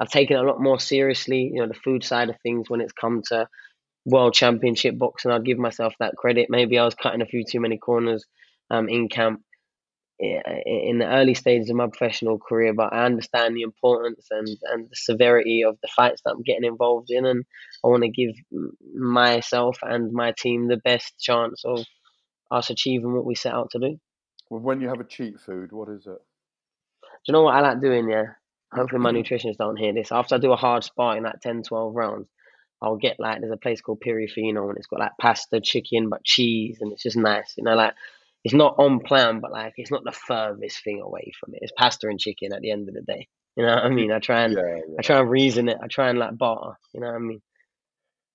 I've 0.00 0.10
taken 0.10 0.36
it 0.36 0.44
a 0.44 0.46
lot 0.46 0.60
more 0.60 0.78
seriously, 0.78 1.50
you 1.52 1.60
know, 1.60 1.68
the 1.68 1.74
food 1.74 2.04
side 2.04 2.30
of 2.30 2.36
things 2.42 2.70
when 2.70 2.80
it's 2.80 2.92
come 2.92 3.22
to 3.28 3.48
world 4.06 4.34
championship 4.34 4.96
boxing. 4.96 5.30
I'd 5.30 5.44
give 5.44 5.58
myself 5.58 5.94
that 6.00 6.16
credit. 6.16 6.46
Maybe 6.48 6.78
I 6.78 6.84
was 6.84 6.94
cutting 6.94 7.22
a 7.22 7.26
few 7.26 7.44
too 7.44 7.60
many 7.60 7.78
corners 7.78 8.24
um, 8.70 8.88
in 8.88 9.08
camp 9.08 9.42
in 10.20 10.98
the 10.98 11.06
early 11.06 11.34
stages 11.34 11.70
of 11.70 11.76
my 11.76 11.86
professional 11.86 12.38
career, 12.38 12.74
but 12.74 12.92
I 12.92 13.04
understand 13.04 13.54
the 13.54 13.62
importance 13.62 14.26
and, 14.30 14.48
and 14.72 14.88
the 14.90 14.96
severity 14.96 15.62
of 15.62 15.78
the 15.80 15.88
fights 15.94 16.22
that 16.24 16.32
I'm 16.32 16.42
getting 16.42 16.64
involved 16.64 17.10
in, 17.10 17.24
and 17.24 17.44
I 17.84 17.88
want 17.88 18.02
to 18.02 18.08
give 18.08 18.34
myself 18.94 19.78
and 19.82 20.12
my 20.12 20.32
team 20.36 20.66
the 20.66 20.76
best 20.76 21.14
chance 21.20 21.62
of 21.64 21.84
us 22.50 22.70
achieving 22.70 23.12
what 23.14 23.24
we 23.24 23.34
set 23.34 23.54
out 23.54 23.70
to 23.72 23.78
do. 23.78 23.98
Well, 24.50 24.60
when 24.60 24.80
you 24.80 24.88
have 24.88 25.00
a 25.00 25.04
cheat 25.04 25.40
food, 25.40 25.72
what 25.72 25.88
is 25.88 26.06
it? 26.06 26.18
Do 27.02 27.08
you 27.26 27.32
know 27.32 27.42
what 27.42 27.54
I 27.54 27.60
like 27.60 27.80
doing? 27.80 28.08
Yeah, 28.08 28.24
hopefully 28.72 29.00
my 29.00 29.10
hmm. 29.10 29.18
nutritionists 29.18 29.58
don't 29.58 29.76
hear 29.76 29.92
this. 29.92 30.12
After 30.12 30.36
I 30.36 30.38
do 30.38 30.52
a 30.52 30.56
hard 30.56 30.84
spot 30.84 31.16
in 31.16 31.24
like 31.24 31.40
10, 31.40 31.64
12 31.64 31.94
rounds, 31.94 32.28
I'll 32.80 32.96
get 32.96 33.18
like 33.18 33.40
there's 33.40 33.52
a 33.52 33.56
place 33.56 33.80
called 33.80 34.00
Pirifino 34.06 34.68
and 34.68 34.78
it's 34.78 34.86
got 34.86 35.00
like 35.00 35.12
pasta, 35.20 35.60
chicken, 35.60 36.08
but 36.08 36.24
cheese, 36.24 36.78
and 36.80 36.92
it's 36.92 37.02
just 37.02 37.16
nice. 37.16 37.54
You 37.56 37.64
know, 37.64 37.74
like 37.74 37.94
it's 38.44 38.54
not 38.54 38.76
on 38.78 39.00
plan, 39.00 39.40
but 39.40 39.50
like 39.50 39.74
it's 39.76 39.90
not 39.90 40.04
the 40.04 40.12
furthest 40.12 40.84
thing 40.84 41.00
away 41.02 41.32
from 41.38 41.54
it. 41.54 41.60
It's 41.62 41.72
pasta 41.76 42.06
and 42.08 42.20
chicken 42.20 42.52
at 42.52 42.60
the 42.60 42.70
end 42.70 42.88
of 42.88 42.94
the 42.94 43.02
day. 43.02 43.28
You 43.56 43.64
know 43.66 43.74
what 43.74 43.84
I 43.84 43.88
mean? 43.88 44.12
I 44.12 44.20
try 44.20 44.42
and 44.42 44.54
Yeah, 44.54 44.76
yeah. 44.76 44.96
I 44.98 45.02
try 45.02 45.18
and 45.18 45.28
reason 45.30 45.68
it. 45.68 45.78
I 45.82 45.88
try 45.88 46.10
and 46.10 46.18
like 46.18 46.38
barter. 46.38 46.78
You 46.94 47.00
know 47.00 47.08
what 47.08 47.16
I 47.16 47.18
mean? 47.18 47.42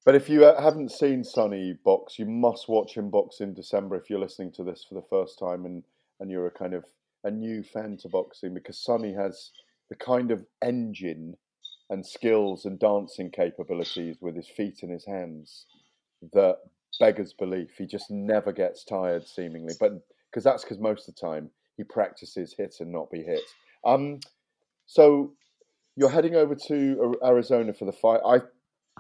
But 0.06 0.16
if 0.16 0.30
you 0.30 0.46
uh, 0.46 0.62
haven't 0.62 0.92
seen 0.92 1.24
Sunny 1.24 1.78
box, 1.86 2.20
you 2.20 2.26
must 2.26 2.68
watch 2.68 2.96
him 2.96 3.10
box 3.10 3.40
in 3.40 3.54
December 3.54 3.96
if 3.96 4.10
you're 4.10 4.20
listening 4.20 4.52
to 4.54 4.64
this 4.64 4.86
for 4.88 4.96
the 4.96 5.08
first 5.10 5.40
time 5.40 5.66
and, 5.66 5.84
and 6.20 6.30
you're 6.30 6.48
a 6.48 6.52
kind 6.52 6.74
of 6.74 6.84
a 7.24 7.32
new 7.32 7.64
fan 7.64 7.98
to 8.02 8.10
boxing 8.10 8.54
because 8.54 8.78
Sunny 8.78 9.14
has 9.14 9.52
the 9.90 9.96
kind 9.96 10.32
of 10.32 10.46
engine 10.62 11.38
and 11.90 12.06
skills 12.06 12.66
and 12.66 12.80
dancing 12.80 13.30
capabilities 13.32 14.18
with 14.20 14.36
his 14.36 14.48
feet 14.48 14.80
and 14.82 14.92
his 14.92 15.06
hands 15.06 15.68
that 16.34 16.58
beggars 17.00 17.34
belief. 17.34 17.70
He 17.78 17.86
just 17.86 18.10
never 18.10 18.52
gets 18.52 18.84
tired, 18.84 19.26
seemingly. 19.28 19.76
But 19.80 19.94
because 20.30 20.44
that's 20.44 20.64
because 20.64 20.80
most 20.80 21.08
of 21.08 21.16
the 21.16 21.22
time 21.22 21.50
he 21.78 21.84
practices 21.84 22.56
hit 22.58 22.76
and 22.80 22.92
not 22.92 23.10
be 23.10 23.24
hit. 23.24 23.42
Um, 23.86 24.20
so 24.86 25.34
you're 25.96 26.10
heading 26.10 26.36
over 26.36 26.56
to 26.68 27.16
Arizona 27.24 27.74
for 27.74 27.86
the 27.86 27.92
fight. 27.92 28.22
I 28.26 28.40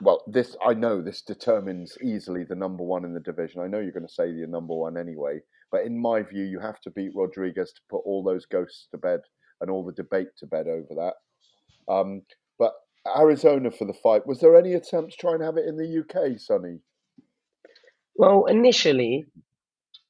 well, 0.01 0.23
this 0.27 0.55
I 0.65 0.73
know 0.73 1.01
this 1.01 1.21
determines 1.21 1.97
easily 2.03 2.43
the 2.43 2.55
number 2.55 2.83
one 2.83 3.05
in 3.05 3.13
the 3.13 3.19
division. 3.19 3.61
I 3.61 3.67
know 3.67 3.79
you're 3.79 3.91
going 3.91 4.07
to 4.07 4.13
say 4.13 4.29
you're 4.29 4.47
number 4.47 4.73
one 4.73 4.97
anyway, 4.97 5.39
but 5.71 5.85
in 5.85 5.99
my 5.99 6.23
view, 6.23 6.43
you 6.43 6.59
have 6.59 6.79
to 6.81 6.91
beat 6.91 7.11
Rodriguez 7.15 7.71
to 7.73 7.81
put 7.89 8.01
all 8.05 8.23
those 8.23 8.45
ghosts 8.45 8.87
to 8.91 8.97
bed 8.97 9.21
and 9.61 9.69
all 9.69 9.85
the 9.85 9.93
debate 9.93 10.29
to 10.39 10.47
bed 10.47 10.67
over 10.67 10.95
that. 10.95 11.93
Um, 11.93 12.23
but 12.57 12.73
Arizona 13.07 13.71
for 13.71 13.85
the 13.85 13.93
fight. 13.93 14.25
Was 14.25 14.39
there 14.39 14.55
any 14.57 14.73
attempts 14.73 15.15
to 15.17 15.27
have 15.27 15.57
it 15.57 15.67
in 15.67 15.77
the 15.77 15.99
UK, 16.01 16.39
Sunny? 16.39 16.79
Well, 18.15 18.45
initially, 18.45 19.25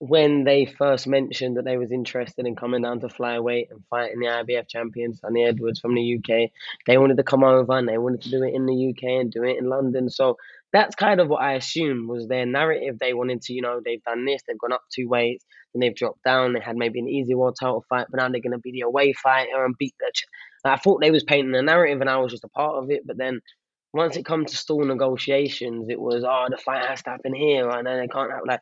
when 0.06 0.44
they 0.44 0.66
first 0.66 1.08
mentioned 1.08 1.56
that 1.56 1.64
they 1.64 1.78
was 1.78 1.90
interested 1.90 2.46
in 2.46 2.58
coming 2.58 2.82
down 2.82 3.00
to 3.00 3.08
flyweight 3.08 3.72
and 3.72 3.86
fighting 3.90 4.20
the 4.20 4.26
IBF 4.26 4.68
champion 4.68 5.14
Sunny 5.14 5.46
Edwards 5.46 5.80
from 5.80 5.96
the 5.96 6.18
UK, 6.18 6.52
they 6.86 6.98
wanted 6.98 7.16
to 7.16 7.24
come 7.24 7.42
over 7.42 7.78
and 7.78 7.88
they 7.88 7.98
wanted 7.98 8.22
to 8.24 8.30
do 8.30 8.44
it 8.44 8.54
in 8.54 8.66
the 8.66 8.90
UK 8.90 9.22
and 9.22 9.32
do 9.32 9.44
it 9.46 9.58
in 9.58 9.70
London. 9.70 10.10
So 10.10 10.36
that's 10.74 10.96
kind 10.96 11.22
of 11.22 11.30
what 11.30 11.42
I 11.42 11.54
assumed 11.54 12.10
was 12.10 12.28
their 12.28 12.46
narrative. 12.46 13.00
They 13.00 13.14
wanted 13.14 13.44
to, 13.44 13.54
you 13.54 13.62
know, 13.62 13.80
they've 13.80 14.04
done 14.04 14.26
this, 14.26 14.42
they've 14.46 14.60
gone 14.60 14.74
up 14.74 14.84
two 14.94 15.08
weights, 15.08 15.46
then 15.74 15.80
they've 15.80 15.96
dropped 15.96 16.26
down. 16.26 16.52
They 16.52 16.60
had 16.60 16.76
maybe 16.76 17.00
an 17.00 17.08
easy 17.08 17.34
world 17.34 17.56
title 17.58 17.86
fight, 17.88 18.08
but 18.12 18.18
now 18.18 18.28
they're 18.28 18.42
going 18.42 18.52
to 18.52 18.58
be 18.58 18.74
the 18.74 18.82
away 18.82 19.14
fighter 19.14 19.64
and 19.64 19.78
beat 19.78 19.96
the. 20.02 20.12
Ch- 20.14 20.28
I 20.66 20.76
thought 20.76 21.00
they 21.00 21.12
was 21.12 21.24
painting 21.24 21.56
a 21.56 21.62
narrative, 21.62 22.02
and 22.02 22.10
I 22.10 22.18
was 22.18 22.32
just 22.32 22.44
a 22.44 22.50
part 22.50 22.76
of 22.76 22.92
it. 22.92 23.08
But 23.08 23.18
then 23.18 23.40
once 23.94 24.18
it 24.18 24.26
comes 24.26 24.52
to 24.52 24.58
stall 24.58 24.84
negotiations, 24.84 25.88
it 25.88 26.00
was 26.00 26.26
oh 26.26 26.48
the 26.50 26.58
fight 26.58 26.86
has 26.86 27.04
to 27.04 27.12
happen 27.12 27.34
here, 27.34 27.70
and 27.70 27.88
then 27.88 28.00
they 28.00 28.08
can't 28.10 28.32
have 28.32 28.42
like. 28.46 28.60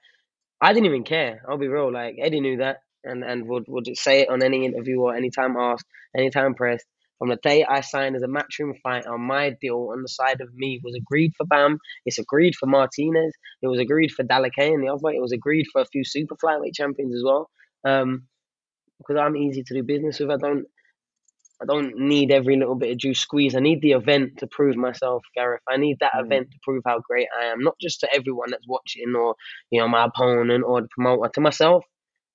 I 0.61 0.73
didn't 0.73 0.87
even 0.87 1.03
care. 1.03 1.41
I'll 1.49 1.57
be 1.57 1.67
real. 1.67 1.91
Like 1.91 2.17
Eddie 2.21 2.41
knew 2.41 2.57
that, 2.57 2.77
and 3.03 3.23
and 3.23 3.47
would 3.47 3.65
would 3.67 3.87
say 3.97 4.21
it 4.21 4.29
on 4.29 4.43
any 4.43 4.65
interview 4.65 4.99
or 5.01 5.15
anytime 5.15 5.57
asked, 5.57 5.85
anytime 6.15 6.53
pressed. 6.55 6.85
From 7.19 7.29
the 7.29 7.37
day 7.37 7.63
I 7.63 7.81
signed 7.81 8.15
as 8.15 8.23
a 8.23 8.27
matchroom 8.27 8.73
fighter, 8.81 9.17
my 9.17 9.51
deal 9.61 9.89
on 9.93 10.01
the 10.01 10.07
side 10.07 10.41
of 10.41 10.53
me 10.55 10.81
was 10.83 10.95
agreed 10.95 11.33
for 11.37 11.45
Bam. 11.45 11.77
It's 12.05 12.17
agreed 12.17 12.55
for 12.55 12.65
Martinez. 12.65 13.33
It 13.61 13.67
was 13.67 13.79
agreed 13.79 14.11
for 14.11 14.23
Dalakay 14.23 14.73
and 14.73 14.83
the 14.83 14.91
other. 14.91 15.09
It 15.09 15.21
was 15.21 15.31
agreed 15.31 15.67
for 15.71 15.81
a 15.81 15.85
few 15.85 16.03
super 16.03 16.35
flyweight 16.43 16.73
champions 16.73 17.15
as 17.15 17.23
well. 17.23 17.49
Um, 17.85 18.23
because 18.99 19.17
I'm 19.19 19.35
easy 19.37 19.63
to 19.63 19.73
do 19.73 19.83
business 19.83 20.19
with. 20.19 20.31
I 20.31 20.37
don't 20.37 20.65
I 21.61 21.65
don't 21.65 21.95
need 21.97 22.31
every 22.31 22.57
little 22.57 22.75
bit 22.75 22.91
of 22.91 22.97
juice 22.97 23.19
squeeze. 23.19 23.55
I 23.55 23.59
need 23.59 23.81
the 23.81 23.91
event 23.91 24.39
to 24.39 24.47
prove 24.47 24.75
myself, 24.75 25.23
Gareth. 25.35 25.61
I 25.69 25.77
need 25.77 25.97
that 25.99 26.13
hmm. 26.15 26.25
event 26.25 26.51
to 26.51 26.57
prove 26.63 26.83
how 26.85 26.99
great 26.99 27.27
I 27.39 27.45
am, 27.45 27.61
not 27.63 27.75
just 27.79 27.99
to 28.01 28.09
everyone 28.13 28.51
that's 28.51 28.67
watching 28.67 29.13
or 29.15 29.35
you 29.69 29.79
know 29.79 29.87
my 29.87 30.05
opponent 30.05 30.63
or 30.65 30.81
the 30.81 30.87
promoter. 30.89 31.29
To 31.33 31.41
myself, 31.41 31.85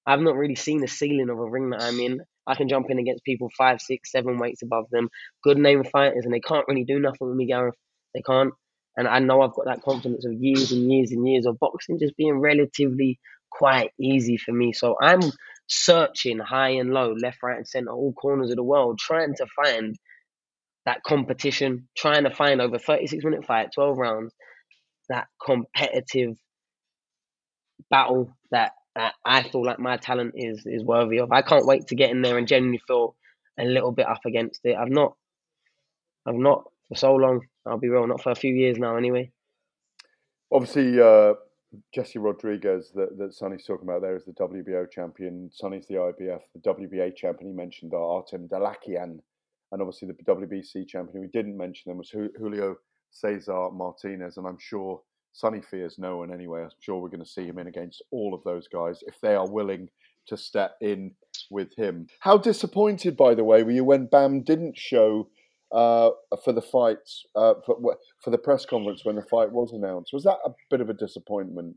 I've 0.07 0.21
not 0.21 0.37
really 0.37 0.55
seen 0.55 0.81
the 0.81 0.89
ceiling 0.89 1.31
of 1.31 1.39
a 1.39 1.51
ring 1.51 1.71
that 1.71 1.83
I'm 1.83 1.99
in. 1.99 2.23
I 2.47 2.55
can 2.55 2.69
jump 2.69 2.87
in 2.91 2.99
against 3.01 3.25
people 3.25 3.51
five, 3.59 3.81
six, 3.81 4.13
seven 4.13 4.39
weights 4.39 4.63
above 4.63 4.87
them, 4.91 5.09
good 5.43 5.59
name 5.59 5.83
fighters, 5.83 6.25
and 6.25 6.33
they 6.33 6.41
can't 6.41 6.67
really 6.69 6.85
do 6.85 7.01
nothing 7.01 7.27
with 7.27 7.37
me, 7.37 7.47
Gareth. 7.47 7.75
They 8.15 8.23
can't. 8.23 8.55
And 8.97 9.09
I 9.09 9.19
know 9.19 9.43
I've 9.43 9.53
got 9.53 9.67
that 9.67 9.83
confidence 9.83 10.25
of 10.25 10.33
years 10.33 10.73
and 10.73 10.91
years 10.91 11.11
and 11.11 11.29
years 11.29 11.45
of 11.45 11.59
boxing 11.59 11.99
just 11.99 12.17
being 12.17 12.39
relatively 12.39 13.19
quite 13.51 13.91
easy 14.01 14.37
for 14.37 14.53
me. 14.53 14.73
So 14.73 14.97
I'm 15.01 15.21
searching 15.69 16.39
high 16.39 16.71
and 16.71 16.91
low, 16.91 17.13
left, 17.13 17.43
right, 17.43 17.57
and 17.57 17.69
center, 17.69 17.91
all 17.91 18.13
corners 18.13 18.51
of 18.51 18.57
the 18.57 18.63
world, 18.63 18.99
trying 18.99 19.35
to 19.35 19.47
find 19.65 19.97
that 20.85 21.03
competition, 21.03 21.89
trying 21.97 22.25
to 22.25 22.31
find 22.31 22.61
over 22.61 22.79
36 22.79 23.25
minute 23.25 23.45
fight, 23.45 23.71
12 23.75 23.99
rounds, 23.99 24.35
that 25.09 25.27
competitive 25.45 26.37
battle 27.91 28.33
that, 28.51 28.73
that 28.95 29.15
I 29.25 29.43
feel 29.43 29.65
like 29.65 29.79
my 29.79 29.97
talent 29.97 30.35
is 30.37 30.65
is 30.65 30.85
worthy 30.85 31.19
of. 31.19 31.33
I 31.33 31.43
can't 31.43 31.67
wait 31.67 31.89
to 31.89 31.97
get 31.97 32.11
in 32.11 32.23
there 32.23 32.39
and 32.39 32.49
genuinely 32.49 32.81
feel 32.87 33.17
a 33.59 33.65
little 33.65 33.93
bit 33.93 34.09
up 34.09 34.21
against 34.27 34.61
it. 34.65 34.77
I've 34.77 34.91
not, 34.91 35.15
I've 36.27 36.35
not 36.35 36.65
for 36.89 36.97
so 36.97 37.15
long. 37.15 37.41
I'll 37.67 37.79
be 37.79 37.89
real, 37.89 38.07
not 38.07 38.23
for 38.23 38.31
a 38.31 38.37
few 38.37 38.55
years 38.55 38.79
now, 38.79 38.97
anyway. 38.97 39.33
Obviously, 40.53 41.01
uh, 41.01 41.35
Jesse 41.95 42.19
Rodriguez 42.19 42.91
that, 42.95 43.19
that 43.19 43.35
Sunny's 43.35 43.65
talking 43.65 43.89
about 43.89 44.03
there 44.03 44.17
is 44.17 44.25
the 44.25 44.33
WBO 44.33 44.91
champion. 44.91 45.51
Sunny's 45.53 45.87
the 45.87 45.95
IBF, 45.95 46.41
the 46.55 46.61
WBA 46.61 47.17
champion. 47.17 47.51
He 47.51 47.57
mentioned 47.57 47.93
Artem 47.95 48.49
Dalakian, 48.49 49.19
and 49.73 49.83
obviously 49.83 50.09
the 50.09 50.33
WBC 50.33 50.87
champion. 50.89 51.21
We 51.21 51.29
didn't 51.29 51.57
mention 51.57 51.91
them 51.91 51.99
was 51.99 52.11
Julio 52.11 52.77
Cesar 53.11 53.71
Martinez, 53.73 54.37
and 54.37 54.47
I'm 54.47 54.59
sure 54.59 55.01
Sunny 55.33 55.61
fears 55.61 55.99
no 55.99 56.19
one 56.19 56.33
anyway. 56.33 56.63
I'm 56.63 56.71
sure 56.81 57.01
we're 57.01 57.09
going 57.09 57.25
to 57.25 57.31
see 57.31 57.45
him 57.45 57.59
in 57.59 57.67
against 57.67 58.03
all 58.11 58.33
of 58.33 58.43
those 58.45 58.69
guys 58.69 59.03
if 59.07 59.21
they 59.21 59.35
are 59.35 59.49
willing 59.49 59.89
to 60.29 60.37
step 60.37 60.77
in 60.81 61.13
with 61.51 61.75
him. 61.77 62.07
How 62.21 62.39
disappointed, 62.39 63.17
by 63.17 63.35
the 63.35 63.45
way, 63.45 63.63
were 63.63 63.71
you 63.71 63.85
when 63.85 64.07
Bam 64.07 64.43
didn't 64.43 64.79
show 64.79 65.29
uh, 65.73 66.11
for 66.45 66.53
the 66.53 66.63
fight 66.63 66.99
uh, 67.35 67.55
for, 67.65 67.97
for 68.23 68.31
the 68.31 68.39
press 68.39 68.65
conference 68.65 69.05
when 69.05 69.17
the 69.17 69.23
fight 69.23 69.53
was 69.53 69.73
announced? 69.73 70.13
Was 70.13 70.25
that 70.25 70.39
a 70.45 70.51
bit 70.71 70.81
of 70.81 70.91
a 70.91 70.95
disappointment? 70.95 71.77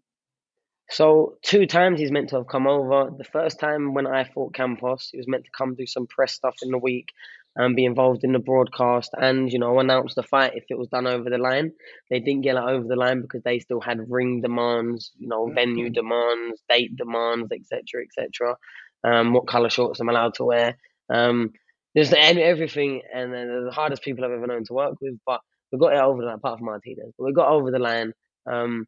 So 0.91 1.37
two 1.43 1.67
times 1.67 1.99
he's 1.99 2.11
meant 2.11 2.29
to 2.29 2.37
have 2.37 2.47
come 2.47 2.67
over. 2.67 3.11
The 3.15 3.23
first 3.23 3.59
time 3.59 3.93
when 3.93 4.07
I 4.07 4.23
fought 4.23 4.55
Campos, 4.55 5.09
he 5.11 5.17
was 5.17 5.27
meant 5.27 5.45
to 5.45 5.51
come 5.55 5.75
do 5.75 5.85
some 5.85 6.07
press 6.07 6.33
stuff 6.33 6.55
in 6.63 6.71
the 6.71 6.79
week. 6.79 7.09
and 7.55 7.75
be 7.75 7.83
involved 7.83 8.23
in 8.23 8.31
the 8.31 8.39
broadcast 8.39 9.11
and 9.19 9.51
you 9.51 9.59
know 9.59 9.79
announce 9.79 10.13
the 10.15 10.23
fight 10.23 10.53
if 10.55 10.65
it 10.69 10.77
was 10.77 10.87
done 10.87 11.07
over 11.07 11.29
the 11.29 11.37
line. 11.37 11.71
They 12.09 12.19
didn't 12.19 12.41
get 12.41 12.55
it 12.55 12.63
over 12.63 12.87
the 12.87 12.95
line 12.95 13.21
because 13.21 13.43
they 13.43 13.59
still 13.59 13.81
had 13.81 14.09
ring 14.09 14.41
demands, 14.41 15.11
you 15.17 15.27
know, 15.27 15.51
venue 15.53 15.89
demands, 15.89 16.61
date 16.69 16.95
demands, 16.95 17.51
etc., 17.51 18.03
etc. 18.03 18.55
Um, 19.03 19.33
what 19.33 19.47
color 19.47 19.69
shorts 19.69 19.99
I'm 19.99 20.09
allowed 20.09 20.35
to 20.35 20.45
wear, 20.45 20.77
um, 21.09 21.53
just 21.97 22.13
everything, 22.13 23.01
and 23.13 23.33
they're 23.33 23.65
the 23.65 23.71
hardest 23.71 24.03
people 24.03 24.23
I've 24.25 24.31
ever 24.31 24.47
known 24.47 24.63
to 24.65 24.73
work 24.73 24.95
with. 25.01 25.15
But 25.25 25.41
we 25.71 25.79
got 25.79 25.93
it 25.93 25.99
over 25.99 26.21
the 26.21 26.27
line, 26.27 26.35
apart 26.35 26.59
from 26.59 26.67
Martinez, 26.67 27.13
but 27.17 27.25
we 27.25 27.33
got 27.33 27.49
over 27.49 27.71
the 27.71 27.79
line. 27.79 28.13
Um, 28.49 28.85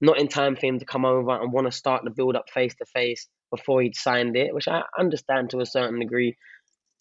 not 0.00 0.18
in 0.18 0.28
time 0.28 0.56
for 0.56 0.66
him 0.66 0.78
to 0.78 0.84
come 0.84 1.04
over 1.04 1.30
and 1.40 1.52
want 1.52 1.66
to 1.66 1.72
start 1.72 2.04
the 2.04 2.10
build 2.10 2.36
up 2.36 2.50
face 2.50 2.74
to 2.74 2.84
face 2.86 3.28
before 3.50 3.80
he'd 3.80 3.96
signed 3.96 4.36
it, 4.36 4.54
which 4.54 4.68
I 4.68 4.82
understand 4.98 5.50
to 5.50 5.60
a 5.60 5.66
certain 5.66 6.00
degree 6.00 6.36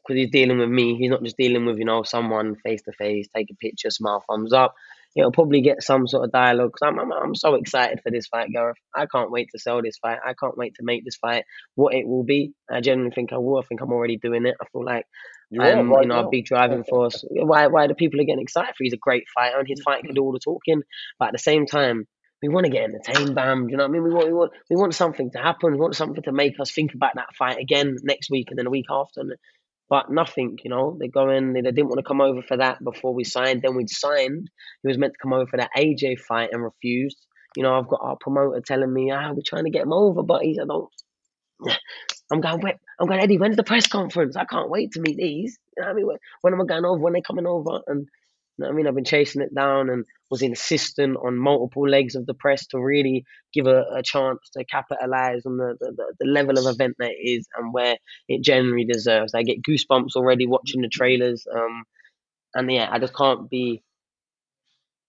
because 0.03 0.19
he's 0.19 0.31
dealing 0.31 0.59
with 0.59 0.69
me. 0.69 0.95
He's 0.95 1.09
not 1.09 1.23
just 1.23 1.37
dealing 1.37 1.65
with 1.65 1.77
you 1.77 1.85
know 1.85 2.03
someone 2.03 2.55
face 2.55 2.81
to 2.83 2.91
face, 2.93 3.27
take 3.35 3.49
a 3.51 3.55
picture, 3.55 3.89
smile, 3.89 4.23
thumbs 4.29 4.53
up. 4.53 4.73
He'll 5.15 5.31
probably 5.31 5.61
get 5.61 5.83
some 5.83 6.07
sort 6.07 6.25
of 6.25 6.31
dialogue. 6.31 6.71
Cause 6.71 6.87
I'm, 6.87 6.99
I'm 6.99 7.11
I'm 7.11 7.35
so 7.35 7.55
excited 7.55 7.99
for 8.01 8.11
this 8.11 8.27
fight, 8.27 8.49
Gareth. 8.51 8.77
I 8.95 9.05
can't 9.05 9.31
wait 9.31 9.49
to 9.51 9.59
sell 9.59 9.81
this 9.81 9.97
fight. 9.97 10.19
I 10.25 10.33
can't 10.33 10.57
wait 10.57 10.75
to 10.75 10.83
make 10.83 11.05
this 11.05 11.17
fight 11.17 11.45
what 11.75 11.93
it 11.93 12.07
will 12.07 12.23
be. 12.23 12.53
I 12.71 12.81
genuinely 12.81 13.13
think 13.13 13.31
I 13.31 13.37
will. 13.37 13.59
I 13.59 13.65
think 13.67 13.81
I'm 13.81 13.91
already 13.93 14.17
doing 14.17 14.45
it. 14.45 14.55
I 14.61 14.65
feel 14.71 14.85
like 14.85 15.05
are 15.59 15.59
right 15.59 15.77
you 15.77 16.07
know 16.07 16.21
now. 16.21 16.27
a 16.27 16.29
big 16.29 16.45
driving 16.45 16.83
force. 16.83 17.23
Why 17.29 17.67
why 17.67 17.87
do 17.87 17.93
people 17.93 18.19
are 18.21 18.25
getting 18.25 18.41
excited 18.41 18.75
for? 18.75 18.83
He's 18.83 18.93
a 18.93 18.97
great 18.97 19.25
fighter 19.35 19.59
and 19.59 19.67
his 19.67 19.81
fight 19.81 20.03
can 20.03 20.15
do 20.15 20.23
all 20.23 20.31
the 20.31 20.39
talking. 20.39 20.81
But 21.19 21.27
at 21.27 21.33
the 21.33 21.39
same 21.39 21.65
time, 21.65 22.07
we 22.41 22.49
want 22.49 22.65
to 22.65 22.71
get 22.71 22.83
entertained, 22.83 23.35
Bam. 23.35 23.67
Do 23.67 23.71
you 23.71 23.77
know 23.77 23.83
what 23.83 23.89
I 23.89 23.93
mean? 23.93 24.03
We 24.03 24.13
want, 24.13 24.27
we 24.27 24.33
want, 24.33 24.51
we 24.69 24.75
want 24.75 24.93
something 24.93 25.31
to 25.31 25.37
happen. 25.37 25.71
We 25.71 25.79
want 25.79 25.95
something 25.95 26.23
to 26.23 26.31
make 26.31 26.59
us 26.59 26.71
think 26.71 26.93
about 26.93 27.15
that 27.15 27.35
fight 27.37 27.57
again 27.57 27.95
next 28.03 28.29
week 28.29 28.47
and 28.49 28.59
then 28.59 28.67
a 28.67 28.69
week 28.69 28.87
after. 28.89 29.21
And, 29.21 29.33
but 29.93 30.09
nothing, 30.09 30.57
you 30.63 30.71
know. 30.71 30.97
They 30.99 31.07
go 31.07 31.29
in. 31.29 31.53
They, 31.53 31.61
they 31.61 31.69
didn't 31.69 31.89
want 31.89 31.99
to 31.99 32.03
come 32.03 32.19
over 32.19 32.41
for 32.41 32.57
that 32.57 32.83
before 32.83 33.13
we 33.13 33.23
signed. 33.23 33.61
Then 33.61 33.75
we'd 33.75 33.91
signed. 33.91 34.49
He 34.81 34.87
was 34.87 34.97
meant 34.97 35.13
to 35.13 35.19
come 35.21 35.33
over 35.33 35.45
for 35.45 35.57
that 35.57 35.69
AJ 35.77 36.19
fight 36.21 36.49
and 36.51 36.63
refused. 36.63 37.23
You 37.55 37.61
know, 37.61 37.77
I've 37.77 37.87
got 37.87 37.99
our 38.01 38.17
promoter 38.19 38.59
telling 38.59 38.91
me, 38.91 39.11
ah, 39.11 39.31
we're 39.33 39.43
trying 39.45 39.65
to 39.65 39.69
get 39.69 39.83
him 39.83 39.93
over, 39.93 40.23
but 40.23 40.41
he's, 40.41 40.57
I 40.59 40.65
don't. 40.65 40.89
I'm 42.31 42.41
going, 42.41 42.59
"Wait, 42.61 42.77
I'm 42.99 43.07
going, 43.07 43.19
Eddie, 43.19 43.37
when's 43.37 43.55
the 43.55 43.63
press 43.63 43.85
conference? 43.85 44.35
I 44.35 44.45
can't 44.45 44.71
wait 44.71 44.93
to 44.93 44.99
meet 44.99 45.17
these. 45.17 45.59
You 45.77 45.83
know 45.83 45.89
I 45.91 45.93
mean? 45.93 46.07
When, 46.07 46.17
when 46.41 46.53
am 46.53 46.61
I 46.61 46.65
going 46.65 46.85
over? 46.85 46.99
When 46.99 47.13
they 47.13 47.21
coming 47.21 47.45
over? 47.45 47.81
And 47.85 48.07
you 48.57 48.65
know 48.65 48.69
I 48.69 48.73
mean? 48.73 48.87
I've 48.87 48.95
been 48.95 49.03
chasing 49.03 49.41
it 49.41 49.53
down 49.53 49.89
and 49.89 50.05
was 50.29 50.41
insistent 50.41 51.17
on 51.17 51.37
multiple 51.37 51.87
legs 51.87 52.15
of 52.15 52.25
the 52.25 52.33
press 52.33 52.67
to 52.67 52.79
really 52.79 53.25
give 53.53 53.67
a, 53.67 53.83
a 53.95 54.03
chance 54.03 54.39
to 54.53 54.65
capitalize 54.65 55.45
on 55.45 55.57
the, 55.57 55.75
the, 55.79 55.91
the, 55.95 56.13
the 56.19 56.25
level 56.27 56.57
of 56.57 56.65
event 56.65 56.95
that 56.99 57.11
it 57.11 57.29
is 57.29 57.47
and 57.55 57.73
where 57.73 57.97
it 58.27 58.43
generally 58.43 58.85
deserves. 58.85 59.33
I 59.33 59.43
get 59.43 59.63
goosebumps 59.63 60.15
already 60.15 60.47
watching 60.47 60.81
the 60.81 60.87
trailers. 60.87 61.45
Um, 61.53 61.83
and 62.55 62.71
yeah, 62.71 62.89
I 62.91 62.99
just 62.99 63.15
can't 63.15 63.49
be, 63.49 63.83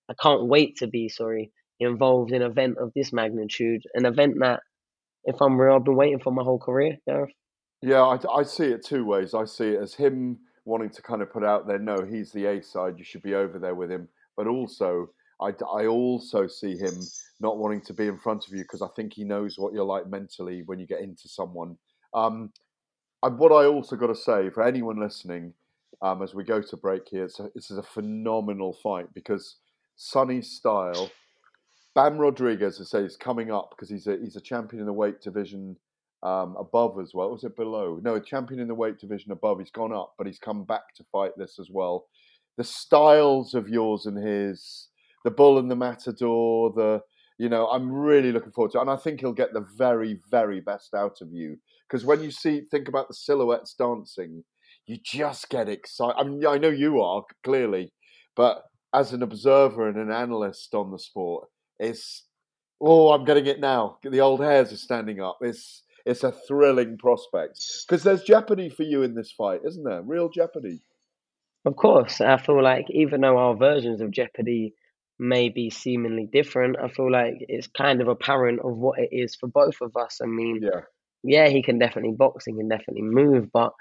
I 0.08 0.14
can't 0.20 0.46
wait 0.46 0.76
to 0.78 0.86
be, 0.86 1.08
sorry, 1.08 1.52
involved 1.80 2.32
in 2.32 2.42
an 2.42 2.50
event 2.50 2.78
of 2.78 2.92
this 2.94 3.12
magnitude. 3.12 3.82
An 3.94 4.06
event 4.06 4.36
that, 4.40 4.60
if 5.24 5.40
I'm 5.40 5.60
real, 5.60 5.76
I've 5.76 5.84
been 5.84 5.96
waiting 5.96 6.20
for 6.20 6.32
my 6.32 6.42
whole 6.42 6.58
career, 6.58 6.98
Gareth. 7.06 7.32
Yeah, 7.82 8.02
I, 8.02 8.18
I 8.40 8.42
see 8.42 8.66
it 8.66 8.84
two 8.84 9.04
ways. 9.04 9.34
I 9.34 9.44
see 9.44 9.70
it 9.70 9.80
as 9.82 9.94
him 9.94 10.38
wanting 10.64 10.90
to 10.90 11.02
kind 11.02 11.22
of 11.22 11.32
put 11.32 11.44
out 11.44 11.66
there, 11.66 11.78
no, 11.78 12.04
he's 12.04 12.32
the 12.32 12.46
A 12.46 12.62
side, 12.62 12.94
you 12.98 13.04
should 13.04 13.22
be 13.22 13.34
over 13.34 13.58
there 13.58 13.74
with 13.74 13.90
him. 13.90 14.08
But 14.36 14.46
also, 14.46 15.10
I, 15.40 15.52
I 15.72 15.86
also 15.86 16.46
see 16.46 16.76
him 16.76 16.94
not 17.40 17.58
wanting 17.58 17.82
to 17.82 17.92
be 17.92 18.06
in 18.06 18.18
front 18.18 18.46
of 18.46 18.52
you 18.52 18.62
because 18.62 18.82
I 18.82 18.88
think 18.96 19.12
he 19.12 19.24
knows 19.24 19.58
what 19.58 19.72
you're 19.72 19.84
like 19.84 20.08
mentally 20.08 20.62
when 20.66 20.78
you 20.78 20.86
get 20.86 21.00
into 21.00 21.28
someone. 21.28 21.76
Um, 22.14 22.52
and 23.22 23.38
what 23.38 23.52
I 23.52 23.66
also 23.66 23.96
got 23.96 24.08
to 24.08 24.14
say 24.14 24.50
for 24.50 24.62
anyone 24.62 25.00
listening, 25.00 25.54
um, 26.02 26.22
as 26.22 26.34
we 26.34 26.44
go 26.44 26.60
to 26.60 26.76
break 26.76 27.08
here, 27.08 27.24
it's 27.24 27.40
a, 27.40 27.50
this 27.54 27.70
is 27.70 27.78
a 27.78 27.82
phenomenal 27.82 28.76
fight 28.82 29.12
because 29.14 29.56
Sunny's 29.96 30.50
style, 30.50 31.10
Bam 31.94 32.18
Rodriguez, 32.18 32.80
I 32.80 32.84
say, 32.84 33.04
is 33.04 33.16
coming 33.16 33.50
up 33.50 33.70
because 33.70 33.88
he's 33.88 34.06
a 34.06 34.18
he's 34.20 34.36
a 34.36 34.40
champion 34.40 34.80
in 34.80 34.86
the 34.86 34.92
weight 34.92 35.20
division 35.20 35.76
um, 36.24 36.56
above 36.58 36.98
as 37.00 37.12
well. 37.14 37.30
Was 37.30 37.44
it 37.44 37.56
below? 37.56 38.00
No, 38.02 38.14
a 38.14 38.20
champion 38.20 38.60
in 38.60 38.68
the 38.68 38.74
weight 38.74 38.98
division 38.98 39.30
above. 39.30 39.58
He's 39.58 39.70
gone 39.70 39.92
up, 39.92 40.14
but 40.16 40.26
he's 40.26 40.38
come 40.38 40.64
back 40.64 40.94
to 40.96 41.04
fight 41.12 41.32
this 41.36 41.58
as 41.60 41.68
well. 41.70 42.06
The 42.56 42.64
styles 42.64 43.54
of 43.54 43.68
yours 43.68 44.06
and 44.06 44.16
his, 44.16 44.88
the 45.24 45.30
bull 45.30 45.58
and 45.58 45.70
the 45.70 45.76
matador, 45.76 46.72
the 46.74 47.02
you 47.36 47.48
know, 47.48 47.66
I'm 47.66 47.90
really 47.90 48.30
looking 48.30 48.52
forward 48.52 48.70
to 48.72 48.78
it, 48.78 48.82
and 48.82 48.90
I 48.90 48.96
think 48.96 49.20
he'll 49.20 49.32
get 49.32 49.52
the 49.52 49.66
very, 49.76 50.20
very 50.30 50.60
best 50.60 50.94
out 50.94 51.20
of 51.20 51.32
you 51.32 51.58
because 51.88 52.04
when 52.04 52.22
you 52.22 52.30
see, 52.30 52.62
think 52.70 52.88
about 52.88 53.08
the 53.08 53.14
silhouettes 53.14 53.74
dancing, 53.74 54.44
you 54.86 54.98
just 55.04 55.48
get 55.48 55.68
excited. 55.68 56.16
I 56.18 56.24
mean, 56.24 56.46
I 56.46 56.58
know 56.58 56.70
you 56.70 57.00
are 57.00 57.24
clearly, 57.42 57.92
but 58.36 58.64
as 58.92 59.12
an 59.12 59.22
observer 59.22 59.88
and 59.88 59.96
an 59.96 60.10
analyst 60.10 60.74
on 60.74 60.90
the 60.90 60.98
sport, 60.98 61.48
it's 61.78 62.24
oh, 62.80 63.12
I'm 63.12 63.24
getting 63.24 63.46
it 63.46 63.60
now. 63.60 63.98
The 64.02 64.20
old 64.20 64.40
hairs 64.40 64.72
are 64.72 64.76
standing 64.76 65.20
up. 65.20 65.38
It's 65.40 65.83
it's 66.06 66.24
a 66.24 66.32
thrilling 66.32 66.98
prospect 66.98 67.58
because 67.86 68.02
there's 68.02 68.22
jeopardy 68.22 68.68
for 68.68 68.82
you 68.82 69.02
in 69.02 69.14
this 69.14 69.32
fight, 69.32 69.60
isn't 69.66 69.84
there? 69.84 70.02
Real 70.02 70.28
jeopardy. 70.28 70.80
Of 71.64 71.76
course, 71.76 72.20
I 72.20 72.36
feel 72.36 72.62
like 72.62 72.86
even 72.90 73.22
though 73.22 73.38
our 73.38 73.56
versions 73.56 74.02
of 74.02 74.10
Jeopardy 74.10 74.74
may 75.18 75.48
be 75.48 75.70
seemingly 75.70 76.28
different, 76.30 76.76
I 76.78 76.88
feel 76.88 77.10
like 77.10 77.34
it's 77.40 77.68
kind 77.68 78.02
of 78.02 78.08
apparent 78.08 78.60
of 78.60 78.76
what 78.76 78.98
it 78.98 79.08
is 79.12 79.34
for 79.36 79.46
both 79.48 79.76
of 79.80 79.96
us. 79.96 80.20
I 80.22 80.26
mean, 80.26 80.60
yeah, 80.62 80.80
yeah 81.22 81.48
he 81.48 81.62
can 81.62 81.78
definitely 81.78 82.12
box, 82.12 82.44
he 82.44 82.52
can 82.52 82.68
definitely 82.68 83.02
move, 83.02 83.48
but 83.50 83.72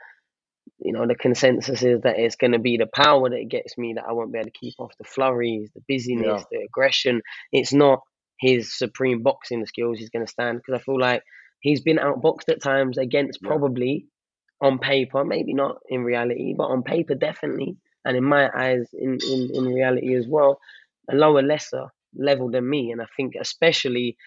you 0.80 0.93
know, 0.93 1.05
the 1.05 1.15
consensus 1.15 1.84
is 1.84 2.01
that 2.01 2.17
it's 2.17 2.38
going 2.38 2.53
to 2.53 2.59
be 2.59 2.78
the 2.78 2.88
power 2.88 3.30
that 3.30 3.47
gets 3.49 3.78
me 3.78 3.93
that 3.95 4.05
I 4.07 4.13
won't 4.13 4.32
be 4.32 4.39
able 4.39 4.49
to 4.49 4.57
keep 4.59 4.76
off 4.80 4.93
the 4.97 5.03
flurries, 5.03 5.69
the 5.76 5.82
busyness, 5.88 6.26
Yeah. 6.26 6.43
the 6.51 6.65
aggression. 6.65 7.21
It's 7.51 7.74
not 7.74 7.99
his 8.39 8.78
supreme 8.78 9.24
boxing 9.24 9.65
skills 9.65 9.99
he's 9.99 10.09
going 10.09 10.26
to 10.26 10.32
stand 10.32 10.59
because 10.59 10.80
I 10.80 10.84
feel 10.84 10.99
like 10.99 11.21
he's 11.64 11.82
been 11.82 11.97
outboxed 11.97 12.49
at 12.49 12.61
times 12.61 12.97
against 12.97 13.41
probably 13.41 14.05
on 14.61 14.78
paper, 14.78 15.26
maybe 15.26 15.53
not 15.53 15.78
in 15.89 16.03
reality, 16.03 16.53
but 16.55 16.66
on 16.66 16.84
paper 16.84 17.16
definitely, 17.16 17.78
and 18.05 18.16
in 18.16 18.24
my 18.24 18.49
eyes, 18.55 18.88
in 18.93 19.18
in, 19.28 19.49
in 19.53 19.66
reality 19.74 20.14
as 20.16 20.28
well, 20.28 20.59
a 21.09 21.16
lower, 21.16 21.41
lesser 21.41 21.88
level 22.16 22.51
than 22.51 22.70
me. 22.70 22.91
And 22.91 23.01
I 23.01 23.05
think 23.18 23.34
especially 23.39 24.18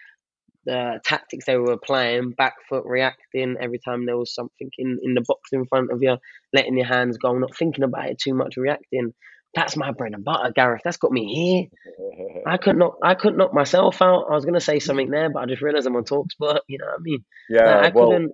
the 0.64 1.00
tactics 1.04 1.44
they 1.46 1.56
were 1.56 1.72
applying, 1.72 2.32
back 2.32 2.54
foot 2.68 2.84
reacting 2.86 3.56
every 3.60 3.78
time 3.78 4.04
there 4.04 4.18
was 4.18 4.34
something 4.34 4.70
in, 4.78 4.98
in 5.02 5.14
the 5.14 5.24
box 5.28 5.50
in 5.52 5.66
front 5.66 5.92
of 5.92 6.02
you, 6.02 6.16
letting 6.52 6.76
your 6.76 6.86
hands 6.86 7.18
go, 7.18 7.38
not 7.38 7.56
thinking 7.56 7.84
about 7.84 8.08
it 8.08 8.18
too 8.18 8.34
much, 8.34 8.56
reacting. 8.56 9.12
That's 9.56 9.76
my 9.76 9.90
bread 9.90 10.12
and 10.14 10.24
butter, 10.24 10.52
Gareth. 10.54 10.82
That's 10.84 10.98
got 10.98 11.10
me 11.10 11.34
here. 11.34 12.42
I 12.46 12.58
couldn't 12.58 12.78
knock 12.78 12.98
I 13.02 13.14
couldn't 13.14 13.38
knock 13.38 13.54
myself 13.54 14.00
out. 14.02 14.26
I 14.30 14.34
was 14.34 14.44
gonna 14.44 14.60
say 14.60 14.78
something 14.78 15.10
there, 15.10 15.30
but 15.30 15.40
I 15.42 15.46
just 15.46 15.62
realised 15.62 15.86
I'm 15.88 15.96
on 15.96 16.04
Talksport. 16.04 16.60
You 16.68 16.78
know 16.78 16.86
what 16.86 17.00
I 17.00 17.02
mean? 17.02 17.24
Yeah, 17.50 17.64
Like, 17.80 17.92
I 17.92 17.96
well- 17.96 18.10
couldn't. 18.10 18.32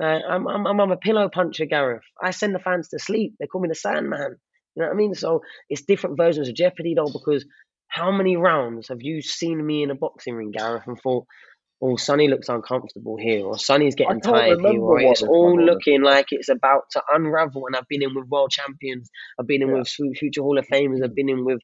Uh, 0.00 0.06
I'm, 0.06 0.46
I'm 0.48 0.66
I'm 0.66 0.80
I'm 0.80 0.90
a 0.92 0.96
pillow 0.96 1.28
puncher, 1.28 1.66
Gareth. 1.66 2.04
I 2.22 2.30
send 2.30 2.54
the 2.54 2.60
fans 2.60 2.88
to 2.90 2.98
sleep. 3.00 3.34
They 3.38 3.46
call 3.48 3.60
me 3.60 3.68
the 3.68 3.74
Sandman. 3.74 4.36
You 4.76 4.82
know 4.82 4.86
what 4.86 4.94
I 4.94 4.96
mean? 4.96 5.14
So 5.14 5.42
it's 5.68 5.82
different 5.82 6.16
versions 6.16 6.48
of 6.48 6.54
Jeopardy, 6.54 6.94
though, 6.94 7.10
because 7.12 7.44
how 7.88 8.12
many 8.12 8.36
rounds 8.36 8.88
have 8.88 9.02
you 9.02 9.20
seen 9.20 9.66
me 9.66 9.82
in 9.82 9.90
a 9.90 9.96
boxing 9.96 10.34
ring, 10.36 10.52
Gareth, 10.52 10.84
and 10.86 10.98
thought, 11.00 11.26
"Oh, 11.82 11.96
Sunny 11.96 12.28
looks 12.28 12.48
uncomfortable 12.48 13.16
here," 13.16 13.44
or 13.44 13.58
"Sunny's 13.58 13.94
getting 13.94 14.20
tired 14.20 14.60
here," 14.60 14.80
or 14.80 15.00
it's 15.00 15.22
all 15.22 15.58
looking 15.58 16.02
like 16.02 16.26
it's 16.30 16.48
about 16.48 16.82
to 16.90 17.02
unravel. 17.12 17.66
And 17.66 17.76
I've 17.76 17.88
been 17.88 18.02
in 18.02 18.14
with 18.14 18.28
world 18.28 18.50
champions. 18.50 19.08
I've 19.38 19.46
been 19.46 19.62
in 19.62 19.72
with 19.72 19.88
future 19.88 20.42
Hall 20.42 20.58
of 20.58 20.66
Famers. 20.66 21.02
I've 21.02 21.14
been 21.14 21.30
in 21.30 21.44
with 21.44 21.60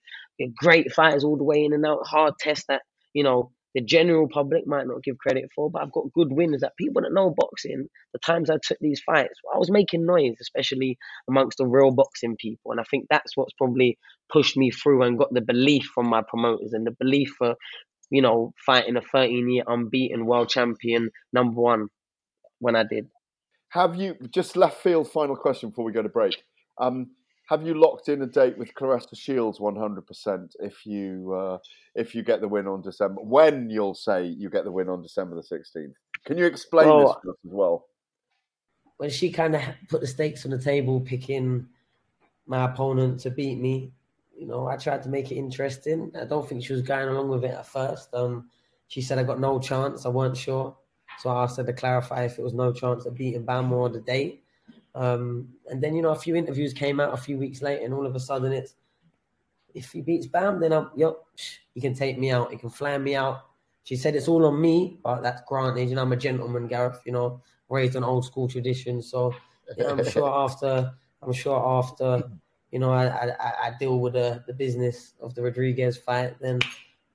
great 0.56 0.92
fighters 0.92 1.24
all 1.24 1.36
the 1.36 1.44
way 1.44 1.64
in 1.64 1.72
and 1.72 1.84
out. 1.84 2.06
Hard 2.06 2.34
tests 2.38 2.64
that 2.68 2.82
you 3.12 3.24
know 3.24 3.52
the 3.74 3.82
general 3.82 4.26
public 4.26 4.66
might 4.66 4.86
not 4.86 5.02
give 5.02 5.18
credit 5.18 5.50
for, 5.54 5.70
but 5.70 5.82
I've 5.82 5.92
got 5.92 6.10
good 6.14 6.32
wins 6.32 6.62
that 6.62 6.78
people 6.78 7.02
that 7.02 7.12
know 7.12 7.34
boxing. 7.36 7.88
The 8.14 8.18
times 8.20 8.48
I 8.48 8.56
took 8.66 8.78
these 8.80 9.02
fights, 9.04 9.38
I 9.54 9.58
was 9.58 9.70
making 9.70 10.06
noise, 10.06 10.36
especially 10.40 10.96
amongst 11.28 11.58
the 11.58 11.66
real 11.66 11.90
boxing 11.90 12.36
people, 12.38 12.70
and 12.70 12.80
I 12.80 12.84
think 12.84 13.04
that's 13.10 13.36
what's 13.36 13.52
probably 13.52 13.98
pushed 14.32 14.56
me 14.56 14.70
through 14.70 15.02
and 15.02 15.18
got 15.18 15.34
the 15.34 15.42
belief 15.42 15.90
from 15.94 16.08
my 16.08 16.22
promoters 16.26 16.72
and 16.72 16.86
the 16.86 16.96
belief 16.98 17.34
for 17.36 17.56
you 18.10 18.22
know 18.22 18.52
fighting 18.64 18.96
a 18.96 19.00
13 19.00 19.50
year 19.50 19.64
unbeaten 19.66 20.26
world 20.26 20.48
champion 20.48 21.10
number 21.32 21.60
one 21.60 21.88
when 22.58 22.76
I 22.76 22.84
did. 22.84 23.08
Have 23.70 23.96
you 23.96 24.16
just 24.30 24.56
left 24.56 24.80
field? 24.82 25.10
Final 25.10 25.36
question 25.36 25.70
before 25.70 25.84
we 25.84 25.92
go 25.92 26.02
to 26.02 26.08
break. 26.08 26.36
Um, 26.78 27.10
have 27.48 27.64
you 27.64 27.74
locked 27.74 28.08
in 28.08 28.22
a 28.22 28.26
date 28.26 28.58
with 28.58 28.74
Claressa 28.74 29.16
Shields 29.16 29.60
100% 29.60 30.48
if 30.60 30.84
you 30.84 31.32
uh, 31.32 31.58
if 31.94 32.14
you 32.14 32.22
get 32.22 32.40
the 32.40 32.48
win 32.48 32.66
on 32.66 32.82
December? 32.82 33.20
When 33.22 33.70
you'll 33.70 33.94
say 33.94 34.26
you 34.26 34.50
get 34.50 34.64
the 34.64 34.72
win 34.72 34.88
on 34.88 35.02
December 35.02 35.36
the 35.36 35.56
16th? 35.56 35.92
Can 36.24 36.38
you 36.38 36.46
explain 36.46 36.88
this 36.88 37.10
to 37.10 37.30
us 37.30 37.36
as 37.44 37.52
well? 37.52 37.86
when 38.96 39.10
she 39.10 39.30
kind 39.30 39.54
of 39.54 39.62
put 39.88 40.00
the 40.00 40.06
stakes 40.06 40.44
on 40.44 40.50
the 40.50 40.58
table, 40.58 41.00
picking 41.00 41.66
my 42.46 42.64
opponent 42.64 43.20
to 43.20 43.30
beat 43.30 43.58
me, 43.58 43.92
you 44.38 44.46
know, 44.46 44.66
I 44.66 44.76
tried 44.76 45.02
to 45.04 45.08
make 45.08 45.30
it 45.30 45.36
interesting. 45.36 46.12
I 46.20 46.24
don't 46.24 46.48
think 46.48 46.64
she 46.64 46.72
was 46.72 46.82
going 46.82 47.08
along 47.08 47.28
with 47.28 47.44
it 47.44 47.52
at 47.52 47.66
first. 47.66 48.12
Um, 48.14 48.50
she 48.88 49.00
said 49.00 49.18
I 49.18 49.24
got 49.24 49.40
no 49.40 49.58
chance. 49.58 50.06
I 50.06 50.10
weren't 50.10 50.36
sure, 50.36 50.76
so 51.18 51.30
I 51.30 51.44
asked 51.44 51.56
her 51.56 51.64
to 51.64 51.72
clarify 51.72 52.24
if 52.24 52.38
it 52.38 52.42
was 52.42 52.54
no 52.54 52.72
chance 52.72 53.06
of 53.06 53.14
beating 53.14 53.44
Bam 53.44 53.72
or 53.72 53.88
the 53.88 54.00
date. 54.00 54.44
Um, 54.94 55.48
and 55.68 55.82
then 55.82 55.94
you 55.94 56.02
know 56.02 56.10
a 56.10 56.16
few 56.16 56.36
interviews 56.36 56.72
came 56.72 57.00
out 57.00 57.14
a 57.14 57.16
few 57.16 57.38
weeks 57.38 57.62
later, 57.62 57.84
and 57.84 57.94
all 57.94 58.06
of 58.06 58.14
a 58.14 58.20
sudden 58.20 58.52
it's 58.52 58.74
if 59.74 59.92
he 59.92 60.00
beats 60.00 60.26
Bam, 60.26 60.60
then 60.60 60.72
I'm 60.72 60.90
yep, 60.96 61.16
he 61.74 61.80
can 61.80 61.94
take 61.94 62.18
me 62.18 62.30
out, 62.30 62.50
he 62.50 62.56
can 62.56 62.70
fly 62.70 62.96
me 62.98 63.14
out. 63.14 63.42
She 63.84 63.96
said 63.96 64.16
it's 64.16 64.28
all 64.28 64.46
on 64.46 64.60
me, 64.60 64.98
but 65.02 65.22
that's 65.22 65.42
granted. 65.46 65.88
You 65.88 65.96
know, 65.96 66.02
I'm 66.02 66.12
a 66.12 66.16
gentleman, 66.16 66.66
Gareth. 66.66 67.00
You 67.04 67.12
know, 67.12 67.40
raised 67.68 67.96
on 67.96 68.04
old 68.04 68.24
school 68.24 68.48
traditions, 68.48 69.10
so 69.10 69.34
know, 69.78 69.90
I'm 69.90 70.04
sure 70.04 70.28
after 70.28 70.92
I'm 71.22 71.32
sure 71.32 71.58
after 71.58 72.22
you 72.70 72.78
know 72.78 72.92
I, 72.92 73.06
I, 73.06 73.52
I 73.64 73.72
deal 73.78 74.00
with 74.00 74.14
the, 74.14 74.42
the 74.46 74.52
business 74.52 75.14
of 75.20 75.34
the 75.34 75.42
Rodriguez 75.42 75.96
fight, 75.96 76.36
then 76.40 76.60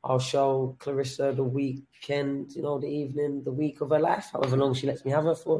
I'll 0.03 0.19
show 0.19 0.75
Claressa 0.79 1.35
the 1.35 1.43
weekend, 1.43 2.55
you 2.55 2.63
know, 2.63 2.79
the 2.79 2.87
evening, 2.87 3.43
the 3.43 3.51
week 3.51 3.81
of 3.81 3.91
her 3.91 3.99
life, 3.99 4.29
however 4.33 4.57
long 4.57 4.73
she 4.73 4.87
lets 4.87 5.05
me 5.05 5.11
have 5.11 5.25
her 5.25 5.35
for. 5.35 5.59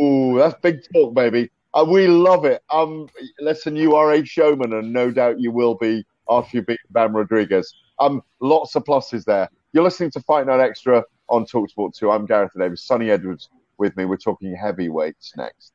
Ooh, 0.00 0.38
that's 0.38 0.58
big 0.62 0.80
talk, 0.94 1.14
baby. 1.14 1.50
Uh, 1.74 1.84
we 1.86 2.06
love 2.06 2.46
it. 2.46 2.62
Um, 2.70 3.08
listen, 3.40 3.76
you 3.76 3.94
are 3.96 4.12
a 4.12 4.24
showman, 4.24 4.72
and 4.72 4.92
no 4.92 5.10
doubt 5.10 5.40
you 5.40 5.50
will 5.50 5.74
be 5.74 6.06
after 6.30 6.56
you 6.56 6.62
beat 6.62 6.80
Bam 6.90 7.14
Rodriguez. 7.14 7.74
Um, 7.98 8.22
lots 8.40 8.74
of 8.76 8.84
pluses 8.84 9.24
there. 9.24 9.50
You're 9.72 9.84
listening 9.84 10.10
to 10.12 10.20
Fight 10.20 10.46
Night 10.46 10.60
Extra 10.60 11.04
on 11.28 11.44
Talksport 11.44 11.94
2. 11.94 12.10
I'm 12.10 12.24
Gareth 12.24 12.52
Davies. 12.58 12.82
Sunny 12.82 13.10
Edwards 13.10 13.50
with 13.76 13.94
me. 13.96 14.06
We're 14.06 14.16
talking 14.16 14.56
heavyweights 14.56 15.34
next. 15.36 15.72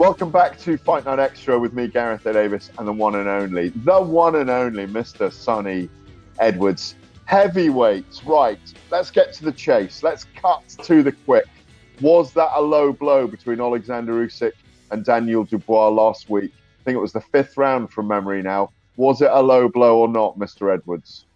Welcome 0.00 0.30
back 0.30 0.58
to 0.60 0.78
Fight 0.78 1.04
Night 1.04 1.18
Extra 1.18 1.58
with 1.58 1.74
me, 1.74 1.86
Gareth 1.86 2.24
Davies, 2.24 2.70
and 2.78 2.88
the 2.88 2.92
one 2.92 3.16
and 3.16 3.28
only, 3.28 3.68
the 3.68 4.00
one 4.00 4.34
and 4.36 4.48
only 4.48 4.86
Mr. 4.86 5.30
Sunny 5.30 5.90
Edwards. 6.38 6.94
Heavyweights, 7.26 8.24
right. 8.24 8.58
Let's 8.90 9.10
get 9.10 9.34
to 9.34 9.44
the 9.44 9.52
chase. 9.52 10.02
Let's 10.02 10.24
cut 10.36 10.66
to 10.84 11.02
the 11.02 11.12
quick. 11.12 11.44
Was 12.00 12.32
that 12.32 12.48
a 12.54 12.62
low 12.62 12.94
blow 12.94 13.26
between 13.26 13.60
Alexander 13.60 14.26
Usyk 14.26 14.54
and 14.90 15.04
Daniel 15.04 15.44
Dubois 15.44 15.90
last 15.90 16.30
week? 16.30 16.50
I 16.80 16.84
think 16.84 16.96
it 16.96 17.00
was 17.00 17.12
the 17.12 17.20
fifth 17.20 17.58
round 17.58 17.92
from 17.92 18.08
memory 18.08 18.40
now. 18.40 18.70
Was 18.96 19.20
it 19.20 19.28
a 19.30 19.42
low 19.42 19.68
blow 19.68 19.98
or 19.98 20.08
not, 20.08 20.38
Mr. 20.38 20.72
Edwards? 20.72 21.26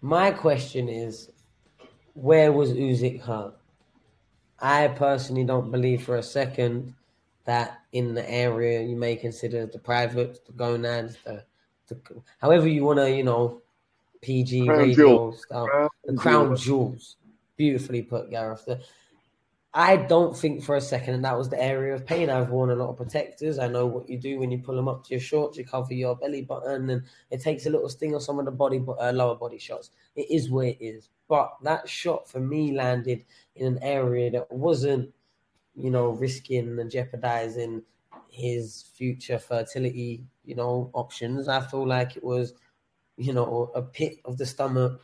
My 0.00 0.30
question 0.30 0.88
is, 0.88 1.30
where 2.14 2.52
was 2.52 2.72
Usyk 2.72 3.20
hurt? 3.20 3.59
I 4.60 4.88
personally 4.88 5.44
don't 5.44 5.70
believe 5.70 6.02
for 6.02 6.16
a 6.16 6.22
second 6.22 6.94
that 7.44 7.80
in 7.92 8.14
the 8.14 8.28
area 8.30 8.82
you 8.82 8.96
may 8.96 9.16
consider 9.16 9.66
the 9.66 9.78
private, 9.78 10.44
the 10.46 10.52
gonads, 10.52 11.16
the, 11.24 11.42
the 11.88 11.96
however 12.40 12.68
you 12.68 12.84
want 12.84 12.98
to, 12.98 13.10
you 13.10 13.24
know, 13.24 13.60
PG 14.20 14.66
Crown 14.66 14.78
radio 14.78 14.94
jewel. 14.96 15.32
style, 15.32 15.66
Crown 15.66 15.88
the 16.04 16.14
crown 16.14 16.56
jewel. 16.56 16.88
jewels. 16.90 17.16
Beautifully 17.56 18.02
put, 18.02 18.30
Gareth. 18.30 18.64
The- 18.66 18.80
I 19.72 19.96
don't 19.96 20.36
think 20.36 20.64
for 20.64 20.74
a 20.74 20.80
second, 20.80 21.14
and 21.14 21.24
that 21.24 21.38
was 21.38 21.48
the 21.48 21.62
area 21.62 21.94
of 21.94 22.04
pain. 22.04 22.28
I've 22.28 22.50
worn 22.50 22.70
a 22.70 22.74
lot 22.74 22.90
of 22.90 22.96
protectors. 22.96 23.56
I 23.58 23.68
know 23.68 23.86
what 23.86 24.08
you 24.08 24.18
do 24.18 24.40
when 24.40 24.50
you 24.50 24.58
pull 24.58 24.74
them 24.74 24.88
up 24.88 25.04
to 25.04 25.10
your 25.10 25.20
shorts. 25.20 25.56
You 25.56 25.64
cover 25.64 25.94
your 25.94 26.16
belly 26.16 26.42
button, 26.42 26.90
and 26.90 27.04
it 27.30 27.40
takes 27.40 27.66
a 27.66 27.70
little 27.70 27.88
sting 27.88 28.12
on 28.12 28.20
some 28.20 28.40
of 28.40 28.46
the 28.46 28.50
body, 28.50 28.84
uh, 28.98 29.12
lower 29.12 29.36
body 29.36 29.58
shots. 29.58 29.90
It 30.16 30.28
is 30.28 30.50
where 30.50 30.68
it 30.68 30.78
is. 30.80 31.08
But 31.28 31.52
that 31.62 31.88
shot 31.88 32.28
for 32.28 32.40
me 32.40 32.72
landed 32.72 33.24
in 33.54 33.66
an 33.68 33.78
area 33.80 34.32
that 34.32 34.50
wasn't, 34.50 35.14
you 35.76 35.90
know, 35.90 36.08
risking 36.08 36.80
and 36.80 36.90
jeopardizing 36.90 37.84
his 38.28 38.86
future 38.94 39.38
fertility, 39.38 40.24
you 40.44 40.56
know, 40.56 40.90
options. 40.94 41.46
I 41.46 41.60
feel 41.60 41.86
like 41.86 42.16
it 42.16 42.24
was, 42.24 42.54
you 43.16 43.32
know, 43.32 43.70
a 43.76 43.82
pit 43.82 44.18
of 44.24 44.36
the 44.36 44.46
stomach, 44.46 45.00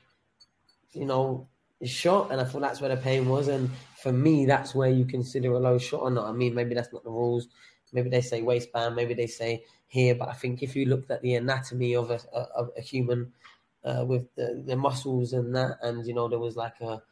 you 0.91 1.05
know, 1.05 1.47
shot, 1.85 2.33
and 2.33 2.41
I 2.41 2.45
thought 2.45 2.63
that's 2.63 2.81
where 2.81 2.95
the 2.95 3.01
pain 3.01 3.29
was. 3.29 3.49
And 3.49 3.71
for 4.07 4.13
me, 4.13 4.47
that's 4.47 4.73
where 4.73 4.89
you 4.89 5.05
consider 5.05 5.53
a 5.55 5.59
low 5.59 5.79
shot 5.79 6.03
or 6.03 6.13
not. 6.13 6.29
I 6.29 6.33
mean, 6.33 6.55
maybe 6.55 6.77
that's 6.77 6.93
not 6.93 7.03
the 7.03 7.11
rules. 7.11 7.49
Maybe 7.93 8.09
they 8.09 8.21
say 8.21 8.41
waistband. 8.41 8.95
Maybe 8.95 9.15
they 9.15 9.27
say 9.27 9.65
here. 9.89 10.15
But 10.15 10.29
I 10.29 10.33
think 10.33 10.63
if 10.63 10.77
you 10.77 10.87
looked 10.87 11.11
at 11.11 11.23
the 11.23 11.35
anatomy 11.35 11.97
of 11.97 12.13
a, 12.13 12.21
a, 12.33 12.67
a 12.77 12.81
human 12.81 13.33
uh, 13.85 14.05
with 14.07 14.33
the, 14.37 14.63
the 14.65 14.77
muscles 14.77 15.33
and 15.33 15.53
that, 15.57 15.79
and 15.83 16.07
you 16.07 16.15
know, 16.15 16.29
there 16.29 16.39
was 16.39 16.55
like 16.55 16.81
a 16.81 17.03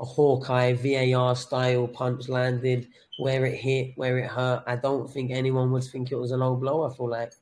a 0.00 0.04
Hawkeye 0.04 0.72
VAR 0.72 1.36
style 1.36 1.86
punch 1.86 2.28
landed 2.28 2.88
where 3.20 3.44
it 3.44 3.54
hit, 3.54 3.92
where 3.94 4.18
it 4.18 4.28
hurt. 4.28 4.64
I 4.66 4.74
don't 4.74 5.08
think 5.08 5.30
anyone 5.30 5.70
would 5.70 5.84
think 5.84 6.10
it 6.10 6.16
was 6.16 6.32
a 6.32 6.36
low 6.36 6.56
blow. 6.56 6.82
I 6.82 6.92
feel 6.92 7.08
like, 7.08 7.32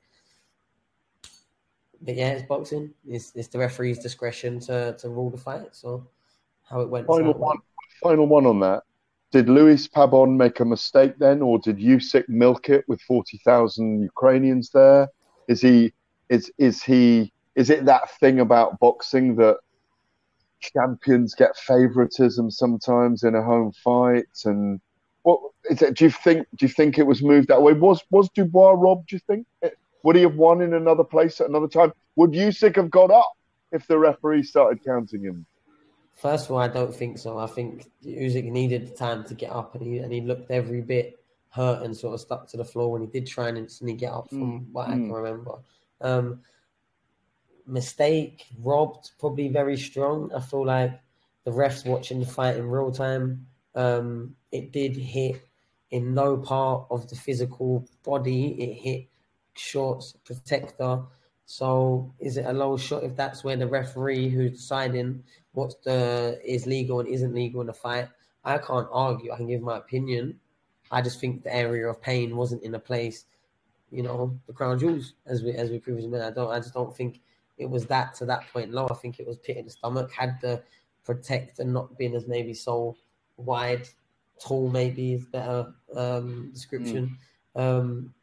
but 2.02 2.14
yeah, 2.14 2.32
it's 2.32 2.46
boxing. 2.46 2.92
It's, 3.08 3.32
it's 3.34 3.48
the 3.48 3.58
referee's 3.58 4.00
discretion 4.00 4.60
to, 4.60 4.94
to 4.98 5.08
rule 5.08 5.30
the 5.30 5.38
fight. 5.38 5.68
So 5.74 6.06
how 6.68 6.80
it 6.80 6.90
went. 6.90 7.06
Final 7.06 7.32
one, 7.32 7.56
final 8.02 8.26
one 8.26 8.46
on 8.46 8.60
that. 8.60 8.82
Did 9.32 9.48
Luis 9.48 9.88
Pabon 9.88 10.36
make 10.36 10.60
a 10.60 10.64
mistake 10.64 11.14
then, 11.18 11.40
or 11.40 11.58
did 11.58 11.78
Usyk 11.78 12.28
milk 12.28 12.68
it 12.68 12.84
with 12.86 13.00
forty 13.02 13.38
thousand 13.38 14.02
Ukrainians 14.02 14.70
there? 14.70 15.08
Is 15.48 15.60
he 15.60 15.92
is 16.28 16.52
is 16.58 16.82
he 16.82 17.32
is 17.54 17.70
it 17.70 17.86
that 17.86 18.10
thing 18.18 18.40
about 18.40 18.78
boxing 18.78 19.36
that 19.36 19.58
champions 20.60 21.34
get 21.34 21.56
favoritism 21.56 22.50
sometimes 22.50 23.22
in 23.22 23.34
a 23.34 23.42
home 23.42 23.72
fight? 23.72 24.26
And 24.44 24.80
what 25.22 25.40
is 25.70 25.80
it? 25.80 25.96
Do 25.96 26.04
you 26.04 26.10
think 26.10 26.46
do 26.56 26.66
you 26.66 26.72
think 26.72 26.98
it 26.98 27.06
was 27.06 27.22
moved 27.22 27.48
that 27.48 27.62
way? 27.62 27.72
Was 27.72 28.02
was 28.10 28.28
Dubois 28.34 28.72
robbed? 28.72 29.08
Do 29.08 29.16
you 29.16 29.20
think 29.26 29.46
would 30.02 30.16
he 30.16 30.22
have 30.22 30.36
won 30.36 30.60
in 30.60 30.74
another 30.74 31.04
place 31.04 31.40
at 31.40 31.48
another 31.48 31.68
time? 31.68 31.92
Would 32.16 32.32
Usyk 32.32 32.76
have 32.76 32.90
got 32.90 33.10
up 33.10 33.32
if 33.70 33.86
the 33.86 33.98
referee 33.98 34.42
started 34.42 34.84
counting 34.84 35.22
him? 35.22 35.46
First 36.14 36.46
of 36.46 36.52
all, 36.52 36.58
I 36.58 36.68
don't 36.68 36.94
think 36.94 37.18
so. 37.18 37.38
I 37.38 37.46
think 37.46 37.90
Usyk 38.04 38.44
needed 38.50 38.86
the 38.86 38.94
time 38.94 39.24
to 39.24 39.34
get 39.34 39.50
up, 39.50 39.74
and 39.74 39.82
he 39.84 39.98
and 39.98 40.12
he 40.12 40.20
looked 40.20 40.50
every 40.50 40.80
bit 40.80 41.18
hurt 41.50 41.82
and 41.82 41.96
sort 41.96 42.14
of 42.14 42.20
stuck 42.20 42.48
to 42.48 42.56
the 42.56 42.64
floor 42.64 42.92
when 42.92 43.02
he 43.02 43.06
did 43.08 43.26
try 43.26 43.48
and 43.48 43.58
instantly 43.58 43.94
get 43.94 44.12
up. 44.12 44.28
From 44.28 44.60
Mm, 44.60 44.72
what 44.72 44.88
I 44.88 44.92
mm. 44.92 45.06
can 45.06 45.12
remember, 45.12 45.58
um, 46.00 46.40
mistake 47.66 48.46
robbed 48.58 49.10
probably 49.18 49.48
very 49.48 49.76
strong. 49.76 50.32
I 50.34 50.40
feel 50.40 50.64
like 50.64 51.00
the 51.44 51.50
refs 51.50 51.84
watching 51.84 52.20
the 52.20 52.26
fight 52.26 52.56
in 52.56 52.68
real 52.68 52.92
time, 52.92 53.46
um, 53.74 54.36
it 54.50 54.72
did 54.72 54.96
hit 54.96 55.42
in 55.90 56.14
no 56.14 56.36
part 56.36 56.86
of 56.90 57.08
the 57.08 57.16
physical 57.16 57.86
body. 58.02 58.48
It 58.62 58.74
hit 58.74 59.08
shorts 59.54 60.12
protector. 60.24 61.02
So 61.46 62.12
is 62.18 62.36
it 62.36 62.46
a 62.46 62.52
low 62.52 62.76
shot 62.76 63.04
if 63.04 63.16
that's 63.16 63.44
where 63.44 63.56
the 63.56 63.66
referee 63.66 64.28
who's 64.28 64.52
deciding 64.52 65.22
what's 65.52 65.74
the 65.84 66.40
is 66.44 66.66
legal 66.66 67.00
and 67.00 67.08
isn't 67.08 67.34
legal 67.34 67.60
in 67.60 67.68
a 67.68 67.74
fight? 67.74 68.08
I 68.44 68.58
can't 68.58 68.88
argue. 68.90 69.32
I 69.32 69.36
can 69.36 69.48
give 69.48 69.62
my 69.62 69.76
opinion. 69.76 70.38
I 70.90 71.02
just 71.02 71.20
think 71.20 71.42
the 71.42 71.54
area 71.54 71.88
of 71.88 72.00
pain 72.00 72.36
wasn't 72.36 72.62
in 72.62 72.74
a 72.74 72.78
place, 72.78 73.24
you 73.90 74.02
know, 74.02 74.38
the 74.46 74.52
crown 74.52 74.78
jewels 74.78 75.14
as 75.26 75.42
we 75.42 75.52
as 75.52 75.70
we 75.70 75.78
previously 75.78 76.10
mentioned. 76.10 76.32
I 76.32 76.34
don't. 76.34 76.50
I 76.50 76.58
just 76.58 76.74
don't 76.74 76.94
think 76.96 77.20
it 77.58 77.68
was 77.68 77.86
that 77.86 78.14
to 78.16 78.26
that 78.26 78.46
point 78.52 78.72
low. 78.72 78.88
I 78.90 78.94
think 78.94 79.20
it 79.20 79.26
was 79.26 79.36
pit 79.38 79.56
in 79.56 79.64
the 79.64 79.70
stomach. 79.70 80.10
Had 80.12 80.38
the 80.40 80.62
protector 81.04 81.64
not 81.64 81.96
been 81.98 82.14
as 82.14 82.26
maybe 82.26 82.54
so 82.54 82.96
wide, 83.36 83.88
tall, 84.40 84.68
maybe 84.68 85.14
is 85.14 85.24
better 85.24 85.72
um, 85.96 86.50
description. 86.52 87.18
Um, 87.54 88.14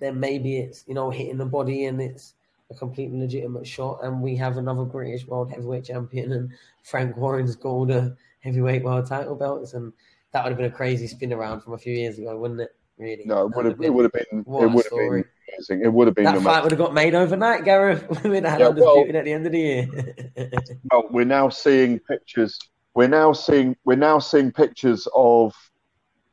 then 0.00 0.18
maybe 0.18 0.58
it's 0.58 0.84
you 0.86 0.94
know 0.94 1.10
hitting 1.10 1.38
the 1.38 1.46
body 1.46 1.86
and 1.86 2.00
it's 2.00 2.34
a 2.72 2.78
completely 2.78 3.18
legitimate 3.18 3.66
shot. 3.66 4.00
And 4.02 4.20
we 4.20 4.36
have 4.36 4.56
another 4.56 4.84
British 4.84 5.26
world 5.26 5.50
heavyweight 5.50 5.84
champion, 5.84 6.32
and 6.32 6.50
Frank 6.82 7.16
Warren's 7.16 7.56
got 7.56 7.88
the 7.88 8.16
heavyweight 8.40 8.82
world 8.82 9.06
title 9.06 9.36
belts, 9.36 9.74
and 9.74 9.92
that 10.32 10.42
would 10.44 10.50
have 10.50 10.58
been 10.58 10.70
a 10.72 10.74
crazy 10.74 11.06
spin 11.06 11.32
around 11.32 11.60
from 11.60 11.74
a 11.74 11.78
few 11.78 11.94
years 11.94 12.18
ago, 12.18 12.36
wouldn't 12.36 12.60
it? 12.60 12.74
Really? 12.98 13.24
No, 13.24 13.46
it 13.46 13.56
would 13.56 13.64
have. 13.66 13.80
It 13.80 13.92
would 13.92 14.04
have 14.04 14.12
been. 14.12 14.40
It 14.40 14.46
would 14.46 14.84
have 14.84 14.90
been 14.90 15.24
amazing. 15.48 15.82
It 15.82 15.92
would 15.92 16.06
have 16.08 16.14
been. 16.14 16.24
That 16.24 16.42
fight 16.42 16.62
would 16.62 16.72
have 16.72 16.78
got 16.78 16.94
made 16.94 17.14
overnight, 17.14 17.64
Gareth. 17.64 18.04
We'd 18.24 18.44
have 18.44 18.52
had 18.52 18.60
Yeah, 18.60 18.68
well- 18.68 19.04
at 19.08 19.24
the 19.24 19.32
end 19.32 19.46
of 19.46 19.52
the 19.52 19.58
year. 19.58 19.88
Well, 20.90 21.08
we're 21.10 21.24
now 21.24 21.48
seeing 21.48 21.98
pictures. 22.00 22.58
We're 22.94 23.08
now 23.08 23.32
seeing. 23.32 23.76
We're 23.84 23.96
now 23.96 24.18
seeing 24.18 24.52
pictures 24.52 25.08
of 25.14 25.54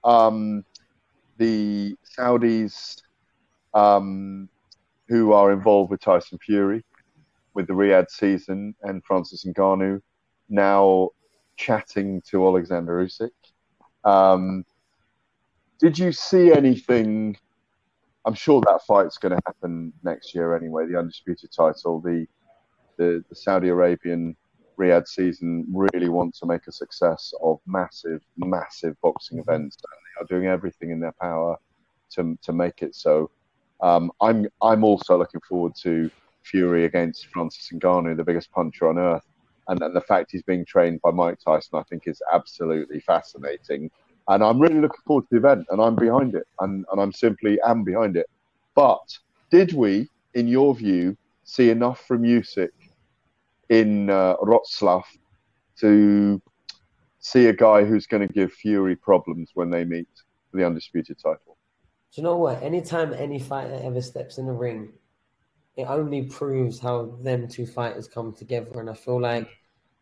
um, 0.03 0.65
the 1.37 1.95
Saudis 2.17 3.01
um, 3.73 4.49
who 5.09 5.33
are 5.33 5.51
involved 5.51 5.91
with 5.91 5.99
Tyson 5.99 6.37
Fury, 6.37 6.85
with 7.55 7.67
the 7.67 7.73
Riyadh 7.73 8.09
season, 8.09 8.75
and 8.83 9.03
Francis 9.03 9.43
Ngannou 9.43 10.01
now 10.47 11.09
chatting 11.57 12.21
to 12.29 12.47
Alexander 12.47 13.05
Usyk. 13.05 13.29
Um, 14.05 14.63
did 15.79 15.97
you 15.97 16.11
see 16.11 16.53
anything? 16.53 17.35
I'm 18.25 18.33
sure 18.33 18.61
that 18.61 18.81
fight's 18.87 19.17
going 19.17 19.35
to 19.35 19.41
happen 19.45 19.91
next 20.03 20.35
year 20.35 20.55
anyway. 20.55 20.85
The 20.87 20.97
undisputed 20.97 21.51
title, 21.51 21.99
the 21.99 22.25
the, 22.97 23.23
the 23.29 23.35
Saudi 23.35 23.69
Arabian 23.69 24.35
Riyadh 24.77 25.07
season 25.07 25.65
really 25.71 26.09
want 26.09 26.35
to 26.35 26.45
make 26.45 26.67
a 26.67 26.71
success 26.71 27.33
of 27.41 27.59
massive, 27.65 28.21
massive 28.37 28.99
boxing 29.01 29.39
events, 29.39 29.77
and 29.77 30.27
they 30.29 30.35
are 30.35 30.37
doing 30.37 30.49
everything 30.49 30.91
in 30.91 30.99
their 30.99 31.15
power 31.19 31.57
to 32.11 32.37
to 32.43 32.53
make 32.53 32.81
it 32.81 32.95
so. 32.95 33.31
Um, 33.81 34.11
I'm 34.21 34.47
I'm 34.61 34.83
also 34.83 35.17
looking 35.17 35.41
forward 35.47 35.73
to 35.83 36.09
Fury 36.43 36.85
against 36.85 37.27
Francis 37.27 37.69
Ngannou, 37.73 38.17
the 38.17 38.23
biggest 38.23 38.51
puncher 38.51 38.89
on 38.89 38.97
earth, 38.97 39.25
and, 39.67 39.81
and 39.81 39.95
the 39.95 40.01
fact 40.01 40.31
he's 40.31 40.43
being 40.43 40.65
trained 40.65 41.01
by 41.01 41.11
Mike 41.11 41.39
Tyson, 41.43 41.79
I 41.79 41.83
think, 41.83 42.03
is 42.07 42.21
absolutely 42.31 42.99
fascinating. 42.99 43.91
And 44.27 44.43
I'm 44.43 44.59
really 44.59 44.79
looking 44.79 45.01
forward 45.05 45.23
to 45.23 45.27
the 45.31 45.37
event, 45.37 45.67
and 45.69 45.81
I'm 45.81 45.95
behind 45.95 46.35
it, 46.35 46.47
and, 46.59 46.85
and 46.91 47.01
I'm 47.01 47.11
simply 47.11 47.59
am 47.65 47.83
behind 47.83 48.15
it. 48.15 48.29
But 48.75 49.17
did 49.49 49.73
we, 49.73 50.07
in 50.33 50.47
your 50.47 50.75
view, 50.75 51.17
see 51.43 51.69
enough 51.71 52.05
from 52.05 52.23
Usyk 52.23 52.69
in 53.69 54.09
uh, 54.09 54.35
Wroclaw 54.37 55.03
to 55.79 56.41
see 57.19 57.47
a 57.47 57.53
guy 57.53 57.83
who's 57.83 58.05
going 58.05 58.27
to 58.27 58.33
give 58.33 58.53
Fury 58.53 58.95
problems 58.95 59.51
when 59.53 59.69
they 59.69 59.83
meet 59.83 60.07
for 60.51 60.57
the 60.57 60.65
undisputed 60.65 61.17
title? 61.17 61.48
Do 62.11 62.21
you 62.21 62.23
know 62.23 62.37
what? 62.37 62.63
Anytime 62.63 63.13
any 63.13 63.39
fighter 63.39 63.79
ever 63.83 64.01
steps 64.01 64.37
in 64.37 64.47
the 64.47 64.53
ring, 64.53 64.93
it 65.75 65.83
only 65.83 66.23
proves 66.23 66.79
how 66.79 67.17
them 67.21 67.47
two 67.47 67.65
fighters 67.65 68.07
come 68.07 68.33
together. 68.33 68.79
And 68.79 68.89
I 68.89 68.93
feel 68.93 69.21
like 69.21 69.47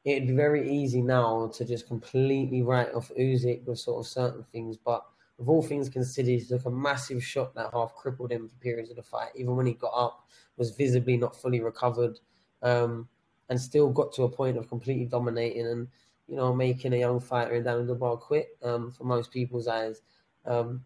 it'd 0.05 0.28
be 0.28 0.34
very 0.34 0.70
easy 0.72 1.01
now 1.01 1.51
to 1.55 1.66
just 1.66 1.88
completely 1.88 2.62
write 2.62 2.93
off 2.93 3.12
Usyk 3.20 3.66
with 3.66 3.80
sort 3.80 3.99
of 3.99 4.10
certain 4.10 4.43
things. 4.43 4.78
But 4.78 5.05
with 5.38 5.49
all 5.49 5.62
things 5.62 5.89
considered, 5.89 6.32
he 6.32 6.39
took 6.39 6.66
a 6.66 6.72
massive 6.72 7.24
shot 7.24 7.53
that 7.55 7.72
half 7.74 7.93
crippled 7.93 8.32
him 8.32 8.47
for 8.47 8.55
periods 8.55 8.89
of 8.89 8.95
the 8.95 9.03
fight. 9.03 9.32
Even 9.36 9.55
when 9.55 9.66
he 9.66 9.74
got 9.74 9.93
up, 9.93 10.28
was 10.58 10.72
visibly 10.72 11.18
not 11.18 11.36
fully 11.36 11.62
recovered, 11.62 12.20
um, 12.64 13.08
and 13.49 13.62
still 13.62 13.89
got 13.89 14.12
to 14.14 14.24
a 14.24 14.30
point 14.30 14.58
of 14.58 14.68
completely 14.68 15.05
dominating 15.05 15.68
and 15.68 15.88
you 16.28 16.36
know 16.36 16.53
making 16.53 16.93
a 16.93 16.97
young 16.97 17.20
fighter 17.20 17.53
in 17.53 17.64
Daniel 17.64 17.86
Dubois 17.86 18.16
quit 18.16 18.58
um, 18.64 18.91
for 18.91 19.03
most 19.03 19.32
people's 19.32 19.68
eyes. 19.68 20.01
Um, 20.45 20.84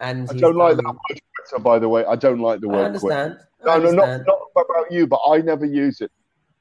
and 0.00 0.30
I 0.30 0.32
don't 0.34 0.56
like 0.56 0.76
that 0.76 0.84
word 0.84 1.20
quitter, 1.36 1.62
by 1.62 1.78
the 1.78 1.88
way. 1.88 2.04
I 2.04 2.16
don't 2.16 2.40
like 2.40 2.60
the 2.60 2.68
word 2.68 2.82
I 2.82 2.84
understand. 2.86 3.38
quit. 3.38 3.70
I 3.70 3.76
No, 3.76 3.78
no, 3.78 3.90
not, 3.92 4.08
understand. 4.08 4.26
not 4.26 4.64
about 4.64 4.92
you, 4.92 5.06
but 5.06 5.20
I 5.28 5.38
never 5.38 5.64
use 5.64 6.00
it. 6.00 6.10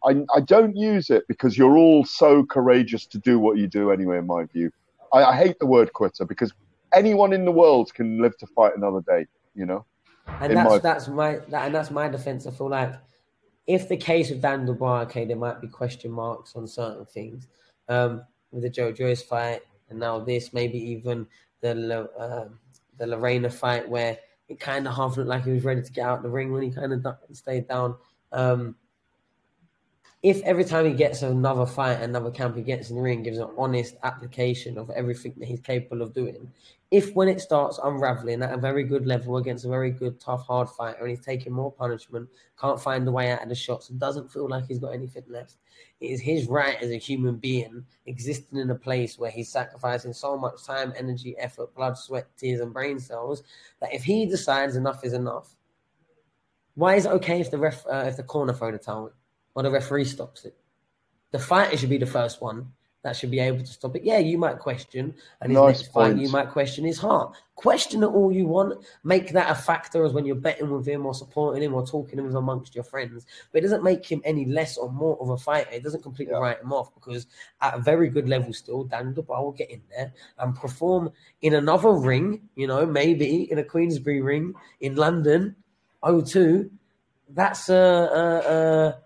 I, 0.03 0.23
I 0.35 0.41
don't 0.41 0.75
use 0.75 1.09
it 1.09 1.23
because 1.27 1.57
you're 1.57 1.77
all 1.77 2.05
so 2.05 2.45
courageous 2.45 3.05
to 3.07 3.19
do 3.19 3.39
what 3.39 3.57
you 3.57 3.67
do 3.67 3.91
anyway, 3.91 4.19
in 4.19 4.27
my 4.27 4.45
view. 4.45 4.71
I, 5.13 5.23
I 5.23 5.35
hate 5.35 5.57
the 5.59 5.65
word 5.65 5.93
quitter 5.93 6.25
because 6.25 6.53
anyone 6.93 7.33
in 7.33 7.45
the 7.45 7.51
world 7.51 7.93
can 7.93 8.21
live 8.21 8.37
to 8.37 8.47
fight 8.47 8.73
another 8.75 9.01
day, 9.07 9.25
you 9.55 9.65
know? 9.65 9.85
And 10.39 10.55
that's 10.55 10.69
my- 10.69 10.79
that's 10.79 11.07
my 11.07 11.39
that, 11.49 11.65
and 11.65 11.75
that's 11.75 11.91
my 11.91 12.07
defense. 12.07 12.45
I 12.45 12.51
feel 12.51 12.69
like 12.69 12.93
if 13.65 13.89
the 13.89 13.97
case 13.97 14.31
of 14.31 14.41
Dan 14.41 14.65
Dubois, 14.65 15.01
okay, 15.01 15.25
there 15.25 15.35
might 15.35 15.61
be 15.61 15.67
question 15.67 16.11
marks 16.11 16.55
on 16.55 16.67
certain 16.67 17.05
things 17.05 17.47
um, 17.89 18.23
with 18.51 18.63
the 18.63 18.69
Joe 18.69 18.91
Joyce 18.91 19.21
fight, 19.23 19.61
and 19.89 19.99
now 19.99 20.19
this, 20.19 20.53
maybe 20.53 20.77
even 20.77 21.27
the 21.61 22.09
um 22.17 22.59
the 22.97 23.05
Lerena 23.05 23.51
fight, 23.51 23.87
where 23.87 24.17
it 24.47 24.59
kind 24.59 24.87
of 24.87 24.95
half 24.95 25.17
looked 25.17 25.29
like 25.29 25.43
he 25.43 25.51
was 25.51 25.63
ready 25.63 25.81
to 25.81 25.91
get 25.91 26.05
out 26.05 26.17
of 26.17 26.23
the 26.23 26.29
ring 26.29 26.51
when 26.51 26.63
he 26.63 26.71
kind 26.71 26.93
of 26.93 27.05
stayed 27.33 27.67
down. 27.67 27.95
Um, 28.31 28.75
if 30.23 30.41
every 30.43 30.63
time 30.63 30.85
he 30.85 30.93
gets 30.93 31.21
another 31.21 31.65
fight, 31.65 32.01
another 32.01 32.31
camp 32.31 32.55
he 32.55 32.63
gets 32.63 32.89
in 32.89 32.95
the 32.95 33.01
ring 33.01 33.21
gives 33.21 33.37
an 33.37 33.49
honest 33.57 33.95
application 34.03 34.77
of 34.77 34.89
everything 34.89 35.33
that 35.37 35.47
he's 35.47 35.59
capable 35.59 36.01
of 36.01 36.13
doing, 36.13 36.51
if 36.89 37.13
when 37.13 37.27
it 37.27 37.39
starts 37.39 37.79
unraveling 37.83 38.41
at 38.41 38.53
a 38.53 38.57
very 38.57 38.83
good 38.83 39.05
level 39.05 39.37
against 39.37 39.65
a 39.65 39.69
very 39.69 39.91
good, 39.91 40.19
tough, 40.19 40.45
hard 40.47 40.69
fighter, 40.69 41.01
and 41.01 41.09
he's 41.09 41.23
taking 41.23 41.53
more 41.53 41.71
punishment, 41.71 42.27
can't 42.59 42.81
find 42.81 43.05
the 43.05 43.11
way 43.11 43.31
out 43.31 43.43
of 43.43 43.49
the 43.49 43.55
shots, 43.55 43.89
and 43.89 43.99
doesn't 43.99 44.31
feel 44.31 44.49
like 44.49 44.65
he's 44.67 44.79
got 44.79 44.93
anything 44.93 45.23
left, 45.27 45.55
it 45.99 46.07
is 46.07 46.21
his 46.21 46.47
right 46.47 46.81
as 46.81 46.89
a 46.89 46.97
human 46.97 47.35
being 47.35 47.85
existing 48.07 48.57
in 48.57 48.71
a 48.71 48.75
place 48.75 49.19
where 49.19 49.31
he's 49.31 49.49
sacrificing 49.49 50.13
so 50.13 50.35
much 50.35 50.63
time, 50.63 50.93
energy, 50.97 51.37
effort, 51.37 51.73
blood, 51.75 51.95
sweat, 51.95 52.27
tears, 52.37 52.61
and 52.61 52.73
brain 52.73 52.99
cells 52.99 53.43
that 53.81 53.93
if 53.93 54.03
he 54.03 54.25
decides 54.25 54.75
enough 54.75 55.03
is 55.03 55.13
enough, 55.13 55.55
why 56.73 56.95
is 56.95 57.05
it 57.05 57.11
okay 57.11 57.39
if 57.39 57.51
the 57.51 57.57
ref, 57.57 57.85
uh, 57.87 58.05
if 58.07 58.17
the 58.17 58.23
corner 58.23 58.53
throw 58.53 58.71
the 58.71 58.77
towel 58.77 59.11
or 59.57 59.63
the 59.63 59.71
referee 59.71 60.05
stops 60.05 60.45
it? 60.45 60.55
The 61.31 61.39
fighter 61.39 61.75
should 61.75 61.89
be 61.89 61.97
the 61.97 62.05
first 62.05 62.43
one 62.43 62.73
that 63.01 63.15
should 63.15 63.31
be 63.31 63.39
able 63.39 63.59
to 63.59 63.65
stop 63.65 63.95
it. 63.95 64.03
Yeah, 64.03 64.19
you 64.19 64.37
might 64.37 64.59
question, 64.59 65.15
and 65.41 65.51
his 65.51 65.57
Nice 65.57 65.79
next 65.79 65.93
fight, 65.93 66.17
you 66.17 66.29
might 66.29 66.51
question 66.51 66.85
his 66.85 66.99
heart. 66.99 67.35
Question 67.55 68.03
it 68.03 68.07
all 68.07 68.31
you 68.31 68.45
want. 68.45 68.85
Make 69.03 69.31
that 69.31 69.49
a 69.49 69.55
factor 69.55 70.05
as 70.05 70.13
when 70.13 70.25
you're 70.25 70.35
betting 70.35 70.69
with 70.69 70.85
him 70.85 71.07
or 71.07 71.15
supporting 71.15 71.63
him 71.63 71.73
or 71.73 71.87
talking 71.87 72.19
him 72.19 72.35
amongst 72.35 72.75
your 72.75 72.83
friends. 72.83 73.25
But 73.51 73.59
it 73.59 73.61
doesn't 73.61 73.83
make 73.83 74.05
him 74.05 74.21
any 74.23 74.45
less 74.45 74.77
or 74.77 74.91
more 74.91 75.17
of 75.19 75.29
a 75.29 75.37
fighter. 75.37 75.71
It 75.71 75.83
doesn't 75.83 76.03
completely 76.03 76.35
write 76.35 76.61
him 76.61 76.71
off 76.71 76.93
because 76.93 77.25
at 77.61 77.75
a 77.75 77.79
very 77.79 78.09
good 78.09 78.29
level 78.29 78.53
still, 78.53 78.83
Dan 78.83 79.13
Dubois 79.13 79.41
will 79.41 79.53
get 79.53 79.71
in 79.71 79.81
there 79.89 80.13
and 80.37 80.55
perform 80.55 81.11
in 81.41 81.55
another 81.55 81.93
ring, 81.93 82.49
you 82.55 82.67
know, 82.67 82.85
maybe 82.85 83.49
in 83.51 83.57
a 83.57 83.63
Queensberry 83.63 84.21
ring 84.21 84.53
in 84.81 84.95
London, 84.95 85.55
O2. 86.03 86.69
That's 87.29 87.69
a, 87.69 87.73
a, 87.73 88.53
a, 88.53 88.97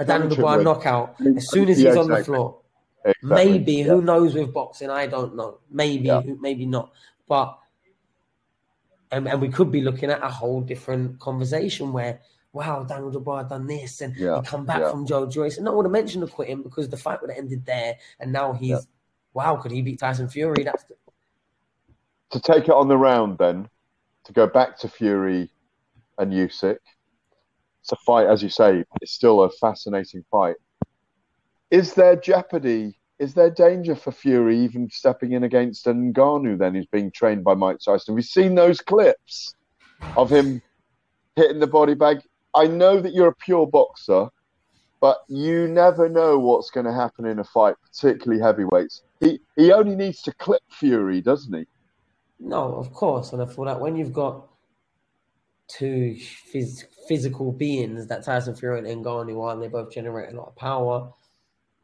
a 0.00 0.04
Dan 0.04 0.28
Dubois 0.28 0.62
knockout 0.62 1.14
as 1.36 1.50
soon 1.50 1.68
as 1.68 1.76
he's 1.76 1.86
Yeah, 1.94 2.00
on 2.00 2.08
the 2.08 2.24
floor. 2.24 2.58
Exactly. 3.04 3.28
Maybe 3.28 3.72
Yeah. 3.74 3.84
who 3.84 4.02
knows 4.02 4.34
with 4.34 4.52
boxing? 4.52 4.90
I 4.90 5.06
don't 5.06 5.36
know. 5.36 5.58
Maybe, 5.70 6.06
Yeah. 6.08 6.20
who- 6.22 6.38
maybe 6.40 6.66
not. 6.66 6.92
But 7.28 7.56
and, 9.12 9.26
and 9.28 9.40
we 9.40 9.48
could 9.48 9.72
be 9.72 9.80
looking 9.80 10.08
at 10.10 10.22
a 10.22 10.28
whole 10.28 10.60
different 10.60 11.18
conversation 11.18 11.92
where, 11.92 12.20
wow, 12.52 12.84
Daniel 12.84 13.10
Dubois 13.10 13.42
done 13.42 13.66
this 13.66 14.00
and 14.02 14.14
Yeah, 14.16 14.36
he 14.40 14.46
come 14.46 14.64
back 14.64 14.80
yeah. 14.80 14.90
from 14.90 15.04
Joe 15.04 15.26
Joyce, 15.26 15.56
and 15.56 15.66
one 15.66 15.76
would 15.76 15.86
have 15.86 15.92
mentioned 15.92 16.22
the 16.22 16.28
quitting 16.28 16.62
because 16.62 16.88
the 16.88 16.96
fight 16.96 17.20
would 17.20 17.30
have 17.30 17.38
ended 17.38 17.66
there, 17.66 17.96
and 18.20 18.32
now 18.32 18.52
he's, 18.52 18.68
Yeah. 18.70 18.78
wow, 19.34 19.56
could 19.56 19.72
he 19.72 19.82
beat 19.82 19.98
Tyson 19.98 20.28
Fury? 20.28 20.62
That's 20.62 20.84
the, 20.84 20.94
to 22.30 22.40
take 22.40 22.64
it 22.64 22.70
on 22.70 22.86
the 22.86 22.96
round 22.96 23.38
then, 23.38 23.68
to 24.24 24.32
go 24.32 24.46
back 24.46 24.78
to 24.78 24.88
Fury 24.88 25.50
and 26.18 26.32
Usyk, 26.32 26.78
it's 27.80 27.92
a 27.92 27.96
fight, 27.96 28.26
as 28.26 28.42
you 28.42 28.48
say, 28.48 28.84
it's 29.00 29.12
still 29.12 29.42
a 29.42 29.50
fascinating 29.50 30.24
fight. 30.30 30.56
Is 31.70 31.94
there 31.94 32.16
jeopardy? 32.16 32.98
Is 33.18 33.34
there 33.34 33.50
danger 33.50 33.94
for 33.94 34.12
Fury 34.12 34.58
even 34.58 34.88
stepping 34.90 35.32
in 35.32 35.44
against 35.44 35.86
Ngannou 35.86 36.58
then, 36.58 36.74
who's 36.74 36.86
being 36.86 37.10
trained 37.10 37.44
by 37.44 37.54
Mike 37.54 37.78
Tyson? 37.84 38.14
We've 38.14 38.24
seen 38.24 38.54
those 38.54 38.80
clips 38.80 39.54
of 40.16 40.30
him 40.30 40.62
hitting 41.36 41.60
the 41.60 41.66
body 41.66 41.94
bag. 41.94 42.22
I 42.54 42.66
know 42.66 43.00
that 43.00 43.12
you're 43.14 43.28
a 43.28 43.34
pure 43.34 43.66
boxer, 43.66 44.28
but 45.00 45.18
you 45.28 45.68
never 45.68 46.08
know 46.08 46.38
what's 46.38 46.70
going 46.70 46.86
to 46.86 46.92
happen 46.92 47.26
in 47.26 47.38
a 47.38 47.44
fight, 47.44 47.76
particularly 47.82 48.42
heavyweights. 48.42 49.02
He 49.20 49.40
he 49.56 49.72
only 49.72 49.96
needs 49.96 50.22
to 50.22 50.32
clip 50.32 50.62
Fury, 50.70 51.20
doesn't 51.20 51.54
he? 51.54 51.66
no, 52.38 52.74
of 52.74 52.92
course. 52.94 53.32
And 53.32 53.42
I 53.42 53.46
feel 53.46 53.66
that 53.66 53.80
when 53.80 53.96
you've 53.96 54.14
got 54.14 54.49
two 55.70 56.16
phys- 56.52 56.84
physical 57.06 57.52
beings 57.52 58.06
that 58.06 58.24
Tyson 58.24 58.54
Fury 58.54 58.78
and 58.78 59.04
Ngannou 59.04 59.42
are, 59.42 59.52
and 59.52 59.62
they 59.62 59.68
both 59.68 59.92
generate 59.92 60.32
a 60.32 60.36
lot 60.36 60.48
of 60.48 60.56
power, 60.56 61.12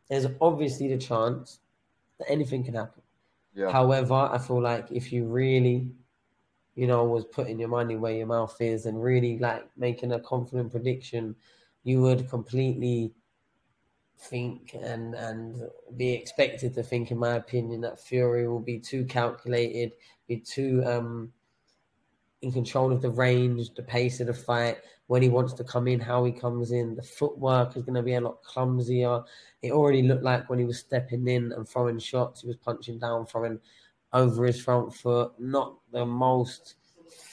there's 0.09 0.27
obviously 0.41 0.89
the 0.89 0.99
chance 0.99 1.61
that 2.19 2.31
anything 2.31 2.65
can 2.65 2.75
happen. 2.75 3.03
Yeah. 3.55 3.71
However, 3.71 4.15
I 4.15 4.39
feel 4.39 4.61
like 4.61 4.91
if 4.91 5.13
you 5.13 5.25
really, 5.25 5.91
you 6.75 6.87
know, 6.87 7.05
was 7.05 7.25
putting 7.25 7.59
your 7.59 7.69
money 7.69 7.97
where 7.97 8.13
your 8.13 8.27
mouth 8.27 8.57
is 8.61 8.87
and 8.87 9.03
really 9.03 9.39
like 9.39 9.67
making 9.77 10.13
a 10.13 10.21
confident 10.21 10.71
prediction, 10.73 11.35
you 11.85 12.03
would 12.03 12.29
completely 12.29 13.13
think 14.19 14.75
and 14.75 15.15
and 15.15 15.63
be 15.97 16.13
expected 16.13 16.75
to 16.75 16.83
think, 16.83 17.11
in 17.11 17.19
my 17.19 17.37
opinion, 17.37 17.81
that 17.83 18.01
Fury 18.01 18.49
will 18.49 18.61
be 18.61 18.79
too 18.79 19.05
calculated, 19.05 19.93
be 20.29 20.39
too 20.39 20.83
um 20.87 21.33
in 22.47 22.53
control 22.53 22.93
of 22.93 23.03
the 23.03 23.11
range, 23.11 23.75
the 23.75 23.83
pace 23.83 24.21
of 24.21 24.29
the 24.29 24.35
fight, 24.35 24.79
when 25.09 25.21
he 25.21 25.29
wants 25.29 25.53
to 25.53 25.65
come 25.65 25.89
in, 25.89 25.99
how 25.99 26.25
he 26.25 26.31
comes 26.31 26.71
in. 26.71 26.95
The 26.95 27.03
footwork 27.03 27.77
is 27.77 27.83
going 27.83 27.97
to 27.97 28.03
be 28.03 28.15
a 28.15 28.21
lot 28.21 28.41
clumsier. 28.45 29.25
It 29.63 29.73
already 29.73 30.03
looked 30.03 30.23
like 30.23 30.49
when 30.49 30.61
he 30.61 30.65
was 30.65 30.79
stepping 30.79 31.27
in 31.27 31.51
and 31.53 31.69
throwing 31.69 31.99
shots, 31.99 32.43
he 32.43 32.47
was 32.47 32.57
punching 32.57 33.01
down, 33.01 33.27
throwing 33.27 33.59
over 34.13 34.47
his 34.47 34.63
front 34.63 34.95
foot. 34.95 35.33
Not 35.41 35.77
the 35.91 36.07
most 36.07 36.77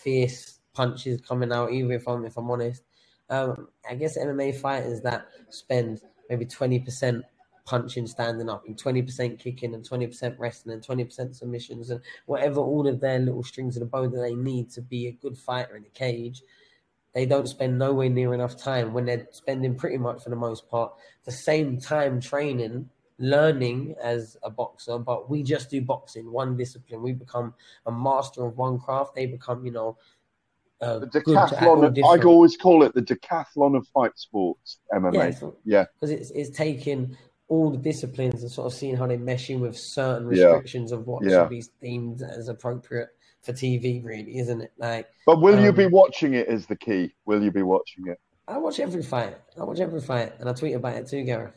fierce 0.02 0.60
punches 0.74 1.22
coming 1.22 1.52
out, 1.52 1.72
either 1.72 1.94
if 1.94 2.08
I'm 2.08 2.26
if 2.26 2.36
I'm 2.36 2.50
honest. 2.50 2.82
Um, 3.30 3.68
I 3.88 3.94
guess 3.94 4.18
MMA 4.18 4.56
fighters 4.56 5.02
that 5.02 5.28
spend 5.50 6.02
maybe 6.28 6.46
twenty 6.46 6.80
percent 6.80 7.24
punching, 7.66 8.08
standing 8.08 8.50
up, 8.50 8.66
and 8.68 8.78
twenty 8.78 9.02
percent 9.02 9.40
kicking, 9.40 9.74
and 9.74 9.86
twenty 9.86 10.08
percent 10.08 10.38
wrestling, 10.40 10.74
and 10.74 10.84
twenty 10.84 11.04
percent 11.04 11.36
submissions, 11.36 11.90
and 11.90 12.02
whatever 12.26 12.60
all 12.60 12.88
of 12.88 13.00
their 13.00 13.20
little 13.20 13.44
strings 13.44 13.76
of 13.76 13.82
the 13.82 13.86
bow 13.86 14.08
that 14.08 14.20
they 14.22 14.36
need 14.36 14.70
to 14.72 14.82
be 14.82 15.08
a 15.08 15.12
good 15.12 15.38
fighter 15.38 15.76
in 15.76 15.84
a 15.86 15.90
cage. 15.90 16.44
They 17.14 17.26
don't 17.26 17.48
spend 17.48 17.78
nowhere 17.78 18.10
near 18.10 18.34
enough 18.34 18.58
time 18.58 18.92
when 18.94 19.06
they're 19.06 19.28
spending 19.32 19.76
pretty 19.76 19.98
much 19.98 20.24
for 20.24 20.30
the 20.32 20.36
most 20.36 20.68
part 20.70 20.94
the 21.26 21.32
same 21.32 21.80
time 21.80 22.20
training, 22.20 22.90
learning 23.20 23.94
as 24.02 24.36
a 24.44 24.50
boxer. 24.50 24.98
But 24.98 25.30
we 25.30 25.44
just 25.44 25.70
do 25.70 25.80
boxing, 25.82 26.32
one 26.32 26.58
discipline. 26.58 27.04
We 27.04 27.14
become 27.14 27.54
a 27.86 27.92
master 27.92 28.44
of 28.46 28.58
one 28.58 28.80
craft. 28.80 29.14
They 29.14 29.28
become, 29.28 29.64
you 29.64 29.72
know, 29.72 29.98
uh, 30.82 31.00
The 31.00 31.22
good 31.22 31.38
at 31.38 31.54
all 31.64 31.78
decathlon. 31.78 31.86
I 31.86 31.90
different- 31.92 32.26
always 32.26 32.58
call 32.58 32.82
it 32.84 32.94
the 32.96 33.02
decathlon 33.04 33.78
of 33.78 33.88
fight 33.90 34.18
sports, 34.18 34.80
MMA. 34.92 35.14
Yeah, 35.14 35.30
so- 35.32 35.56
Yeah, 35.64 35.86
because 35.94 36.10
it's 36.10 36.32
it's 36.32 36.50
taking 36.50 37.16
all 37.48 37.70
the 37.72 37.78
disciplines 37.78 38.42
and 38.42 38.52
sort 38.52 38.68
of 38.68 38.74
seeing 38.78 38.96
how 38.96 39.08
they 39.08 39.18
mesh 39.18 39.50
in 39.50 39.60
with 39.60 39.78
certain 39.78 40.28
Yeah. 40.32 40.46
restrictions 40.46 40.92
of 40.92 41.08
what 41.08 41.24
Yeah. 41.24 41.44
should 41.44 41.50
be 41.50 41.64
deemed 41.82 42.22
as 42.22 42.48
appropriate 42.48 43.10
for 43.42 43.54
TV, 43.54 44.02
really, 44.04 44.38
isn't 44.38 44.62
it? 44.62 44.72
Like, 44.78 45.08
But 45.26 45.42
will 45.42 45.60
you 45.60 45.70
um, 45.70 45.76
be 45.76 45.88
watching 45.88 46.34
it? 46.34 46.48
Is 46.48 46.66
the 46.66 46.76
key. 46.78 47.14
Will 47.26 47.44
you 47.44 47.52
be 47.52 47.62
watching 47.62 48.08
it? 48.08 48.20
I 48.48 48.58
watch 48.58 48.80
every 48.80 49.04
fight. 49.04 49.38
I 49.60 49.64
watch 49.64 49.80
every 49.80 50.02
fight, 50.02 50.34
and 50.40 50.50
I 50.50 50.54
tweet 50.54 50.76
about 50.76 50.96
it 50.96 51.08
too, 51.08 51.24
Gareth. 51.24 51.56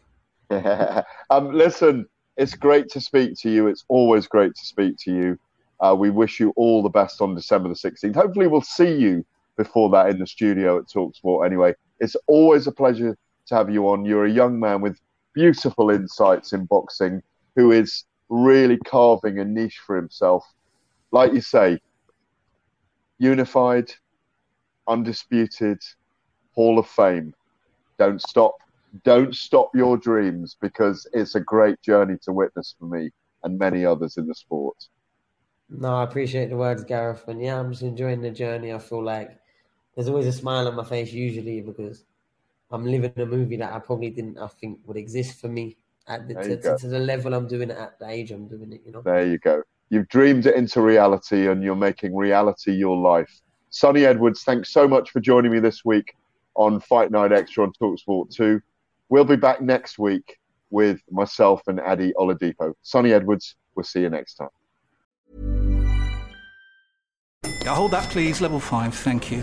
um, 1.31 1.53
listen, 1.53 2.07
it's 2.37 2.55
great 2.55 2.89
to 2.91 3.01
speak 3.01 3.35
to 3.41 3.51
you. 3.51 3.69
It's 3.69 3.85
always 3.89 4.27
great 4.27 4.55
to 4.55 4.67
speak 4.67 4.97
to 4.99 5.13
you. 5.13 5.39
Uh, 5.81 5.95
we 5.99 6.11
wish 6.11 6.41
you 6.41 6.53
all 6.57 6.83
the 6.83 6.89
best 6.89 7.21
on 7.21 7.35
December 7.35 7.69
the 7.69 7.75
16th. 7.75 8.15
Hopefully, 8.15 8.47
we'll 8.47 8.61
see 8.63 8.95
you 8.97 9.25
before 9.57 9.91
that 9.91 10.11
in 10.11 10.19
the 10.19 10.27
studio 10.27 10.79
at 10.79 10.87
Talksport. 10.87 11.45
Anyway, 11.47 11.75
it's 12.01 12.17
always 12.27 12.67
a 12.67 12.73
pleasure 12.73 13.17
to 13.47 13.55
have 13.55 13.71
you 13.71 13.89
on. 13.89 14.05
You're 14.05 14.27
a 14.27 14.31
young 14.31 14.59
man 14.59 14.81
with 14.81 14.99
beautiful 15.37 15.91
insights 15.91 16.53
in 16.55 16.65
boxing 16.65 17.23
who 17.55 17.71
is 17.71 18.05
really 18.29 18.79
carving 18.79 19.39
a 19.39 19.45
niche 19.45 19.81
for 19.87 19.95
himself. 19.95 20.45
Like 21.13 21.33
you 21.33 21.43
say, 21.43 21.79
unified, 23.19 23.93
undisputed, 24.89 25.79
Hall 26.55 26.79
of 26.79 26.89
Fame. 26.89 27.35
Don't 27.99 28.21
stop. 28.21 28.55
Don't 29.05 29.35
stop 29.35 29.71
your 29.75 29.99
dreams 29.99 30.57
because 30.61 31.07
it's 31.13 31.35
a 31.35 31.41
great 31.41 31.81
journey 31.83 32.17
to 32.23 32.33
witness 32.33 32.75
for 32.79 32.87
me 32.87 33.11
and 33.45 33.59
many 33.59 33.85
others 33.85 34.17
in 34.17 34.27
the 34.27 34.35
sport. 34.35 34.77
No, 35.69 35.97
I 35.97 36.05
appreciate 36.05 36.49
the 36.49 36.57
words, 36.57 36.85
Gareth. 36.85 37.29
And 37.29 37.43
yeah, 37.43 37.59
I'm 37.59 37.71
just 37.71 37.83
enjoying 37.83 38.23
the 38.23 38.31
journey. 38.31 38.73
I 38.73 38.79
feel 38.79 39.05
like 39.05 39.39
there's 39.95 40.09
always 40.09 40.27
a 40.27 40.33
smile 40.33 40.67
on 40.67 40.77
my 40.77 40.85
face 40.85 41.13
usually 41.13 41.61
because 41.61 42.05
I'm 42.71 42.85
living 42.85 43.13
a 43.17 43.27
movie 43.27 43.57
that 43.57 43.73
I 43.73 43.79
probably 43.79 44.11
didn't 44.11 44.39
I 44.39 44.49
think 44.49 44.81
would 44.87 44.97
exist 44.97 45.41
for 45.41 45.49
me 45.49 45.77
at 46.09 46.29
the, 46.29 46.35
to, 46.35 46.57
to, 46.57 46.79
to 46.79 46.89
the 46.89 46.99
level 46.99 47.35
I'm 47.35 47.49
doing 47.49 47.71
it 47.71 47.77
at 47.77 47.99
the 47.99 48.09
age 48.09 48.31
I'm 48.31 48.49
doing 48.49 48.73
it, 48.73 48.83
you 48.85 48.93
know. 48.93 49.03
There 49.03 49.27
you 49.27 49.39
go. 49.39 49.63
You've 49.89 50.09
dreamed 50.09 50.47
it 50.47 50.57
into 50.57 50.81
reality 50.81 51.49
and 51.49 51.63
you're 51.63 51.77
making 51.77 52.15
reality 52.15 52.73
your 52.73 52.97
life. 52.97 53.41
Sunny 53.71 54.05
Edwards, 54.05 54.43
thanks 54.43 54.71
so 54.71 54.89
much 54.89 55.11
for 55.11 55.21
joining 55.21 55.53
me 55.53 55.61
this 55.61 55.85
week 55.85 56.17
on 56.55 56.81
Fight 56.81 57.11
Night 57.11 57.33
Extra 57.33 57.65
on 57.65 57.73
Talksport 57.81 58.35
2. 58.35 58.61
We'll 59.09 59.25
be 59.25 59.37
back 59.37 59.61
next 59.61 59.99
week 59.99 60.39
with 60.71 61.01
myself 61.11 61.63
and 61.69 61.81
Ade 61.81 62.15
Oladipo. 62.17 62.75
Sunny 62.83 63.13
Edwards, 63.13 63.55
we'll 63.75 63.85
see 63.85 64.01
you 64.01 64.11
next 64.11 64.35
time. 64.35 64.49
Yeah, 67.63 67.75
hold 67.75 67.93
that, 67.93 68.09
please. 68.11 68.41
Level 68.41 68.61
five, 68.61 68.95
thank 68.95 69.31
you. 69.31 69.43